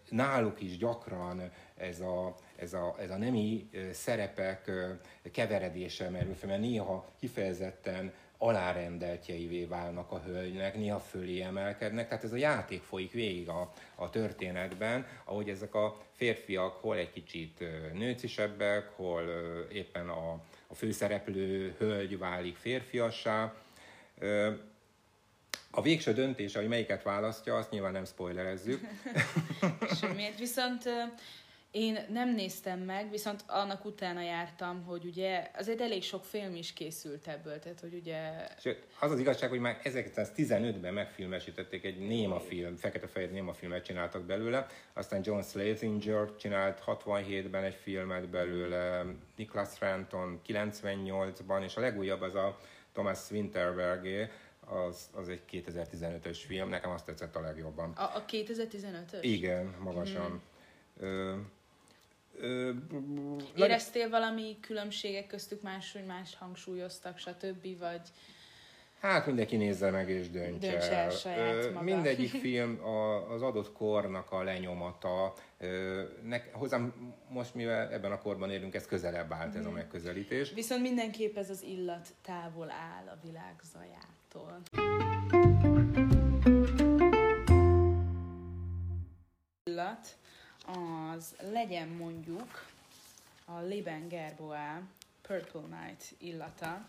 Náluk 0.09 0.61
is 0.61 0.77
gyakran 0.77 1.51
ez 1.77 1.99
a, 1.99 2.36
ez 2.55 2.73
a, 2.73 2.95
ez 2.99 3.09
a 3.09 3.17
nemi 3.17 3.69
szerepek 3.91 4.71
keveredése 5.32 6.09
merül 6.09 6.34
fel, 6.34 6.49
mert 6.49 6.61
néha 6.61 7.11
kifejezetten 7.19 8.13
alárendeltjeivé 8.41 9.65
válnak 9.65 10.11
a 10.11 10.21
hölgynek, 10.25 10.75
néha 10.75 10.99
fölé 10.99 11.41
emelkednek, 11.41 12.07
tehát 12.07 12.23
ez 12.23 12.32
a 12.32 12.36
játék 12.36 12.82
folyik 12.82 13.11
végig 13.11 13.49
a, 13.49 13.71
a 13.95 14.09
történetben, 14.09 15.05
ahogy 15.23 15.49
ezek 15.49 15.75
a 15.75 15.97
férfiak 16.15 16.75
hol 16.75 16.97
egy 16.97 17.11
kicsit 17.11 17.63
nőcisebbek, 17.93 18.89
hol 18.95 19.23
éppen 19.71 20.09
a, 20.09 20.32
a 20.67 20.73
főszereplő 20.73 21.75
hölgy 21.77 22.17
válik 22.17 22.55
férfiassá. 22.55 23.53
A 25.72 25.82
végső 25.82 26.13
döntés, 26.13 26.55
hogy 26.55 26.67
melyiket 26.67 27.03
választja, 27.03 27.57
azt 27.57 27.72
nyilván 27.72 27.91
nem 27.91 28.05
spoilerezzük. 28.05 28.82
Semmiért, 30.01 30.39
viszont 30.39 30.84
én 31.72 32.05
nem 32.09 32.34
néztem 32.36 32.80
meg, 32.80 33.09
viszont 33.09 33.43
annak 33.47 33.86
utána 33.86 34.22
jártam, 34.22 34.84
hogy 34.84 35.05
ugye 35.05 35.51
azért 35.57 35.82
elég 35.82 36.03
sok 36.03 36.26
film 36.26 36.55
is 36.55 36.74
készült 36.74 37.28
ebből, 37.28 37.59
tehát 37.59 37.80
hogy 37.80 37.93
ugye... 37.93 38.47
Sőt, 38.59 38.88
az 38.99 39.11
az 39.11 39.20
igazság, 39.20 39.49
hogy 39.49 39.59
már 39.59 39.80
1915-ben 39.84 40.93
megfilmesítették 40.93 41.84
egy 41.84 41.97
néma 41.97 42.39
film, 42.39 42.76
fekete-fehér 42.76 43.32
néma 43.32 43.53
filmet 43.53 43.84
csináltak 43.84 44.24
belőle, 44.24 44.65
aztán 44.93 45.22
John 45.24 45.41
Slasinger 45.41 46.36
csinált 46.36 46.84
67-ben 46.86 47.63
egy 47.63 47.78
filmet 47.82 48.30
belőle, 48.30 49.05
Niklas 49.36 49.80
Renton 49.80 50.41
98-ban, 50.47 51.63
és 51.63 51.76
a 51.76 51.82
legújabb 51.82 52.22
az 52.22 52.36
a 52.36 52.59
Thomas 52.93 53.31
Winterbergé, 53.31 54.29
az, 54.69 55.09
az 55.13 55.29
egy 55.29 55.41
2015-ös 55.51 56.39
film, 56.47 56.69
nekem 56.69 56.91
azt 56.91 57.05
tetszett 57.05 57.35
a 57.35 57.41
legjobban. 57.41 57.91
A, 57.91 58.15
a 58.15 58.25
2015-ös? 58.25 59.19
Igen, 59.21 59.75
magasan. 59.79 60.31
Mm. 60.31 61.39
Ö, 62.39 62.71
Éreztél 63.55 64.09
valami 64.09 64.57
különbségek 64.61 65.27
köztük 65.27 65.61
más, 65.61 65.91
hogy 65.91 66.05
más 66.05 66.35
hangsúlyoztak, 66.35 67.17
stb. 67.17 67.77
vagy... 67.79 68.01
Hát 68.99 69.25
mindenki 69.25 69.55
nézze 69.55 69.89
meg 69.89 70.09
és 70.09 70.29
döntse, 70.29 70.71
döntse 70.71 70.97
el. 70.97 71.09
Saját 71.09 71.73
maga. 71.73 71.81
Mindegyik 71.81 72.29
film 72.45 72.83
a, 72.83 73.31
az 73.31 73.41
adott 73.41 73.73
kornak 73.73 74.31
a 74.31 74.43
lenyomata. 74.43 75.33
Ne, 76.23 76.41
hozzám 76.51 77.13
most, 77.29 77.55
mivel 77.55 77.91
ebben 77.91 78.11
a 78.11 78.19
korban 78.19 78.51
élünk, 78.51 78.75
ez 78.75 78.85
közelebb 78.85 79.31
állt 79.31 79.55
ez 79.55 79.65
a 79.65 79.67
mhm. 79.67 79.77
megközelítés. 79.77 80.53
Viszont 80.53 80.81
mindenképp 80.81 81.37
ez 81.37 81.49
az 81.49 81.63
illat 81.63 82.07
távol 82.21 82.71
áll 82.71 83.07
a 83.07 83.17
világ 83.23 83.55
zajától. 83.63 84.61
Illat 89.63 90.17
az 91.15 91.35
legyen 91.51 91.87
mondjuk 91.87 92.65
a 93.45 93.59
Liben 93.59 94.07
Gerboa 94.07 94.81
Purple 95.21 95.61
Night 95.61 96.15
illata. 96.17 96.87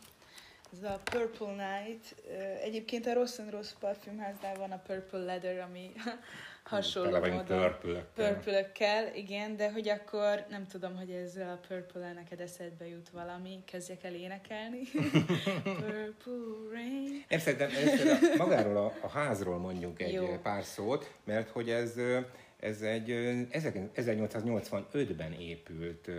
Ez 0.72 0.82
a 0.82 1.00
Purple 1.04 1.46
Night, 1.46 2.14
egyébként 2.62 3.06
a 3.06 3.14
Rossz 3.14 3.38
Rossz 3.50 3.72
parfümháznál 3.72 4.54
van 4.54 4.70
a 4.70 4.82
Purple 4.86 5.18
Leather, 5.18 5.58
ami 5.58 5.92
hasonló 6.62 7.18
módon. 7.18 7.76
Purple 8.14 8.70
igen, 9.14 9.56
de 9.56 9.72
hogy 9.72 9.88
akkor 9.88 10.44
nem 10.48 10.66
tudom, 10.66 10.96
hogy 10.96 11.10
ezzel 11.10 11.50
a 11.50 11.66
purple 11.68 12.12
neked 12.12 12.40
eszedbe 12.40 12.88
jut 12.88 13.08
valami, 13.08 13.62
kezdjek 13.64 14.04
el 14.04 14.14
énekelni. 14.14 14.80
purple 15.62 16.70
rain. 16.72 17.24
Én 17.28 17.38
szerintem, 17.38 17.70
szerintem 17.70 18.36
magáról 18.36 18.76
a, 18.76 18.92
a 19.00 19.08
házról 19.08 19.58
mondjunk 19.58 20.02
egy 20.02 20.12
Jó. 20.12 20.38
pár 20.42 20.64
szót, 20.64 21.12
mert 21.24 21.48
hogy 21.48 21.70
ez 21.70 21.94
ez 22.60 22.82
egy 22.82 23.10
1885-ben 23.94 25.32
épült 25.32 26.10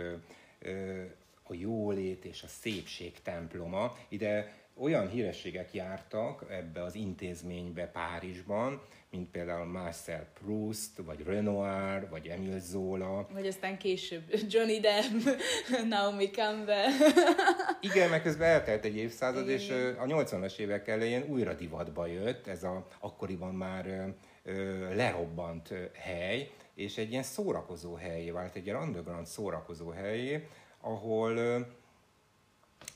a 1.52 1.56
jólét 1.60 2.24
és 2.24 2.42
a 2.42 2.48
szépség 2.48 3.12
temploma. 3.22 3.96
Ide 4.08 4.52
olyan 4.74 5.08
hírességek 5.08 5.74
jártak 5.74 6.44
ebbe 6.50 6.82
az 6.82 6.94
intézménybe 6.94 7.86
Párizsban, 7.86 8.82
mint 9.10 9.30
például 9.30 9.64
Marcel 9.64 10.26
Proust, 10.40 10.96
vagy 10.96 11.22
Renoir, 11.24 12.08
vagy 12.10 12.26
Emile 12.26 12.58
Zola. 12.58 13.28
Vagy 13.32 13.46
aztán 13.46 13.78
később 13.78 14.22
Johnny 14.48 14.80
Depp, 14.80 15.36
Naomi 15.88 16.30
Campbell. 16.30 16.88
Igen, 17.92 18.10
meg 18.10 18.22
közben 18.22 18.48
eltelt 18.48 18.84
egy 18.84 18.96
évszázad, 18.96 19.48
Igen. 19.48 19.58
és 19.58 19.70
a 19.98 20.04
80-as 20.04 20.58
évek 20.58 20.88
elején 20.88 21.24
újra 21.28 21.54
divatba 21.54 22.06
jött, 22.06 22.46
ez 22.46 22.64
a 22.64 22.86
akkoriban 23.00 23.54
már 23.54 24.14
lerobbant 24.94 25.74
hely, 25.94 26.50
és 26.74 26.98
egy 26.98 27.10
ilyen 27.10 27.22
szórakozó 27.22 27.94
helyé 27.94 28.30
vált, 28.30 28.56
egy 28.56 28.66
ilyen 28.66 28.82
underground 28.82 29.26
szórakozó 29.26 29.90
helyé, 29.90 30.46
ahol 30.82 31.66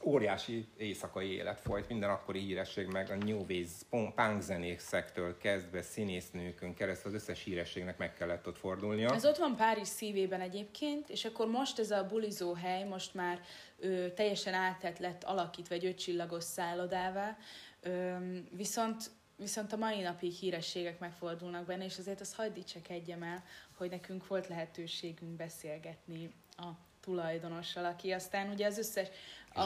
óriási 0.05 0.68
éjszakai 0.76 1.30
élet 1.30 1.61
folyt, 1.61 1.89
minden 1.89 2.11
akkori 2.11 2.39
híresség, 2.39 2.87
meg 2.87 3.11
a 3.11 3.14
New 3.14 3.39
Wave 3.39 3.68
punk 3.91 4.41
zenékszektől 4.43 5.39
kezdve 5.39 5.82
színésznőkön 5.82 6.74
keresztül 6.74 7.14
az 7.14 7.22
összes 7.22 7.43
hírességnek 7.43 7.99
meg 7.99 8.14
kellett 8.14 8.47
ott 8.47 8.59
fordulnia. 8.59 9.14
Ez 9.14 9.26
ott 9.26 9.37
van 9.37 9.57
Párizs 9.57 9.89
szívében 9.89 10.41
egyébként, 10.41 11.09
és 11.09 11.24
akkor 11.24 11.47
most 11.47 11.78
ez 11.78 11.91
a 11.91 12.07
bulizó 12.07 12.53
hely 12.53 12.84
most 12.84 13.14
már 13.14 13.41
ö, 13.78 14.12
teljesen 14.14 14.55
átett 14.55 14.99
lett 14.99 15.24
alakítva 15.24 15.74
egy 15.74 15.87
ötcsillagos 15.87 16.45
szállodává, 16.45 17.37
ö, 17.80 18.16
viszont 18.51 19.11
viszont 19.39 19.72
a 19.72 19.76
mai 19.76 20.01
napig 20.01 20.32
hírességek 20.32 20.99
megfordulnak 20.99 21.64
benne, 21.64 21.84
és 21.84 21.99
azért 21.99 22.20
azt 22.20 22.34
hagyd 22.34 22.55
dicsekedjem 22.55 23.22
el, 23.22 23.45
hogy 23.76 23.91
nekünk 23.91 24.26
volt 24.26 24.49
lehetőségünk 24.49 25.37
beszélgetni 25.37 26.30
a 26.57 26.68
tulajdonossal, 27.07 27.85
aki 27.85 28.11
aztán 28.11 28.51
ugye 28.51 28.67
az 28.67 28.79
összes... 28.79 29.09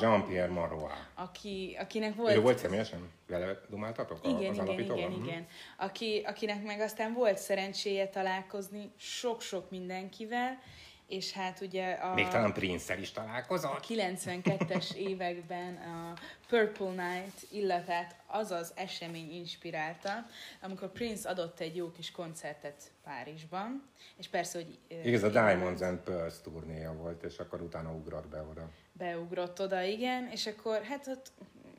Jean-Pierre 0.00 0.52
Marois. 0.52 0.92
Aki, 1.14 1.76
akinek 1.80 2.14
volt... 2.14 2.36
Ő 2.36 2.40
volt 2.40 2.58
személyesen? 2.58 3.10
Vele 3.26 3.60
dumáltatok 3.68 4.18
igen, 4.22 4.34
az 4.34 4.42
igen, 4.42 4.58
alapítóval? 4.58 4.98
Igen, 4.98 5.12
igen, 5.12 5.24
igen. 5.24 5.46
Aki, 5.76 6.22
akinek 6.26 6.62
meg 6.62 6.80
aztán 6.80 7.12
volt 7.12 7.38
szerencséje 7.38 8.08
találkozni 8.08 8.92
sok-sok 8.96 9.70
mindenkivel, 9.70 10.58
és 11.10 11.32
hát 11.32 11.60
ugye 11.60 11.92
a... 11.92 12.14
Még 12.14 12.28
talán 12.28 12.52
prince 12.52 12.98
is 12.98 13.10
találkozott. 13.10 13.70
A 13.70 13.80
92-es 13.80 14.94
években 15.08 15.74
a 15.76 16.14
Purple 16.48 16.90
Night 16.90 17.46
illatát 17.50 18.16
az 18.26 18.50
az 18.50 18.72
esemény 18.74 19.32
inspirálta, 19.32 20.26
amikor 20.60 20.92
Prince 20.92 21.28
adott 21.28 21.60
egy 21.60 21.76
jó 21.76 21.90
kis 21.90 22.10
koncertet 22.10 22.92
Párizsban, 23.04 23.82
és 24.16 24.28
persze, 24.28 24.58
hogy... 24.58 24.78
Igaz, 25.04 25.22
a 25.22 25.28
Diamonds 25.28 25.80
and 25.80 25.98
Pearls 25.98 26.40
turnéja 26.40 26.92
volt, 26.92 27.22
és 27.22 27.38
akkor 27.38 27.60
utána 27.60 27.92
ugrott 27.92 28.28
be 28.28 28.42
oda. 28.42 28.70
Beugrott 28.92 29.60
oda, 29.60 29.82
igen, 29.82 30.28
és 30.30 30.46
akkor 30.46 30.82
hát 30.82 31.06
ott 31.06 31.32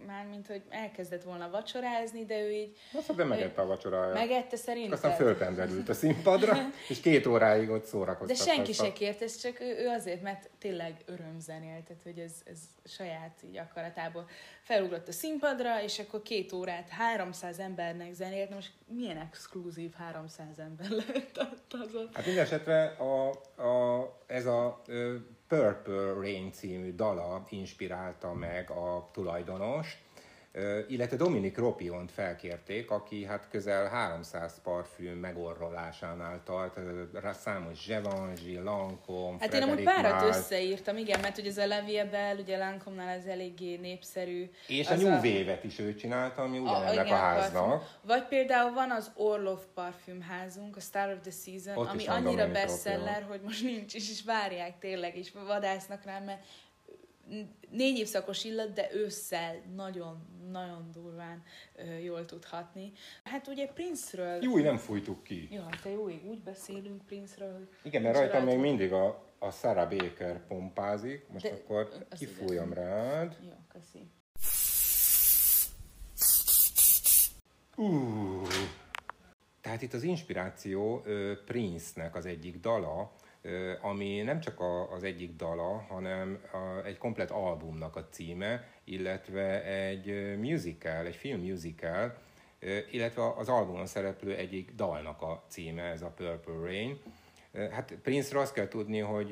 már 0.05 0.25
mint 0.25 0.47
hogy 0.47 0.61
elkezdett 0.69 1.23
volna 1.23 1.49
vacsorázni, 1.49 2.25
de 2.25 2.41
ő 2.41 2.51
így... 2.51 2.77
Azt 2.93 3.15
de 3.15 3.23
megette 3.23 3.61
a 3.61 3.65
vacsoráját. 3.65 4.13
Megette 4.13 4.55
szerintem. 4.55 4.91
Aztán 4.91 5.15
föltenderült 5.15 5.89
a 5.89 5.93
színpadra, 5.93 6.55
és 6.87 6.99
két 6.99 7.25
óráig 7.25 7.69
ott 7.69 7.85
szórakoztak. 7.85 8.37
De 8.37 8.51
senki 8.51 8.73
se 8.73 8.93
kért, 8.93 9.21
ez 9.21 9.35
csak 9.35 9.59
ő, 9.59 9.77
ő 9.77 9.87
azért, 9.87 10.21
mert 10.21 10.49
tényleg 10.59 10.95
örömzenél, 11.05 11.83
tehát 11.87 12.03
hogy 12.03 12.19
ez, 12.19 12.33
ez 12.45 12.59
saját 12.85 13.39
így 13.43 13.57
akaratából 13.57 14.29
felugrott 14.61 15.07
a 15.07 15.11
színpadra, 15.11 15.83
és 15.83 15.99
akkor 15.99 16.21
két 16.21 16.53
órát 16.53 16.89
300 16.89 17.59
embernek 17.59 18.13
zenélt, 18.13 18.49
na 18.49 18.55
most 18.55 18.71
milyen 18.87 19.17
exkluzív 19.17 19.93
300 19.93 20.59
ember 20.59 20.89
lehet 21.05 21.37
az 21.69 21.89
Hát 22.13 22.25
minden 22.25 22.43
esetre 22.43 22.83
a, 22.85 23.29
a, 23.61 24.23
ez 24.27 24.45
a 24.45 24.81
Purple 25.51 26.13
Rain 26.13 26.51
című 26.51 26.95
dala 26.95 27.45
inspirálta 27.49 28.33
meg 28.33 28.69
a 28.69 29.09
tulajdonost, 29.11 29.97
illetve 30.87 31.15
Dominik 31.15 31.57
Ropiont 31.57 32.11
felkérték, 32.11 32.91
aki 32.91 33.25
hát 33.25 33.47
közel 33.49 33.87
300 33.87 34.61
parfüm 34.63 35.13
megorrolásánál 35.13 36.41
tart, 36.43 36.79
számos 37.33 37.85
Givenchy, 37.85 38.55
Lancome, 38.55 39.37
Hát 39.39 39.53
én 39.53 39.61
amúgy 39.61 39.83
párat 39.83 40.27
összeírtam, 40.27 40.97
igen, 40.97 41.19
mert 41.19 41.37
ugye 41.37 41.49
ez 41.49 41.57
a 41.57 41.67
Leviebel, 41.67 42.37
ugye 42.37 42.57
Lancome-nál 42.57 43.17
ez 43.17 43.25
eléggé 43.25 43.75
népszerű. 43.75 44.49
És 44.67 44.87
a 44.87 44.95
New 44.95 45.07
a... 45.07 45.15
Wave-et 45.15 45.63
is 45.63 45.79
ő 45.79 45.95
csinálta, 45.95 46.41
ami 46.41 46.57
ugyanennek 46.57 47.07
a, 47.07 47.13
a 47.13 47.15
háznak. 47.15 47.69
Parfüm. 47.69 47.87
Vagy 48.01 48.27
például 48.27 48.73
van 48.73 48.91
az 48.91 49.11
Orlov 49.15 49.59
parfümházunk, 49.73 50.75
a 50.75 50.79
Star 50.79 51.09
of 51.13 51.19
the 51.21 51.31
Season, 51.31 51.77
Ott 51.77 51.89
ami 51.89 52.07
annyira 52.07 52.51
bestseller, 52.51 53.25
hogy 53.29 53.41
most 53.41 53.63
nincs 53.63 53.93
is, 53.93 54.09
és 54.09 54.23
várják 54.23 54.79
tényleg, 54.79 55.17
és 55.17 55.31
vadásznak 55.47 56.03
rá, 56.03 56.19
mert 56.19 56.45
négy 57.69 57.97
évszakos 57.97 58.43
illat, 58.43 58.73
de 58.73 58.89
ősszel 58.93 59.61
nagyon-nagyon 60.49 60.91
durván 60.91 61.43
ö, 61.75 61.97
jól 61.97 62.25
tudhatni. 62.25 62.91
Hát 63.23 63.47
ugye 63.47 63.67
Prince-ről... 63.67 64.43
Jó, 64.43 64.57
nem 64.57 64.77
fújtuk 64.77 65.23
ki. 65.23 65.47
Jó, 65.51 65.61
hát 65.61 65.85
jó, 65.85 66.03
úgy 66.03 66.41
beszélünk 66.43 67.05
Prince-ről. 67.05 67.69
Igen, 67.83 68.01
mert 68.01 68.15
rajta 68.15 68.43
még 68.43 68.57
mindig 68.57 68.93
a, 68.93 69.23
a 69.39 69.51
Sarah 69.51 69.89
Baker 69.89 70.47
pompázik, 70.47 71.27
most 71.29 71.43
de, 71.43 71.53
akkor 71.53 72.05
kifújom 72.17 72.73
rád. 72.73 73.37
Jó, 73.41 73.55
köszi. 73.67 74.09
Uh, 77.75 78.47
tehát 79.61 79.81
itt 79.81 79.93
az 79.93 80.03
inspiráció 80.03 81.05
Prince-nek 81.45 82.15
az 82.15 82.25
egyik 82.25 82.59
dala, 82.59 83.11
ami 83.81 84.21
nem 84.21 84.39
csak 84.39 84.59
a, 84.59 84.91
az 84.91 85.03
egyik 85.03 85.35
dala, 85.35 85.85
hanem 85.89 86.41
a, 86.51 86.85
egy 86.85 86.97
komplet 86.97 87.31
albumnak 87.31 87.95
a 87.95 88.07
címe, 88.09 88.67
illetve 88.83 89.63
egy 89.63 90.37
musical, 90.37 91.05
egy 91.05 91.15
film 91.15 91.39
musical, 91.39 92.17
illetve 92.91 93.33
az 93.35 93.49
albumon 93.49 93.85
szereplő 93.85 94.35
egyik 94.35 94.71
dalnak 94.75 95.21
a 95.21 95.43
címe, 95.47 95.83
ez 95.83 96.01
a 96.01 96.13
Purple 96.15 96.53
Rain. 96.63 96.99
Hát 97.71 97.93
prince 98.03 98.39
azt 98.39 98.53
kell 98.53 98.67
tudni, 98.67 98.99
hogy 98.99 99.29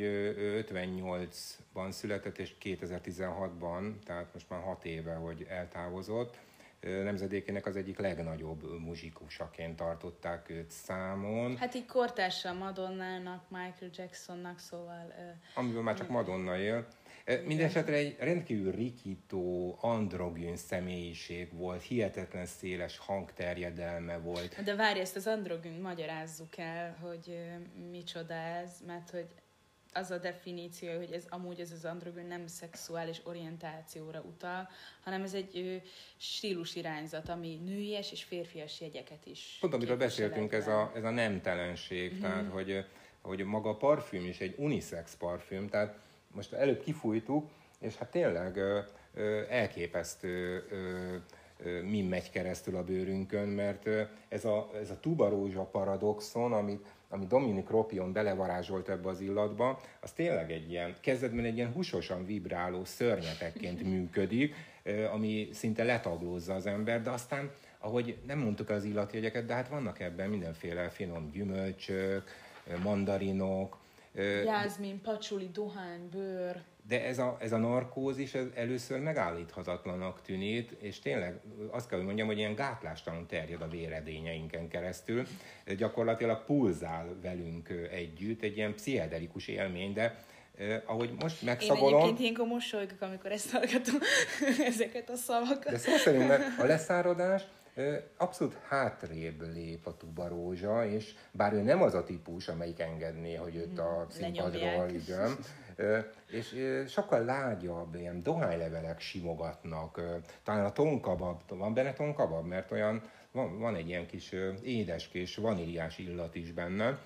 58-ban 0.70 1.89
született, 1.89 2.38
és 2.38 2.53
2016-ban, 2.64 3.93
tehát 4.05 4.34
most 4.34 4.49
már 4.49 4.62
6 4.62 4.86
éve, 4.86 5.14
hogy 5.14 5.45
eltávozott, 5.49 6.38
nemzedékének 6.82 7.66
az 7.66 7.76
egyik 7.76 8.00
legnagyobb 8.00 8.80
muzsikusaként 8.80 9.76
tartották 9.76 10.50
őt 10.50 10.72
számon. 10.72 11.58
Hát 11.58 11.76
így 11.76 11.86
kortársa 11.86 12.54
Madonnának, 12.54 13.50
Michael 13.50 13.92
Jacksonnak, 13.96 14.60
szóval... 14.60 15.14
Amiből 15.56 15.82
már 15.82 15.96
csak 15.96 16.10
Madonna 16.10 16.58
él. 16.58 16.88
Mindenesetre 17.46 17.94
egy 17.94 18.16
rendkívül 18.20 18.72
rikító, 18.72 19.78
androgyn 19.82 20.56
személyiség 20.56 21.54
volt, 21.54 21.82
hihetetlen 21.82 22.46
széles 22.46 22.98
hangterjedelme 22.98 24.18
volt. 24.18 24.64
De 24.64 24.76
várj, 24.76 25.00
ezt 25.00 25.16
az 25.16 25.28
androgyn 25.28 25.82
magyarázzuk 25.82 26.58
el, 26.58 26.98
hogy 27.02 27.40
micsoda 27.92 28.34
ez, 28.34 28.72
mert 28.88 29.10
hogy 29.10 29.28
az 29.94 30.12
a 30.12 30.18
definíció, 30.18 30.98
hogy 30.98 31.12
ez 31.12 31.26
amúgy 31.30 31.60
ez 31.60 31.72
az 31.72 31.86
androgyn 31.86 32.26
nem 32.26 32.48
szexuális 32.48 33.22
orientációra 33.24 34.22
utal, 34.22 34.70
hanem 35.04 35.24
ez 35.24 35.34
egy 35.34 35.82
stílus 36.18 36.76
irányzat, 36.76 37.30
ami 37.30 37.60
nőies 37.66 38.12
és 38.12 38.24
férfias 38.24 38.82
jegyeket 38.82 39.26
is. 39.26 39.58
Pont 39.60 39.74
amiről 39.74 39.98
beszéltünk, 39.98 40.54
ez 40.54 40.68
a, 40.68 40.92
ez 40.96 41.04
a 41.04 41.10
nemtelenség, 41.10 42.12
mm-hmm. 42.12 42.22
tehát 42.22 42.52
hogy, 42.52 42.86
hogy 43.22 43.44
maga 43.44 43.70
a 43.70 43.78
parfüm 43.78 44.26
is 44.26 44.40
egy 44.40 44.56
unisex 44.58 45.16
parfüm, 45.16 45.68
tehát 45.68 45.98
most 46.32 46.54
előbb 46.54 46.82
kifújtuk, 46.82 47.50
és 47.80 47.96
hát 47.96 48.12
tényleg 48.12 48.58
ö, 48.58 48.80
ö, 49.14 49.42
elképesztő 49.50 50.66
ö, 50.70 51.18
mi 51.84 52.02
megy 52.02 52.30
keresztül 52.30 52.76
a 52.76 52.84
bőrünkön, 52.84 53.48
mert 53.48 53.88
ez 54.28 54.46
a, 54.46 54.70
ez 54.82 54.90
a 54.90 55.00
tubarózsa 55.00 55.64
paradoxon, 55.64 56.54
amit 56.54 56.86
ami 57.10 57.26
Dominik 57.26 57.70
Ropion 57.70 58.12
belevarázsolt 58.12 58.89
ebbe 58.89 59.10
az 59.10 59.20
illatba, 59.20 59.80
az 59.99 60.12
tényleg 60.12 60.51
egy 60.51 60.70
ilyen, 60.70 60.95
kezdetben 61.01 61.45
egy 61.45 61.55
ilyen 61.55 61.72
húsosan 61.72 62.26
vibráló 62.26 62.86
szörnyetekként 62.86 63.84
működik, 63.93 64.55
ami 65.12 65.49
szinte 65.53 65.84
letaglózza 65.84 66.53
az 66.53 66.66
ember, 66.66 67.01
de 67.01 67.10
aztán, 67.10 67.51
ahogy 67.78 68.18
nem 68.28 68.39
mondtuk 68.39 68.70
az 68.70 68.84
illatjegyeket, 68.84 69.45
de 69.45 69.53
hát 69.53 69.68
vannak 69.68 69.99
ebben 69.99 70.30
mindenféle 70.30 70.89
finom 70.89 71.32
gyümölcsök, 71.32 72.24
mandarinok. 72.84 73.78
Jászmin, 74.43 75.01
pacsuli, 75.01 75.49
dohány, 75.53 76.10
bőr 76.12 76.62
de 76.90 77.06
ez 77.06 77.18
a, 77.18 77.38
ez 77.40 77.52
a 77.52 77.58
narkózis 77.58 78.34
ez 78.34 78.46
először 78.56 79.00
megállíthatatlanak 79.00 80.22
tűnít, 80.22 80.72
és 80.72 81.00
tényleg 81.00 81.40
azt 81.72 81.88
kell, 81.88 81.98
hogy 81.98 82.08
mondjam, 82.08 82.28
hogy 82.28 82.38
ilyen 82.38 82.56
gátlástalan 82.56 83.28
terjed 83.28 83.62
a 83.62 83.68
véredényeinken 83.68 84.68
keresztül. 84.68 85.28
Gyakorlatilag 85.78 86.46
pulzál 86.46 87.16
velünk 87.22 87.70
együtt, 87.92 88.42
egy 88.42 88.58
ilyen 88.58 88.74
pszichedelikus 88.74 89.48
élmény, 89.48 89.94
de 89.94 90.24
eh, 90.58 90.82
ahogy 90.86 91.12
most 91.20 91.42
megszagolom... 91.42 91.90
Én 91.90 91.96
egyébként 91.96 92.20
ilyenkor 92.20 92.48
mosolygok, 92.48 93.02
amikor 93.02 93.32
ezt 93.32 93.52
hallgatom, 93.52 94.00
ezeket 94.74 95.10
a 95.10 95.16
szavakat. 95.16 95.72
De 95.72 95.78
szó 95.78 95.96
szerint 95.96 96.32
a 96.60 96.66
leszáradás 96.66 97.44
abszolút 98.18 98.58
hátrébb 98.68 99.54
lép 99.54 99.88
a 99.88 99.98
tubarózsa, 99.98 100.86
és 100.86 101.14
bár 101.32 101.54
ő 101.54 101.62
nem 101.62 101.82
az 101.82 101.94
a 101.94 102.04
típus, 102.04 102.48
amelyik 102.48 102.80
engedné, 102.80 103.36
hogy 103.36 103.56
őt 103.56 103.80
a 103.80 103.98
hmm, 104.00 104.10
színpadról, 104.10 104.90
igen, 104.90 105.38
és 106.32 106.56
sokkal 106.88 107.24
lágyabb, 107.24 107.96
ilyen 107.96 108.24
dohánylevelek 108.24 109.00
simogatnak, 109.00 110.02
talán 110.44 110.66
a 110.66 110.72
tonkabab, 110.72 111.42
van 111.48 111.74
benne 111.74 111.94
tonkabab, 111.94 112.48
mert 112.48 112.72
olyan, 112.72 113.02
van, 113.32 113.60
van 113.60 113.76
egy 113.76 113.88
ilyen 113.88 114.08
kis 114.08 114.36
édeskés, 114.64 115.36
vaníliás 115.36 115.98
illat 115.98 116.36
is 116.36 116.52
benne, 116.52 117.00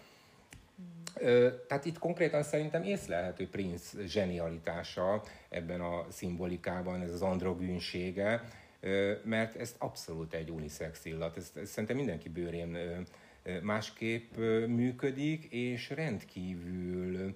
tehát 1.68 1.86
itt 1.86 2.00
konkrétan 2.00 2.44
szerintem 2.44 2.84
észlelhető 2.84 3.50
Prince 3.50 4.06
zsenialitása 4.06 5.24
ebben 5.50 5.82
a 5.82 6.06
szimbolikában, 6.10 7.02
ez 7.02 7.14
az 7.14 7.22
androgűnsége, 7.22 8.44
mert 9.24 9.56
ez 9.56 9.76
abszolút 9.78 10.34
egy 10.34 10.50
unisex 10.50 11.06
illat, 11.06 11.38
ez, 11.38 11.52
ez 11.56 11.70
szerintem 11.70 11.96
mindenki 11.98 12.30
bőrén 12.30 12.78
másképp 13.62 14.36
működik, 14.68 15.44
és 15.44 15.90
rendkívül 15.90 17.36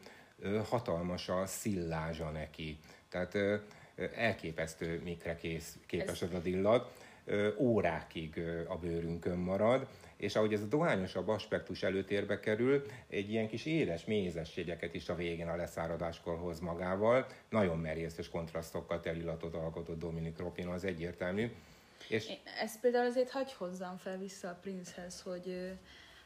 hatalmas 0.70 1.30
a 1.30 1.46
szillázsa 1.46 2.30
neki. 2.30 2.80
Tehát 3.10 3.38
elképesztő 4.16 5.02
mikre 5.04 5.36
kész, 5.36 5.78
képes 5.86 6.22
ez 6.22 6.34
a 6.34 6.42
illat, 6.44 6.92
órákig 7.58 8.42
a 8.68 8.78
bőrünkön 8.78 9.38
marad, 9.38 9.88
és 10.18 10.36
ahogy 10.36 10.54
ez 10.54 10.62
a 10.62 10.66
dohányosabb 10.66 11.28
aspektus 11.28 11.84
előtérbe 11.84 12.40
kerül, 12.40 12.86
egy 13.08 13.32
ilyen 13.32 13.48
kis 13.48 13.66
édes, 13.66 14.06
mézes 14.06 14.58
jegyeket 14.58 14.94
is 14.94 15.10
a 15.10 15.16
végén 15.16 15.48
a 15.48 15.56
leszáradáskor 15.56 16.38
hoz 16.38 16.60
magával. 16.60 17.28
Nagyon 17.50 17.80
merész 17.80 18.18
és 18.18 18.30
kontrasztokkal 18.30 19.00
telillatot 19.00 19.56
alkotott 19.56 20.00
Dominik 20.00 20.38
Ropin, 20.38 20.68
az 20.68 20.84
egyértelmű. 20.84 21.52
És... 22.10 22.30
Én 22.30 22.40
ezt 22.62 22.80
például 22.80 23.06
azért 23.06 23.30
hagy 23.30 23.54
hozzam 23.54 23.98
fel 23.98 24.18
vissza 24.18 24.50
a 24.50 24.58
Princehez, 24.62 25.22
hogy 25.22 25.72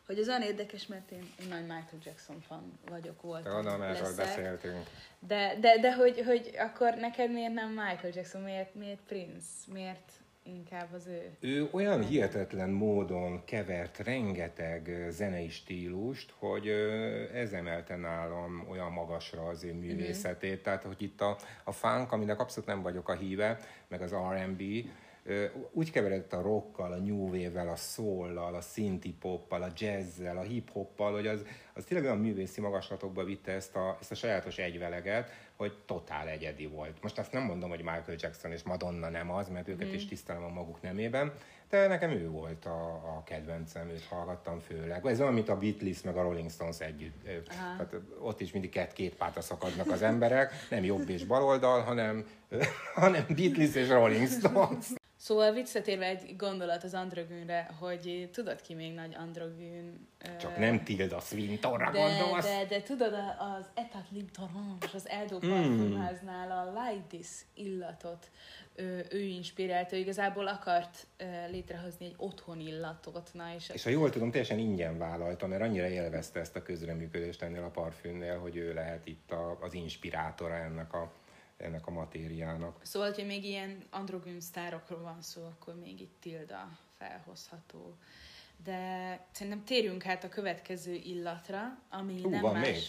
hogy 0.05 0.19
az 0.19 0.27
olyan 0.27 0.41
érdekes, 0.41 0.87
mert 0.87 1.11
én, 1.11 1.29
én 1.41 1.47
nagy 1.49 1.61
Michael 1.61 2.01
Jackson 2.05 2.39
fan 2.39 2.79
vagyok, 2.89 3.21
voltam, 3.21 3.61
Tudom, 3.61 3.81
erről 3.81 4.15
beszéltünk. 4.15 4.83
De, 5.19 5.57
de, 5.59 5.77
de 5.79 5.95
hogy, 5.95 6.23
hogy 6.25 6.51
akkor 6.57 6.93
neked 6.95 7.31
miért 7.31 7.53
nem 7.53 7.69
Michael 7.69 8.13
Jackson, 8.13 8.41
miért, 8.41 8.75
miért 8.75 8.99
Prince, 9.07 9.47
miért 9.73 10.11
inkább 10.43 10.93
az 10.93 11.07
ő? 11.07 11.35
Ő 11.39 11.69
olyan 11.71 12.05
hihetetlen 12.05 12.69
módon 12.69 13.43
kevert 13.45 13.97
rengeteg 13.97 15.05
zenei 15.09 15.49
stílust, 15.49 16.33
hogy 16.37 16.67
ez 17.33 17.53
emelte 17.53 17.95
nálam 17.95 18.65
olyan 18.69 18.91
magasra 18.91 19.47
az 19.47 19.63
ő 19.63 19.73
művészetét. 19.73 20.51
Mm-hmm. 20.51 20.61
Tehát, 20.61 20.83
hogy 20.83 21.01
itt 21.01 21.21
a, 21.21 21.37
a 21.63 21.71
funk, 21.71 22.11
aminek 22.11 22.39
abszolút 22.39 22.69
nem 22.69 22.81
vagyok 22.81 23.09
a 23.09 23.15
híve, 23.15 23.59
meg 23.87 24.01
az 24.01 24.11
R&B, 24.11 24.61
úgy 25.71 25.91
keveredett 25.91 26.33
a 26.33 26.41
rockkal, 26.41 26.91
a 26.91 26.97
new 26.97 27.23
wave-vel, 27.23 27.69
a 27.69 27.75
soul-lal, 27.75 28.55
a 28.55 28.61
synthi 28.61 29.13
poppal, 29.13 29.63
a 29.63 29.71
jazzzel, 29.77 30.37
a 30.37 30.41
hip-hoppal, 30.41 31.13
hogy 31.13 31.27
az, 31.27 31.45
az 31.73 31.83
tényleg 31.83 32.05
olyan 32.05 32.21
művészi 32.21 32.61
magaslatokba 32.61 33.23
vitte 33.23 33.51
ezt 33.51 33.75
a, 33.75 33.97
ezt 33.99 34.11
a 34.11 34.15
sajátos 34.15 34.57
egyveleget, 34.57 35.29
hogy 35.55 35.73
totál 35.85 36.27
egyedi 36.27 36.65
volt. 36.65 37.01
Most 37.01 37.19
azt 37.19 37.31
nem 37.31 37.43
mondom, 37.43 37.69
hogy 37.69 37.79
Michael 37.79 38.17
Jackson 38.17 38.51
és 38.51 38.63
Madonna 38.63 39.09
nem 39.09 39.31
az, 39.31 39.49
mert 39.49 39.67
őket 39.67 39.87
mm. 39.87 39.93
is 39.93 40.07
tisztelem 40.07 40.43
a 40.43 40.49
maguk 40.49 40.81
nemében, 40.81 41.33
de 41.69 41.87
nekem 41.87 42.11
ő 42.11 42.29
volt 42.29 42.65
a, 42.65 42.93
a 42.93 43.23
kedvencem, 43.25 43.89
őt 43.89 44.03
hallgattam 44.03 44.59
főleg. 44.59 45.05
Ez 45.05 45.21
olyan, 45.21 45.33
mint 45.33 45.49
a 45.49 45.57
Beatles 45.57 46.01
meg 46.01 46.17
a 46.17 46.21
Rolling 46.21 46.51
Stones 46.51 46.79
együtt. 46.79 47.23
Tehát 47.43 47.95
ott 48.19 48.41
is 48.41 48.51
mindig 48.51 48.69
két, 48.69 48.93
két 48.93 49.15
pártra 49.15 49.41
szakadnak 49.41 49.91
az 49.91 50.01
emberek, 50.01 50.53
nem 50.69 50.83
jobb 50.83 51.09
és 51.09 51.25
baloldal, 51.25 51.81
hanem, 51.81 52.25
hanem 52.95 53.25
Beatles 53.35 53.75
és 53.75 53.87
Rolling 53.87 54.27
Stones. 54.27 54.87
Szóval 55.21 55.51
visszatérve 55.51 56.05
egy 56.05 56.35
gondolat 56.37 56.83
az 56.83 56.93
androgűnre, 56.93 57.69
hogy 57.79 58.29
tudod 58.31 58.61
ki 58.61 58.73
még 58.73 58.93
nagy 58.93 59.15
androgűn? 59.15 60.07
Csak 60.39 60.51
uh, 60.51 60.57
nem 60.57 60.83
Tilda 60.83 61.19
Swintonra 61.19 61.91
de, 61.91 61.99
gondolsz? 61.99 62.45
De, 62.45 62.65
de 62.65 62.81
tudod, 62.81 63.13
az 63.37 63.65
Etat 63.73 64.09
Limtorange, 64.11 64.87
az 64.93 65.09
Eldó 65.09 65.35
mm. 65.35 65.49
parfümháznál 65.49 66.51
a 66.51 66.81
Light 66.81 67.05
This 67.07 67.27
illatot 67.53 68.29
ő, 68.75 69.05
ő 69.09 69.19
inspirálta, 69.19 69.95
ő 69.95 69.99
igazából 69.99 70.47
akart 70.47 71.07
uh, 71.19 71.51
létrehozni 71.51 72.05
egy 72.05 72.15
otthon 72.17 72.59
illatot. 72.59 73.29
Na, 73.33 73.53
és, 73.55 73.69
és 73.73 73.83
ha 73.83 73.89
jól 73.89 74.09
tudom, 74.09 74.31
teljesen 74.31 74.59
ingyen 74.59 74.97
vállalta, 74.97 75.47
mert 75.47 75.61
annyira 75.61 75.87
élvezte 75.87 76.39
ezt 76.39 76.55
a 76.55 76.61
közreműködést 76.61 77.41
ennél 77.41 77.63
a 77.63 77.69
parfümnél, 77.69 78.39
hogy 78.39 78.55
ő 78.55 78.73
lehet 78.73 79.07
itt 79.07 79.31
a, 79.31 79.57
az 79.61 79.73
inspirátora 79.73 80.55
ennek 80.55 80.93
a 80.93 81.11
ennek 81.61 81.87
a 81.87 81.91
matériának. 81.91 82.79
Szóval, 82.83 83.11
hogy 83.11 83.25
még 83.25 83.43
ilyen 83.43 83.83
androgyn 83.89 84.41
sztárokról 84.41 85.01
van 85.01 85.21
szó, 85.21 85.41
akkor 85.43 85.75
még 85.75 86.01
itt 86.01 86.15
Tilda 86.19 86.69
felhozható. 86.97 87.97
De 88.63 89.19
szerintem 89.31 89.63
térjünk 89.63 90.05
át 90.05 90.23
a 90.23 90.29
következő 90.29 90.93
illatra, 90.93 91.77
ami 91.89 92.21
Hú, 92.21 92.29
nem 92.29 92.41
van 92.41 92.53
más. 92.53 92.67
Még? 92.67 92.79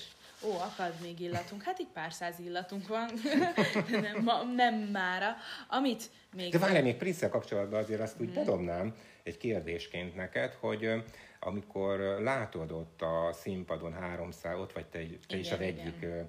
Ó, 0.44 0.54
akad 0.54 0.94
még 1.02 1.20
illatunk. 1.20 1.62
Hát 1.62 1.80
így 1.80 1.88
pár 1.92 2.12
száz 2.12 2.38
illatunk 2.38 2.88
van, 2.88 3.10
de 3.90 4.00
nem, 4.00 4.22
ma, 4.22 4.42
nem 4.42 4.74
mára. 4.74 5.36
Amit 5.68 6.10
még... 6.34 6.52
De 6.52 6.58
várj, 6.58 6.80
még 6.80 6.96
prince 6.96 7.28
kapcsolatban 7.28 7.82
azért 7.82 8.00
azt 8.00 8.20
úgy 8.20 8.26
hmm. 8.26 8.34
bedobnám 8.34 8.94
egy 9.22 9.36
kérdésként 9.36 10.14
neked, 10.14 10.52
hogy 10.52 10.90
amikor 11.40 11.98
látod 11.98 12.70
ott 12.72 13.02
a 13.02 13.32
színpadon 13.32 13.92
300, 13.92 14.58
ott 14.58 14.72
vagy 14.72 14.86
te, 14.86 14.98
te 14.98 15.04
igen, 15.04 15.38
is 15.38 15.50
az 15.50 15.60
egyik 15.60 15.94
igen 16.00 16.28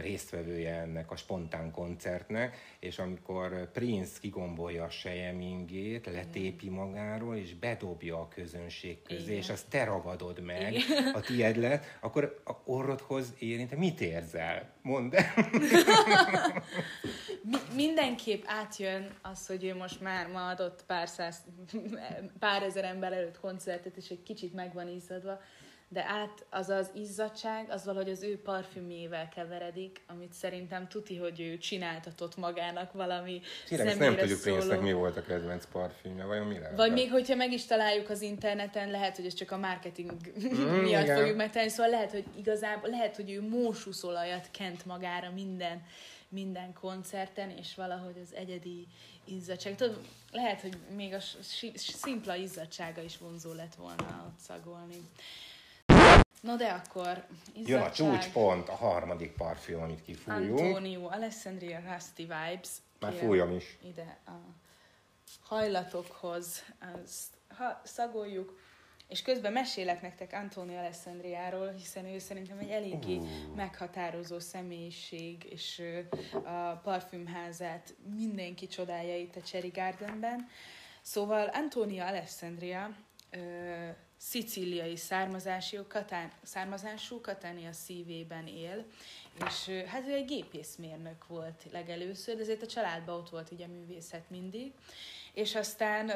résztvevője 0.00 0.74
ennek 0.74 1.10
a 1.10 1.16
spontán 1.16 1.70
koncertnek, 1.70 2.56
és 2.78 2.98
amikor 2.98 3.70
Prince 3.72 4.18
kigombolja 4.20 4.84
a 4.84 4.90
sejemingét, 4.90 6.06
letépi 6.06 6.68
magáról, 6.68 7.36
és 7.36 7.54
bedobja 7.54 8.20
a 8.20 8.28
közönség 8.28 9.02
közé, 9.02 9.22
Igen. 9.22 9.36
és 9.36 9.48
azt 9.48 9.68
te 9.68 9.84
ragadod 9.84 10.40
meg, 10.40 10.72
Igen. 10.72 11.14
a 11.14 11.20
tied 11.20 11.56
lett, 11.56 11.84
akkor 12.00 12.42
a 12.44 12.52
orrodhoz 12.64 13.34
érint, 13.38 13.76
mit 13.76 14.00
érzel? 14.00 14.76
Mondd 14.82 15.14
Mindenképp 17.74 18.42
átjön 18.46 19.10
az, 19.22 19.46
hogy 19.46 19.64
ő 19.64 19.74
most 19.74 20.00
már 20.00 20.26
ma 20.26 20.48
adott 20.48 20.84
pár 20.86 21.08
száz, 21.08 21.44
pár 22.38 22.62
ezer 22.62 22.84
ember 22.84 23.12
előtt 23.12 23.40
koncertet, 23.40 23.96
és 23.96 24.08
egy 24.08 24.22
kicsit 24.22 24.54
meg 24.54 24.74
van 24.74 24.88
izzadva, 24.88 25.40
de 25.88 26.04
át 26.08 26.46
az 26.50 26.68
az 26.68 26.90
izzadság, 26.94 27.70
az 27.70 27.84
valahogy 27.84 28.10
az 28.10 28.22
ő 28.22 28.40
parfümjével 28.42 29.28
keveredik, 29.28 30.00
amit 30.06 30.32
szerintem 30.32 30.88
tuti, 30.88 31.16
hogy 31.16 31.40
ő 31.40 31.58
csináltatott 31.58 32.36
magának 32.36 32.92
valami 32.92 33.40
Tényleg, 33.68 33.98
nem 33.98 34.16
tudjuk 34.16 34.38
szóló... 34.38 34.80
mi 34.80 34.92
volt 34.92 35.16
a 35.16 35.22
kedvenc 35.22 35.66
parfümje, 35.72 36.24
vajon 36.24 36.46
mi 36.46 36.58
lehet? 36.58 36.76
Vagy 36.76 36.92
még, 36.92 37.10
hogyha 37.10 37.34
meg 37.34 37.52
is 37.52 37.64
találjuk 37.64 38.10
az 38.10 38.22
interneten, 38.22 38.90
lehet, 38.90 39.16
hogy 39.16 39.26
ez 39.26 39.34
csak 39.34 39.50
a 39.50 39.56
marketing 39.56 40.10
mm, 40.38 40.82
miatt 40.82 41.02
igen. 41.02 41.18
fogjuk 41.18 41.36
megtenni, 41.36 41.68
szóval 41.68 41.90
lehet, 41.90 42.10
hogy 42.10 42.24
igazából, 42.36 42.90
lehet, 42.90 43.16
hogy 43.16 43.30
ő 43.30 43.48
mósuszolajat 43.48 44.48
kent 44.50 44.86
magára 44.86 45.30
minden, 45.30 45.82
minden 46.28 46.72
koncerten, 46.72 47.50
és 47.50 47.74
valahogy 47.74 48.16
az 48.22 48.34
egyedi 48.34 48.86
izzadság. 49.24 49.74
Tudod, 49.74 49.98
lehet, 50.32 50.60
hogy 50.60 50.76
még 50.96 51.14
a 51.14 51.20
szimpla 51.74 52.34
izzadsága 52.34 53.02
is 53.02 53.18
vonzó 53.18 53.52
lett 53.52 53.74
volna 53.74 54.24
ott 54.26 54.38
szagolni. 54.38 55.00
No 56.40 56.56
de 56.56 56.68
akkor... 56.68 57.26
Izzadság, 57.52 57.66
Jön 57.66 57.80
a 57.80 57.90
csúcspont, 57.90 58.68
a 58.68 58.74
harmadik 58.74 59.32
parfüm, 59.32 59.80
amit 59.80 60.02
kifújunk. 60.02 60.58
Antonio 60.58 61.06
Alessandria 61.06 61.80
Rusty 61.92 62.20
Vibes. 62.20 62.70
Már 63.00 63.12
fújom 63.12 63.52
is. 63.52 63.78
Ide 63.82 64.18
a 64.26 64.30
hajlatokhoz 65.40 66.64
azt 66.78 67.36
ha, 67.48 67.80
szagoljuk. 67.84 68.58
És 69.08 69.22
közben 69.22 69.52
mesélek 69.52 70.02
nektek 70.02 70.32
Antonio 70.32 70.78
Alessandriáról, 70.78 71.70
hiszen 71.70 72.06
ő 72.06 72.18
szerintem 72.18 72.58
egy 72.58 72.70
eléggé 72.70 73.16
uh. 73.16 73.54
meghatározó 73.56 74.38
személyiség, 74.38 75.44
és 75.50 75.82
a 76.44 76.72
parfümházát 76.82 77.94
mindenki 78.16 78.66
csodálja 78.66 79.16
itt 79.16 79.36
a 79.36 79.40
Cherry 79.40 79.68
Gardenben. 79.68 80.48
Szóval 81.02 81.46
Antonio 81.46 82.04
Alessandria 82.04 82.96
szicíliai 84.18 84.96
származású, 84.96 85.84
Katán, 85.88 86.30
származású 86.42 87.20
Katánia 87.20 87.72
szívében 87.72 88.46
él, 88.46 88.84
és 89.46 89.68
hát 89.86 90.06
ő 90.06 90.12
egy 90.12 90.24
gépészmérnök 90.24 91.26
volt 91.26 91.66
legelőször, 91.72 92.34
de 92.34 92.40
ezért 92.40 92.62
a 92.62 92.66
családban 92.66 93.14
ott 93.14 93.28
volt 93.28 93.50
ugye 93.50 93.66
művészet 93.66 94.30
mindig, 94.30 94.72
és 95.32 95.54
aztán 95.54 96.10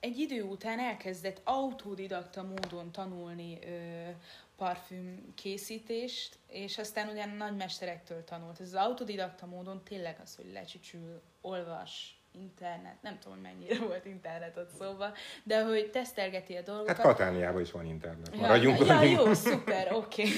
egy 0.00 0.18
idő 0.18 0.42
után 0.42 0.78
elkezdett 0.78 1.40
autodidakta 1.44 2.42
módon 2.42 2.92
tanulni 2.92 3.58
ö, 3.62 4.10
parfüm 4.56 5.32
készítést, 5.34 6.38
és 6.48 6.78
aztán 6.78 7.08
ugyan 7.08 7.28
nagy 7.28 7.56
mesterektől 7.56 8.24
tanult. 8.24 8.60
Ez 8.60 8.66
az 8.66 8.74
autodidakta 8.74 9.46
módon 9.46 9.82
tényleg 9.84 10.20
az, 10.22 10.36
hogy 10.36 10.52
lecsücsül, 10.52 11.22
olvas, 11.40 12.15
internet, 12.40 13.02
nem 13.02 13.18
tudom, 13.18 13.38
mennyire 13.38 13.78
volt 13.78 14.04
internet 14.04 14.56
ott 14.56 14.70
szóba, 14.78 15.12
de 15.42 15.62
hogy 15.64 15.90
tesztelgeti 15.90 16.54
a 16.54 16.62
dolgokat. 16.62 16.96
Hát 16.96 17.06
Katániában 17.06 17.60
is 17.60 17.70
van 17.70 17.86
internet, 17.86 18.36
maradjunk 18.36 18.78
ja, 18.78 19.02
ja, 19.02 19.02
jó, 19.02 19.32
szuper, 19.32 19.92
oké. 19.92 20.22
Okay. 20.22 20.34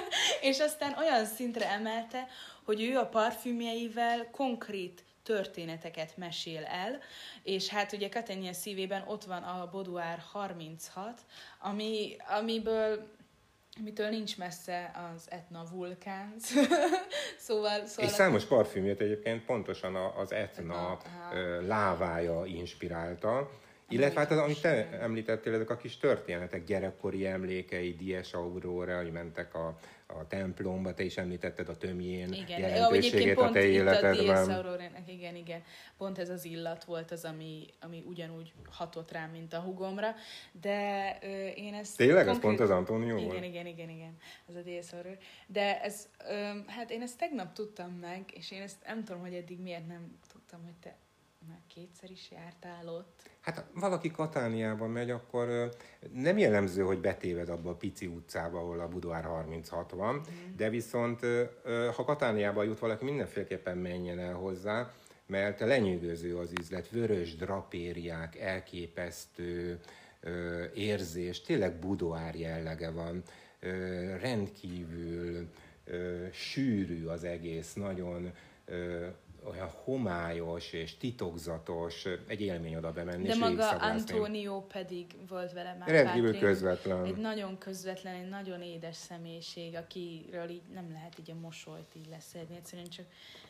és 0.50 0.58
aztán 0.58 0.94
olyan 0.98 1.24
szintre 1.24 1.70
emelte, 1.70 2.26
hogy 2.64 2.82
ő 2.82 2.96
a 2.98 3.06
parfümjeivel 3.06 4.30
konkrét 4.30 5.04
történeteket 5.22 6.16
mesél 6.16 6.64
el, 6.64 6.98
és 7.42 7.68
hát 7.68 7.92
ugye 7.92 8.08
Katania 8.08 8.52
szívében 8.52 9.04
ott 9.06 9.24
van 9.24 9.42
a 9.42 9.68
Boduár 9.70 10.22
36, 10.32 11.20
ami, 11.58 12.16
amiből 12.38 13.18
mitől 13.82 14.08
nincs 14.08 14.38
messze 14.38 14.90
az 15.14 15.30
Etna 15.30 15.64
vulkán. 15.72 16.34
szóval, 17.46 17.86
szóval... 17.86 18.04
És 18.04 18.10
számos 18.10 18.44
parfümjét 18.44 19.00
egyébként 19.00 19.44
pontosan 19.44 19.94
az 19.94 20.32
Etna, 20.32 20.92
Etna 20.92 21.66
lávája 21.66 22.42
inspirálta. 22.44 23.50
Illetve 23.90 24.20
hát 24.20 24.30
az, 24.30 24.38
amit 24.38 24.60
te 24.60 24.98
említettél, 25.00 25.54
ezek 25.54 25.70
a 25.70 25.76
kis 25.76 25.96
történetek, 25.96 26.64
gyerekkori 26.64 27.26
emlékei, 27.26 27.94
Dies 27.94 28.32
Aurora, 28.32 28.96
hogy 28.96 29.12
mentek 29.12 29.54
a, 29.54 29.78
a 30.06 30.26
templomba, 30.26 30.94
te 30.94 31.02
is 31.02 31.16
említetted 31.16 31.68
a 31.68 31.76
tömjén 31.76 32.32
igen, 32.32 32.60
jelentőségét 32.60 33.38
a 33.38 33.50
te 33.50 33.64
életedben. 33.64 34.50
A 34.50 34.88
igen, 35.06 35.36
igen. 35.36 35.62
Pont 35.96 36.18
ez 36.18 36.28
az 36.28 36.44
illat 36.44 36.84
volt 36.84 37.10
az, 37.10 37.24
ami, 37.24 37.66
ami 37.80 38.02
ugyanúgy 38.06 38.52
hatott 38.70 39.12
rám, 39.12 39.30
mint 39.30 39.52
a 39.52 39.58
hugomra, 39.58 40.14
de 40.60 41.18
ö, 41.22 41.46
én 41.46 41.74
ezt... 41.74 41.96
Tényleg? 41.96 42.24
Konkrét... 42.24 42.34
Ez 42.34 42.40
pont 42.40 42.60
az 42.60 42.70
Antonio 42.70 43.16
igen, 43.16 43.24
volt? 43.28 43.44
Igen, 43.44 43.66
igen, 43.66 43.88
igen, 43.88 44.16
az 44.48 44.54
a 44.54 44.60
Dies 44.60 44.92
Aurora. 44.92 45.16
De 45.46 45.80
ez, 45.80 46.08
ö, 46.28 46.32
hát 46.66 46.90
én 46.90 47.02
ezt 47.02 47.18
tegnap 47.18 47.52
tudtam 47.52 47.90
meg, 47.90 48.24
és 48.32 48.50
én 48.50 48.62
ezt 48.62 48.84
nem 48.86 49.04
tudom, 49.04 49.20
hogy 49.20 49.34
eddig 49.34 49.60
miért 49.60 49.86
nem 49.86 50.18
tudtam, 50.32 50.62
hogy 50.64 50.74
te 50.80 50.96
már 51.48 51.60
kétszer 51.74 52.10
is 52.10 52.30
jártál 52.30 52.88
ott. 52.88 53.30
Hát 53.40 53.64
valaki 53.74 54.10
Katániában 54.10 54.90
megy, 54.90 55.10
akkor 55.10 55.74
nem 56.12 56.38
jellemző, 56.38 56.82
hogy 56.82 57.00
betéved 57.00 57.48
abba 57.48 57.70
a 57.70 57.74
pici 57.74 58.06
utcába, 58.06 58.58
ahol 58.58 58.80
a 58.80 58.88
Budvár 58.88 59.24
36 59.24 59.90
van, 59.90 60.14
mm. 60.14 60.56
de 60.56 60.68
viszont 60.68 61.20
ha 61.96 62.04
Katániába 62.04 62.62
jut 62.62 62.78
valaki, 62.78 63.04
mindenféleképpen 63.04 63.78
menjen 63.78 64.18
el 64.18 64.34
hozzá, 64.34 64.92
mert 65.26 65.60
lenyűgöző 65.60 66.36
az 66.36 66.52
üzlet, 66.60 66.88
vörös 66.88 67.36
drapériák, 67.36 68.36
elképesztő 68.36 69.80
érzés, 70.74 71.40
tényleg 71.40 71.78
budoár 71.78 72.34
jellege 72.34 72.90
van, 72.90 73.22
rendkívül 74.20 75.48
sűrű 76.32 77.06
az 77.06 77.24
egész, 77.24 77.72
nagyon 77.72 78.32
olyan 79.44 79.70
homályos 79.84 80.72
és 80.72 80.96
titokzatos, 80.96 82.04
egy 82.26 82.40
élmény 82.40 82.76
oda 82.76 82.92
bemenni. 82.92 83.26
De 83.26 83.34
maga 83.34 83.68
Antonio 83.68 84.60
pedig 84.60 85.06
volt 85.28 85.52
vele 85.52 85.76
már 85.78 85.88
Rendkívül 85.88 86.38
közvetlen. 86.38 87.04
Egy 87.04 87.16
nagyon 87.16 87.58
közvetlen, 87.58 88.14
egy 88.14 88.28
nagyon 88.28 88.62
édes 88.62 88.96
személyiség, 88.96 89.76
akiről 89.76 90.48
így 90.48 90.62
nem 90.72 90.90
lehet 90.92 91.18
így 91.18 91.30
a 91.30 91.34
mosolyt 91.40 91.94
így 91.96 92.08
leszedni, 92.10 92.56
egyszerűen 92.56 92.88
csak 92.88 93.06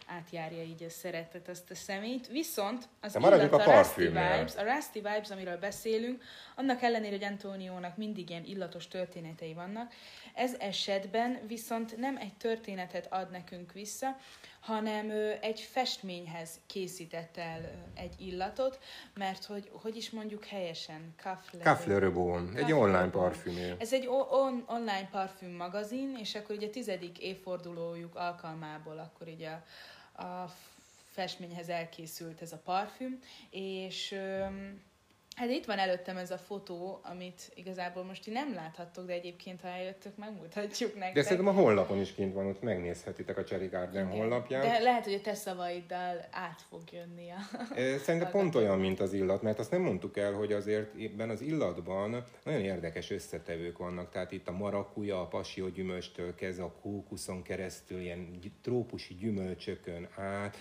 átjárja 0.06 0.62
így 0.62 0.82
a 0.82 0.88
szeretet 0.90 1.48
azt 1.48 1.70
a 1.70 1.74
szemét. 1.74 2.28
Viszont 2.28 2.88
az 3.00 3.16
illat, 3.16 3.52
a, 3.52 3.70
a 3.70 3.78
Rusty 3.78 3.96
Vibes, 3.96 4.56
a 4.56 4.62
Rusty 4.62 4.94
Vibes, 4.94 5.30
amiről 5.30 5.56
beszélünk, 5.56 6.22
annak 6.56 6.82
ellenére, 6.82 7.12
hogy 7.16 7.24
Antóniónak 7.24 7.96
mindig 7.96 8.30
ilyen 8.30 8.44
illatos 8.44 8.88
történetei 8.88 9.54
vannak, 9.54 9.92
ez 10.34 10.54
esetben 10.58 11.40
viszont 11.46 11.96
nem 11.96 12.16
egy 12.16 12.34
történetet 12.34 13.12
ad 13.12 13.30
nekünk 13.30 13.72
vissza, 13.72 14.16
hanem 14.60 15.10
egy 15.40 15.60
festményhez 15.60 16.60
készített 16.66 17.36
el 17.36 17.60
egy 17.94 18.14
illatot, 18.18 18.78
mert 19.14 19.44
hogy, 19.44 19.70
hogy 19.72 19.96
is 19.96 20.10
mondjuk 20.10 20.44
helyesen, 20.44 21.14
Cafle 21.62 21.98
Rebon, 21.98 22.56
egy 22.56 22.72
online 22.72 23.10
parfüm. 23.10 23.56
Ez 23.78 23.92
egy 23.92 24.06
on- 24.06 24.64
online 24.66 25.08
parfüm 25.10 25.50
magazin, 25.50 26.16
és 26.20 26.34
akkor 26.34 26.56
ugye 26.56 26.66
a 26.66 26.70
tizedik 26.70 27.18
évfordulójuk 27.18 28.14
alkalmából 28.14 28.98
akkor 28.98 29.28
ugye 29.28 29.48
a, 29.48 30.22
a 30.22 30.52
festményhez 31.10 31.68
elkészült 31.68 32.42
ez 32.42 32.52
a 32.52 32.60
parfüm, 32.64 33.18
és 33.50 34.14
Hát 35.40 35.50
itt 35.50 35.64
van 35.64 35.78
előttem 35.78 36.16
ez 36.16 36.30
a 36.30 36.38
fotó, 36.38 37.00
amit 37.02 37.52
igazából 37.54 38.04
most 38.04 38.22
ti 38.22 38.30
nem 38.30 38.54
láthattok, 38.54 39.06
de 39.06 39.12
egyébként 39.12 39.60
ha 39.60 39.68
eljöttök, 39.68 40.16
megmutatjuk 40.16 40.94
nektek. 40.94 41.14
De 41.14 41.22
szerintem 41.22 41.46
a 41.46 41.60
honlapon 41.60 42.00
is 42.00 42.14
kint 42.14 42.34
van, 42.34 42.46
ott 42.46 42.62
megnézhetitek 42.62 43.38
a 43.38 43.44
Cherry 43.44 43.66
Garden 43.66 44.06
Igen. 44.06 44.18
honlapján. 44.18 44.62
De 44.62 44.78
lehet, 44.78 45.04
hogy 45.04 45.14
a 45.14 45.20
te 45.20 45.34
szavaiddal 45.34 46.24
át 46.30 46.62
fog 46.68 46.82
jönni 46.92 47.30
a... 47.30 47.38
Szerintem 47.98 48.30
pont 48.30 48.54
olyan, 48.54 48.78
mint 48.78 49.00
az 49.00 49.12
illat, 49.12 49.42
mert 49.42 49.58
azt 49.58 49.70
nem 49.70 49.80
mondtuk 49.80 50.16
el, 50.16 50.32
hogy 50.32 50.52
azért 50.52 51.00
ebben 51.00 51.30
az 51.30 51.40
illatban 51.40 52.24
nagyon 52.44 52.60
érdekes 52.60 53.10
összetevők 53.10 53.78
vannak, 53.78 54.10
tehát 54.10 54.32
itt 54.32 54.48
a 54.48 54.52
marakuja, 54.52 55.28
a 55.28 55.42
gyümölcstől 55.74 56.34
kezdve 56.34 56.64
a 56.64 56.74
kókuszon 56.82 57.42
keresztül, 57.42 58.00
ilyen 58.00 58.38
trópusi 58.62 59.14
gyümölcsökön 59.14 60.08
át, 60.16 60.56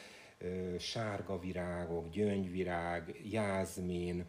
sárga 0.79 1.39
virágok, 1.39 2.09
gyöngyvirág, 2.09 3.21
jázmin, 3.31 4.25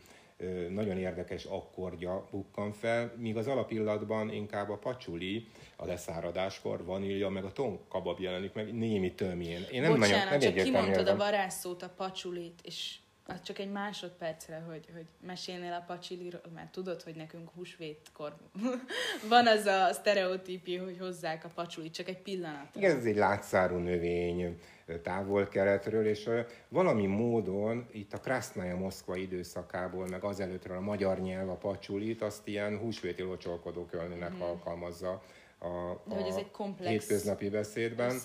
nagyon 0.69 0.99
érdekes 0.99 1.45
akkordja 1.45 2.29
bukkan 2.31 2.73
fel, 2.73 3.13
míg 3.17 3.37
az 3.37 3.47
alapillatban 3.47 4.33
inkább 4.33 4.71
a 4.71 4.77
pacsuli, 4.77 5.47
a 5.77 5.87
leszáradáskor, 5.87 6.85
vanília, 6.85 7.29
meg 7.29 7.45
a 7.45 7.53
tonkabab 7.53 8.21
jelenik 8.21 8.53
meg 8.53 8.75
némi 8.75 9.15
tömjén. 9.15 9.67
Én 9.71 9.81
nem 9.81 9.91
Bocsánat, 9.91 10.25
nagyon, 10.25 10.39
nem 10.39 10.41
csak 10.41 10.65
kimondtad 10.65 11.09
a 11.09 11.17
varázsszót, 11.17 11.83
a 11.83 11.89
pacsulit, 11.97 12.61
és 12.63 12.99
az 13.35 13.43
csak 13.43 13.59
egy 13.59 13.71
másodpercre, 13.71 14.63
hogy, 14.69 14.89
hogy 14.95 15.07
mesélnél 15.27 15.73
a 15.73 15.85
pacsuliról, 15.87 16.41
mert 16.55 16.73
tudod, 16.73 17.03
hogy 17.03 17.15
nekünk 17.15 17.51
húsvétkor 17.55 18.37
van 19.29 19.47
az 19.47 19.67
a 19.67 19.93
sztereotípia, 19.93 20.85
hogy 20.85 20.99
hozzák 20.99 21.45
a 21.45 21.49
pacsulit, 21.55 21.95
csak 21.95 22.09
egy 22.09 22.23
pillanat. 22.23 22.77
Igen, 22.77 22.97
ez 22.97 23.05
egy 23.05 23.17
látszárú 23.17 23.77
növény, 23.77 24.59
távol-keletről, 25.03 26.07
és 26.07 26.29
valami 26.69 27.07
módon 27.07 27.87
itt 27.93 28.13
a 28.13 28.21
Krasznaja 28.21 28.77
Moszkva 28.77 29.17
időszakából, 29.17 30.07
meg 30.07 30.25
azelőttről 30.25 30.77
a 30.77 30.81
magyar 30.81 31.21
nyelv 31.21 31.49
a 31.49 31.57
pacsulit, 31.57 32.23
azt 32.23 32.49
ilyen 32.49 32.79
húsvéti 32.79 33.23
locsolkodókölnének 33.23 34.35
mm. 34.35 34.41
alkalmazza 34.41 35.23
a, 35.63 35.91
a 35.91 36.15
hogy 36.15 36.27
ez 36.27 36.37
egy 36.37 36.51
komplex 36.51 36.91
hétköznapi 36.91 37.49
beszédben. 37.49 38.17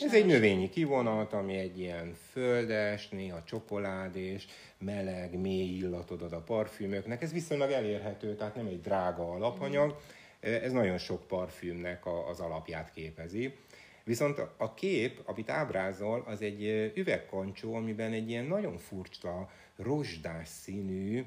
Ez 0.00 0.14
egy 0.14 0.26
növényi 0.26 0.68
kivonat, 0.68 1.32
ami 1.32 1.56
egy 1.56 1.78
ilyen 1.78 2.14
földes, 2.30 3.08
néha 3.08 3.42
csokoládés, 3.44 4.46
meleg, 4.78 5.38
mély 5.40 5.76
illatot 5.76 6.22
ad 6.22 6.32
a 6.32 6.40
parfümöknek. 6.40 7.22
Ez 7.22 7.32
viszonylag 7.32 7.70
elérhető, 7.70 8.34
tehát 8.34 8.54
nem 8.54 8.66
egy 8.66 8.80
drága 8.80 9.30
alapanyag. 9.30 9.90
Mm. 9.90 10.52
Ez 10.52 10.72
nagyon 10.72 10.98
sok 10.98 11.26
parfümnek 11.26 12.06
a, 12.06 12.28
az 12.28 12.40
alapját 12.40 12.90
képezi. 12.90 13.54
Viszont 14.04 14.38
a 14.56 14.74
kép, 14.74 15.20
amit 15.24 15.50
ábrázol, 15.50 16.24
az 16.26 16.42
egy 16.42 16.92
üvegkancsó, 16.94 17.74
amiben 17.74 18.12
egy 18.12 18.30
ilyen 18.30 18.44
nagyon 18.44 18.78
furcsa, 18.78 19.50
rozsdás 19.76 20.48
színű, 20.48 21.24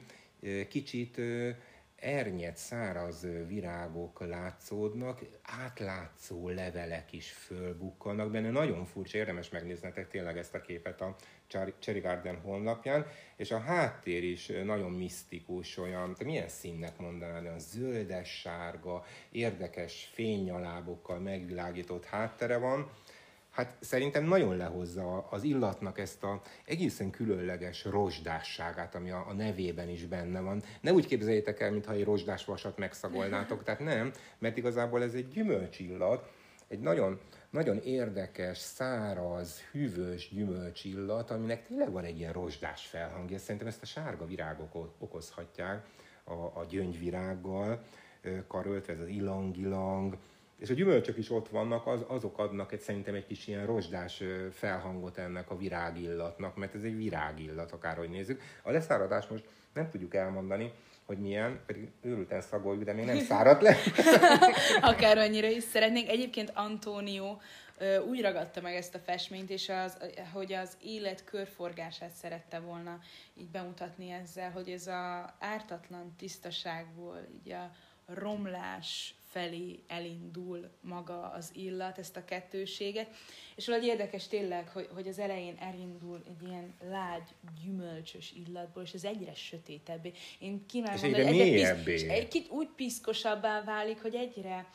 kicsit 0.68 1.22
ernyet, 1.96 2.58
száraz 2.58 3.28
virágok 3.48 4.28
látszódnak, 4.28 5.20
átlátszó 5.41 6.50
levelek 6.50 7.12
is 7.12 7.32
fölbukkannak 7.32 8.32
benne. 8.32 8.50
Nagyon 8.50 8.86
furcsa, 8.86 9.18
érdemes 9.18 9.50
megnéznetek 9.50 10.08
tényleg 10.08 10.38
ezt 10.38 10.54
a 10.56 10.62
képet 10.62 11.02
a 11.02 11.16
Cherry 11.80 12.00
Garden 12.00 12.39
honlapján, 12.41 13.06
és 13.36 13.52
a 13.52 13.60
háttér 13.60 14.24
is 14.24 14.52
nagyon 14.64 14.91
misztikus, 14.91 15.78
olyan, 15.78 16.14
te 16.14 16.26
milyen 16.26 16.48
színnek 16.48 16.98
mondanád, 16.98 17.43
olyan 17.43 17.60
zöldes, 17.60 18.39
sárga, 18.39 19.06
érdekes 19.32 20.10
fénynyalábokkal 20.14 21.20
megvilágított 21.20 22.06
háttere 22.06 22.58
van, 22.58 22.91
hát 23.56 23.76
szerintem 23.80 24.24
nagyon 24.24 24.58
lehozza 24.58 25.28
az 25.30 25.43
illatnak 25.43 25.99
ezt 25.99 26.24
a 26.24 26.41
egészen 26.66 27.10
különleges 27.10 27.86
rozsdásságát, 27.86 28.95
ami 28.95 29.12
a, 29.12 29.26
a 29.28 29.34
nevében 29.34 29.89
is 29.89 30.06
benne 30.06 30.39
van. 30.39 30.64
Ne 30.82 30.91
úgy 30.91 31.08
képzeljétek 31.08 31.60
el, 31.60 31.72
mintha 31.72 31.93
egy 31.93 32.03
rozsdás 32.03 32.45
vasat 32.45 32.78
megszagolnátok, 32.78 33.64
tehát 33.64 33.80
nem, 33.80 34.12
mert 34.38 34.58
igazából 34.58 35.03
ez 35.03 35.14
egy 35.14 35.28
gyümölcsillat, 35.28 36.32
egy 36.68 36.80
nagyon, 36.80 37.20
nagyon 37.49 37.78
érdekes, 37.84 38.58
száraz, 38.58 39.60
hűvös 39.72 40.30
gyümölcsillat, 40.30 41.32
aminek 41.32 41.68
tényleg 41.68 41.91
van 41.91 42.03
egy 42.03 42.18
ilyen 42.18 42.34
rozsdás 42.34 42.86
felhangja. 42.86 43.38
Szerintem 43.38 43.68
ezt 43.68 43.82
a 43.82 43.86
sárga 43.86 44.26
virágok 44.26 44.93
okozhatják 44.99 45.86
a, 46.24 46.34
a 46.34 46.66
gyöngyvirággal 46.70 47.84
karöltve, 48.47 48.93
ez 48.93 48.99
az 48.99 49.08
ilang-ilang, 49.08 50.18
és 50.60 50.70
a 50.70 50.74
gyümölcsök 50.74 51.18
is 51.18 51.32
ott 51.32 51.49
vannak, 51.49 51.88
az, 51.88 52.03
azok 52.08 52.38
adnak 52.38 52.72
egy, 52.72 52.80
szerintem 52.80 53.16
egy 53.16 53.28
kis 53.28 53.47
ilyen 53.47 53.66
rozsdás 53.66 54.24
felhangot 54.51 55.18
ennek 55.18 55.49
a 55.49 55.58
virágillatnak, 55.58 56.56
mert 56.56 56.76
ez 56.76 56.84
egy 56.84 56.97
virágillat, 56.97 57.72
akárhogy 57.72 58.10
nézzük. 58.10 58.41
A 58.64 58.72
leszáradás 58.72 59.28
most 59.28 59.43
nem 59.74 59.89
tudjuk 59.89 60.16
elmondani, 60.16 60.72
hogy 61.06 61.18
milyen, 61.18 61.60
pedig 61.66 61.91
őrülten 62.01 62.41
szagoljuk, 62.41 62.84
de 62.84 62.93
még 62.93 63.06
nem 63.06 63.20
száradt 63.30 63.62
le. 63.62 63.76
Akárannyira 64.91 65.47
is 65.47 65.64
szeretnénk. 65.64 66.10
Egyébként 66.10 66.51
Antónió 66.53 67.41
úgy 68.08 68.22
ragadta 68.22 68.62
meg 68.62 68.76
ezt 68.76 68.95
a 68.95 68.99
festményt, 68.99 69.49
és 69.49 69.70
az, 69.70 69.97
hogy 70.34 70.53
az 70.53 70.78
élet 70.84 71.24
körforgását 71.24 72.12
szerette 72.12 72.60
volna 72.60 72.99
így 73.38 73.49
bemutatni 73.49 74.12
ezzel, 74.12 74.51
hogy 74.51 74.70
ez 74.70 74.88
a 74.88 75.34
ártatlan 75.39 76.16
tisztaságból, 76.18 77.28
így 77.43 77.51
a 77.51 77.72
romlás 78.06 79.16
felé 79.36 79.79
elindul 79.88 80.69
maga 80.81 81.31
az 81.31 81.51
illat, 81.53 81.97
ezt 81.97 82.15
a 82.15 82.25
kettőséget. 82.25 83.07
És 83.55 83.65
valahogy 83.65 83.88
érdekes 83.88 84.27
tényleg, 84.27 84.67
hogy, 84.67 84.89
hogy 84.93 85.07
az 85.07 85.19
elején 85.19 85.57
elindul 85.59 86.23
egy 86.27 86.47
ilyen 86.47 86.73
lágy, 86.89 87.29
gyümölcsös 87.63 88.33
illatból, 88.45 88.83
és 88.83 88.93
ez 88.93 89.03
egyre 89.03 89.33
sötétebbé. 89.33 90.11
Én 90.39 90.65
kívánom, 90.65 90.99
hogy 90.99 91.13
egyre 91.13 91.81
pisz, 91.83 92.03
egy 92.03 92.27
kicsit 92.27 92.51
úgy 92.51 92.67
piszkosabbá 92.75 93.63
válik, 93.63 94.01
hogy 94.01 94.15
egyre 94.15 94.67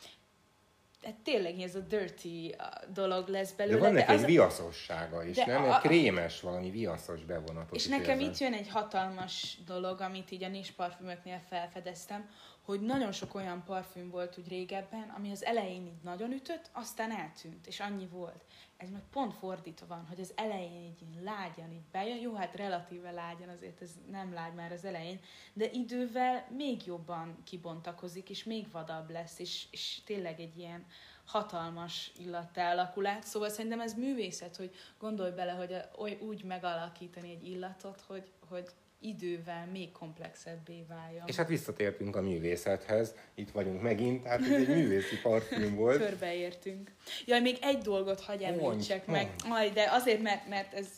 hát 1.03 1.15
tényleg 1.15 1.61
ez 1.61 1.75
a 1.75 1.81
dirty 1.81 2.55
dolog 2.93 3.29
lesz 3.29 3.53
belőle. 3.53 3.77
De 3.79 3.83
van 3.83 3.93
neki 3.93 4.13
egy 4.13 4.25
viaszossága 4.25 5.25
is, 5.25 5.37
nem? 5.37 5.63
A, 5.63 5.75
egy 5.75 5.81
krémes, 5.81 6.41
valami 6.41 6.71
viaszos 6.71 7.25
bevonatot 7.25 7.75
És 7.75 7.87
nekem 7.87 8.19
érzem. 8.19 8.31
itt 8.31 8.39
jön 8.39 8.53
egy 8.53 8.69
hatalmas 8.69 9.59
dolog, 9.67 10.01
amit 10.01 10.31
így 10.31 10.45
a 10.45 10.49
nis 10.49 10.71
parfümöknél 10.71 11.41
felfedeztem, 11.49 12.29
hogy 12.71 12.81
nagyon 12.81 13.13
sok 13.13 13.35
olyan 13.35 13.65
parfüm 13.65 14.11
volt 14.11 14.39
úgy 14.39 14.49
régebben, 14.49 15.13
ami 15.17 15.31
az 15.31 15.45
elején 15.45 15.87
így 15.87 16.03
nagyon 16.03 16.33
ütött, 16.33 16.71
aztán 16.73 17.11
eltűnt, 17.11 17.67
és 17.67 17.81
annyi 17.81 18.07
volt. 18.07 18.45
Ez 18.77 18.91
meg 18.91 19.03
pont 19.11 19.35
fordítva 19.35 19.87
van, 19.87 20.07
hogy 20.09 20.21
az 20.21 20.33
elején 20.37 20.85
így 20.85 21.23
lágyan 21.23 21.73
így 21.73 21.87
bejön, 21.93 22.19
jó, 22.19 22.35
hát 22.35 22.57
relatíve 22.57 23.11
lágyan, 23.11 23.49
azért 23.49 23.83
ez 23.83 23.91
nem 24.11 24.33
lágy 24.33 24.55
már 24.55 24.73
az 24.73 24.85
elején, 24.85 25.21
de 25.53 25.71
idővel 25.71 26.47
még 26.57 26.87
jobban 26.87 27.43
kibontakozik, 27.45 28.31
és 28.31 28.45
még 28.45 28.71
vadabb 28.71 29.11
lesz, 29.11 29.39
és, 29.39 29.67
és 29.71 30.01
tényleg 30.05 30.41
egy 30.41 30.59
ilyen 30.59 30.87
hatalmas 31.25 32.13
illattá 32.19 32.73
alakul 32.73 33.07
át. 33.07 33.25
Szóval 33.25 33.49
szerintem 33.49 33.81
ez 33.81 33.95
művészet, 33.95 34.57
hogy 34.57 34.75
gondolj 34.99 35.31
bele, 35.31 35.53
hogy 35.53 35.77
oly, 35.99 36.19
úgy 36.21 36.45
megalakítani 36.45 37.31
egy 37.31 37.47
illatot, 37.47 38.01
hogy, 38.01 38.31
hogy 38.49 38.69
idővel 39.01 39.67
még 39.73 39.93
komplexebbé 39.93 40.85
váljon. 40.89 41.23
És 41.27 41.37
hát 41.37 41.49
visszatértünk 41.49 42.17
a 42.17 42.21
művészethez, 42.21 43.15
itt 43.35 43.51
vagyunk 43.51 43.83
megint, 43.83 44.23
tehát 44.23 44.41
ez 44.41 44.51
egy 44.51 44.69
művészi 44.79 45.17
parfüm 45.23 45.75
volt. 45.75 45.99
Körbeértünk. 45.99 46.91
Jaj, 47.27 47.41
még 47.41 47.59
egy 47.61 47.79
dolgot 47.79 48.21
hagy 48.21 48.43
említsek 48.43 49.07
meg, 49.07 49.31
Aj, 49.49 49.71
de 49.71 49.89
azért, 49.91 50.23
mert, 50.23 50.49
mert 50.49 50.75
ez 50.75 50.89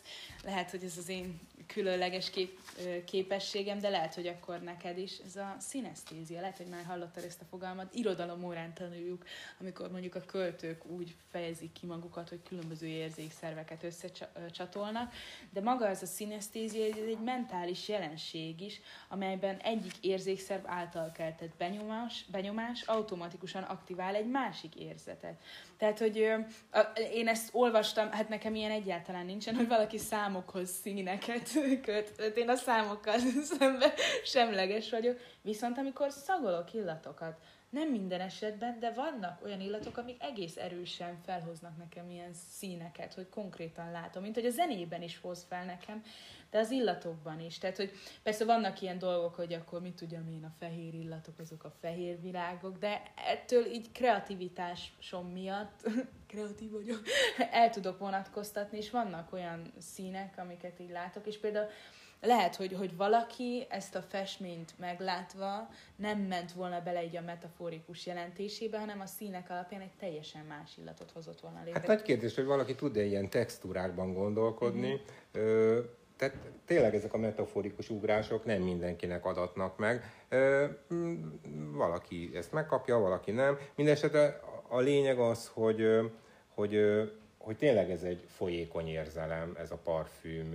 lehet, 0.44 0.70
hogy 0.70 0.84
ez 0.84 0.96
az 0.98 1.08
én 1.08 1.40
különleges 1.72 2.30
kép, 2.30 2.58
képességem, 3.04 3.78
de 3.78 3.88
lehet, 3.88 4.14
hogy 4.14 4.26
akkor 4.26 4.60
neked 4.60 4.98
is. 4.98 5.18
Ez 5.26 5.36
a 5.36 5.56
szinesztézia, 5.58 6.40
lehet, 6.40 6.56
hogy 6.56 6.66
már 6.66 6.84
hallottad 6.84 7.24
ezt 7.24 7.40
a 7.40 7.44
fogalmat, 7.50 7.94
irodalom 7.94 8.44
órán 8.44 8.74
tanuljuk, 8.74 9.24
amikor 9.60 9.90
mondjuk 9.90 10.14
a 10.14 10.20
költők 10.20 10.86
úgy 10.86 11.14
fejezik 11.30 11.72
ki 11.72 11.86
magukat, 11.86 12.28
hogy 12.28 12.40
különböző 12.48 12.86
érzékszerveket 12.86 13.82
összecsatolnak, 13.82 15.12
de 15.50 15.60
maga 15.60 15.88
ez 15.88 16.02
a 16.02 16.06
szinesztézia, 16.06 16.84
ez 16.84 17.08
egy 17.08 17.22
mentális 17.24 17.88
jelenség 17.88 18.60
is, 18.60 18.80
amelyben 19.08 19.56
egyik 19.56 19.94
érzékszerv 20.00 20.62
által 20.66 21.12
keltett 21.12 21.56
benyomás, 21.58 22.24
benyomás 22.30 22.82
automatikusan 22.82 23.62
aktivál 23.62 24.14
egy 24.14 24.28
másik 24.28 24.74
érzetet. 24.74 25.40
Tehát, 25.78 25.98
hogy 25.98 26.16
én 27.12 27.28
ezt 27.28 27.48
olvastam, 27.52 28.10
hát 28.10 28.28
nekem 28.28 28.54
ilyen 28.54 28.70
egyáltalán 28.70 29.26
nincsen, 29.26 29.54
hogy 29.54 29.68
valaki 29.68 29.98
számokhoz 29.98 30.70
színeket 30.70 31.48
köt. 31.82 32.12
Tehát 32.12 32.36
én 32.36 32.48
a 32.48 32.54
számokkal 32.54 33.18
szemben 33.58 33.92
semleges 34.24 34.90
vagyok. 34.90 35.18
Viszont 35.42 35.78
amikor 35.78 36.10
szagolok 36.10 36.72
illatokat, 36.72 37.40
nem 37.72 37.88
minden 37.88 38.20
esetben, 38.20 38.78
de 38.80 38.92
vannak 38.92 39.44
olyan 39.44 39.60
illatok, 39.60 39.96
amik 39.96 40.22
egész 40.22 40.56
erősen 40.56 41.18
felhoznak 41.24 41.76
nekem 41.76 42.10
ilyen 42.10 42.34
színeket, 42.50 43.14
hogy 43.14 43.28
konkrétan 43.28 43.90
látom, 43.90 44.22
mint 44.22 44.34
hogy 44.34 44.46
a 44.46 44.50
zenében 44.50 45.02
is 45.02 45.18
hoz 45.18 45.46
fel 45.48 45.64
nekem, 45.64 46.02
de 46.52 46.58
az 46.58 46.70
illatokban 46.70 47.40
is. 47.40 47.58
Tehát, 47.58 47.76
hogy 47.76 47.92
persze 48.22 48.44
vannak 48.44 48.80
ilyen 48.80 48.98
dolgok, 48.98 49.34
hogy 49.34 49.52
akkor 49.52 49.80
mit 49.80 49.94
tudjam 49.94 50.28
én, 50.28 50.44
a 50.44 50.52
fehér 50.58 50.94
illatok, 50.94 51.38
azok 51.38 51.64
a 51.64 51.72
fehér 51.80 52.20
virágok, 52.20 52.78
de 52.78 53.02
ettől 53.26 53.66
így 53.66 53.92
kreativitásom 53.92 55.26
miatt, 55.32 55.90
kreatív 56.30 56.70
vagyok, 56.70 57.02
el 57.50 57.70
tudok 57.70 57.98
vonatkoztatni, 57.98 58.78
és 58.78 58.90
vannak 58.90 59.32
olyan 59.32 59.72
színek, 59.78 60.34
amiket 60.36 60.80
így 60.80 60.90
látok, 60.90 61.26
és 61.26 61.38
például 61.38 61.68
lehet, 62.20 62.56
hogy, 62.56 62.72
hogy 62.72 62.96
valaki 62.96 63.66
ezt 63.68 63.94
a 63.94 64.02
festményt 64.02 64.74
meglátva 64.78 65.68
nem 65.96 66.18
ment 66.18 66.52
volna 66.52 66.82
bele 66.82 67.04
így 67.04 67.16
a 67.16 67.20
metaforikus 67.20 68.06
jelentésébe, 68.06 68.78
hanem 68.78 69.00
a 69.00 69.06
színek 69.06 69.50
alapján 69.50 69.80
egy 69.80 69.96
teljesen 69.98 70.44
más 70.44 70.76
illatot 70.78 71.10
hozott 71.10 71.40
volna 71.40 71.62
létre. 71.64 71.78
Hát 71.78 71.88
nagy 71.88 72.02
kérdés, 72.02 72.34
hogy 72.34 72.44
valaki 72.44 72.74
tud-e 72.74 73.02
ilyen 73.02 73.30
textúrákban 73.30 74.12
gondolkodni. 74.12 74.92
Uh-huh. 74.92 75.42
Ö, 75.42 75.80
tehát 76.16 76.36
tényleg 76.64 76.94
ezek 76.94 77.14
a 77.14 77.18
metaforikus 77.18 77.90
ugrások 77.90 78.44
nem 78.44 78.62
mindenkinek 78.62 79.24
adatnak 79.24 79.78
meg. 79.78 80.02
Valaki 81.72 82.30
ezt 82.34 82.52
megkapja, 82.52 82.98
valaki 82.98 83.30
nem. 83.30 83.58
Mindenesetre 83.74 84.40
a 84.68 84.78
lényeg 84.78 85.18
az, 85.18 85.50
hogy, 85.54 85.86
hogy 86.54 86.76
hogy 87.42 87.56
tényleg 87.56 87.90
ez 87.90 88.02
egy 88.02 88.24
folyékony 88.28 88.88
érzelem, 88.88 89.56
ez 89.58 89.70
a 89.70 89.76
parfüm 89.76 90.54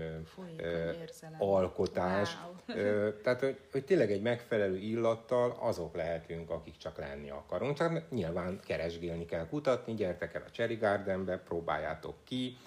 érzelem. 1.02 1.42
alkotás. 1.42 2.38
Wow. 2.68 3.12
Tehát, 3.22 3.40
hogy, 3.40 3.58
hogy 3.72 3.86
tényleg 3.86 4.12
egy 4.12 4.22
megfelelő 4.22 4.78
illattal 4.78 5.58
azok 5.60 5.96
lehetünk, 5.96 6.50
akik 6.50 6.78
csak 6.78 6.98
lenni 6.98 7.30
akarunk. 7.30 7.78
Csak 7.78 8.10
nyilván 8.10 8.60
keresgélni 8.66 9.26
kell, 9.26 9.48
kutatni, 9.48 9.94
gyertek 9.94 10.34
el 10.34 10.44
a 10.48 10.52
Cherry 10.52 10.76
Gardenbe, 10.76 11.38
próbáljátok 11.38 12.16
ki. 12.24 12.58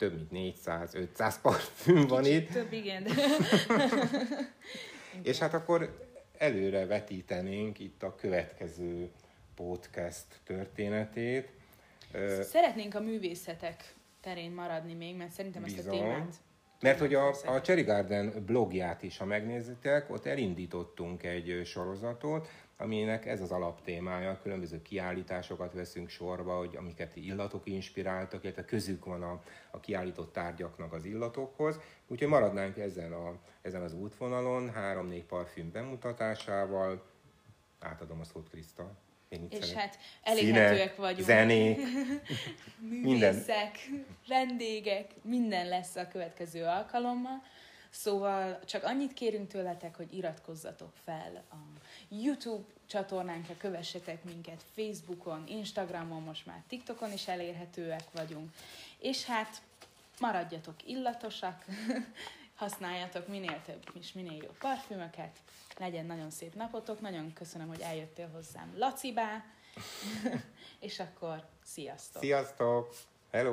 Több 0.00 0.30
mint 0.30 0.58
400-500 0.66 1.34
parfüm 1.42 2.06
van 2.06 2.22
Kicsit 2.22 2.40
itt. 2.40 2.52
több, 2.52 2.72
igen. 2.72 3.06
És 5.22 5.38
hát 5.38 5.54
akkor 5.54 6.08
előre 6.38 6.86
vetítenénk 6.86 7.78
itt 7.78 8.02
a 8.02 8.14
következő 8.14 9.10
podcast 9.54 10.26
történetét 10.44 11.48
Szeretnénk 12.40 12.94
a 12.94 13.00
művészetek 13.00 13.94
terén 14.20 14.50
maradni 14.50 14.94
még, 14.94 15.16
mert 15.16 15.30
szerintem 15.30 15.62
Bizony. 15.62 15.78
ezt 15.78 15.88
a 15.88 15.90
témát... 15.90 16.34
Mert 16.80 16.98
hogy 16.98 17.14
a, 17.14 17.28
a 17.28 17.60
Cherry 17.60 17.82
Garden 17.82 18.44
blogját 18.46 19.02
is, 19.02 19.18
ha 19.18 19.24
megnézitek, 19.24 20.10
ott 20.10 20.26
elindítottunk 20.26 21.22
egy 21.22 21.60
sorozatot, 21.64 22.48
aminek 22.80 23.26
ez 23.26 23.40
az 23.40 23.50
alaptémája, 23.50 24.38
különböző 24.42 24.82
kiállításokat 24.82 25.72
veszünk 25.72 26.08
sorba, 26.08 26.56
hogy 26.56 26.76
amiket 26.76 27.16
illatok 27.16 27.66
inspiráltak, 27.66 28.44
illetve 28.44 28.64
közük 28.64 29.04
van 29.04 29.22
a, 29.22 29.42
a 29.70 29.80
kiállított 29.80 30.32
tárgyaknak 30.32 30.92
az 30.92 31.04
illatokhoz. 31.04 31.80
Úgyhogy 32.06 32.28
maradnánk 32.28 32.76
ezen, 32.76 33.12
a, 33.12 33.34
ezen 33.62 33.82
az 33.82 33.92
útvonalon, 33.92 34.70
három-négy 34.72 35.24
parfüm 35.24 35.70
bemutatásával. 35.70 37.02
Átadom 37.78 38.20
a 38.20 38.24
szót 38.24 38.48
Kriszta. 38.48 38.96
Én 39.28 39.46
és 39.50 39.64
szeretem. 39.64 39.78
hát 39.78 39.98
elérhetőek 40.22 40.96
vagyunk. 40.96 41.26
Zenék, 41.26 41.78
művészek, 42.90 43.78
minden. 43.90 44.06
vendégek, 44.28 45.10
minden 45.22 45.68
lesz 45.68 45.96
a 45.96 46.08
következő 46.08 46.64
alkalommal. 46.64 47.42
Szóval 47.90 48.58
csak 48.64 48.84
annyit 48.84 49.12
kérünk 49.12 49.48
tőletek, 49.48 49.96
hogy 49.96 50.14
iratkozzatok 50.14 50.92
fel 51.04 51.44
a 51.50 51.56
YouTube 52.08 52.64
csatornánkra, 52.86 53.54
kövessetek 53.56 54.24
minket 54.24 54.62
Facebookon, 54.74 55.44
Instagramon, 55.46 56.22
most 56.22 56.46
már 56.46 56.62
TikTokon 56.68 57.12
is 57.12 57.28
elérhetőek 57.28 58.04
vagyunk. 58.12 58.50
És 58.98 59.24
hát 59.24 59.62
maradjatok 60.20 60.74
illatosak, 60.86 61.64
használjatok 62.54 63.28
minél 63.28 63.60
több 63.66 63.90
és 64.00 64.12
minél 64.12 64.42
jobb 64.42 64.58
parfümöket, 64.58 65.38
legyen 65.78 66.06
nagyon 66.06 66.30
szép 66.30 66.54
napotok, 66.54 67.00
nagyon 67.00 67.32
köszönöm, 67.32 67.68
hogy 67.68 67.80
eljöttél 67.80 68.28
hozzám 68.32 68.74
Lacibá, 68.76 69.44
és 70.78 71.00
akkor 71.00 71.44
sziasztok! 71.64 72.22
Sziasztok! 72.22 72.94
Hello! 73.30 73.52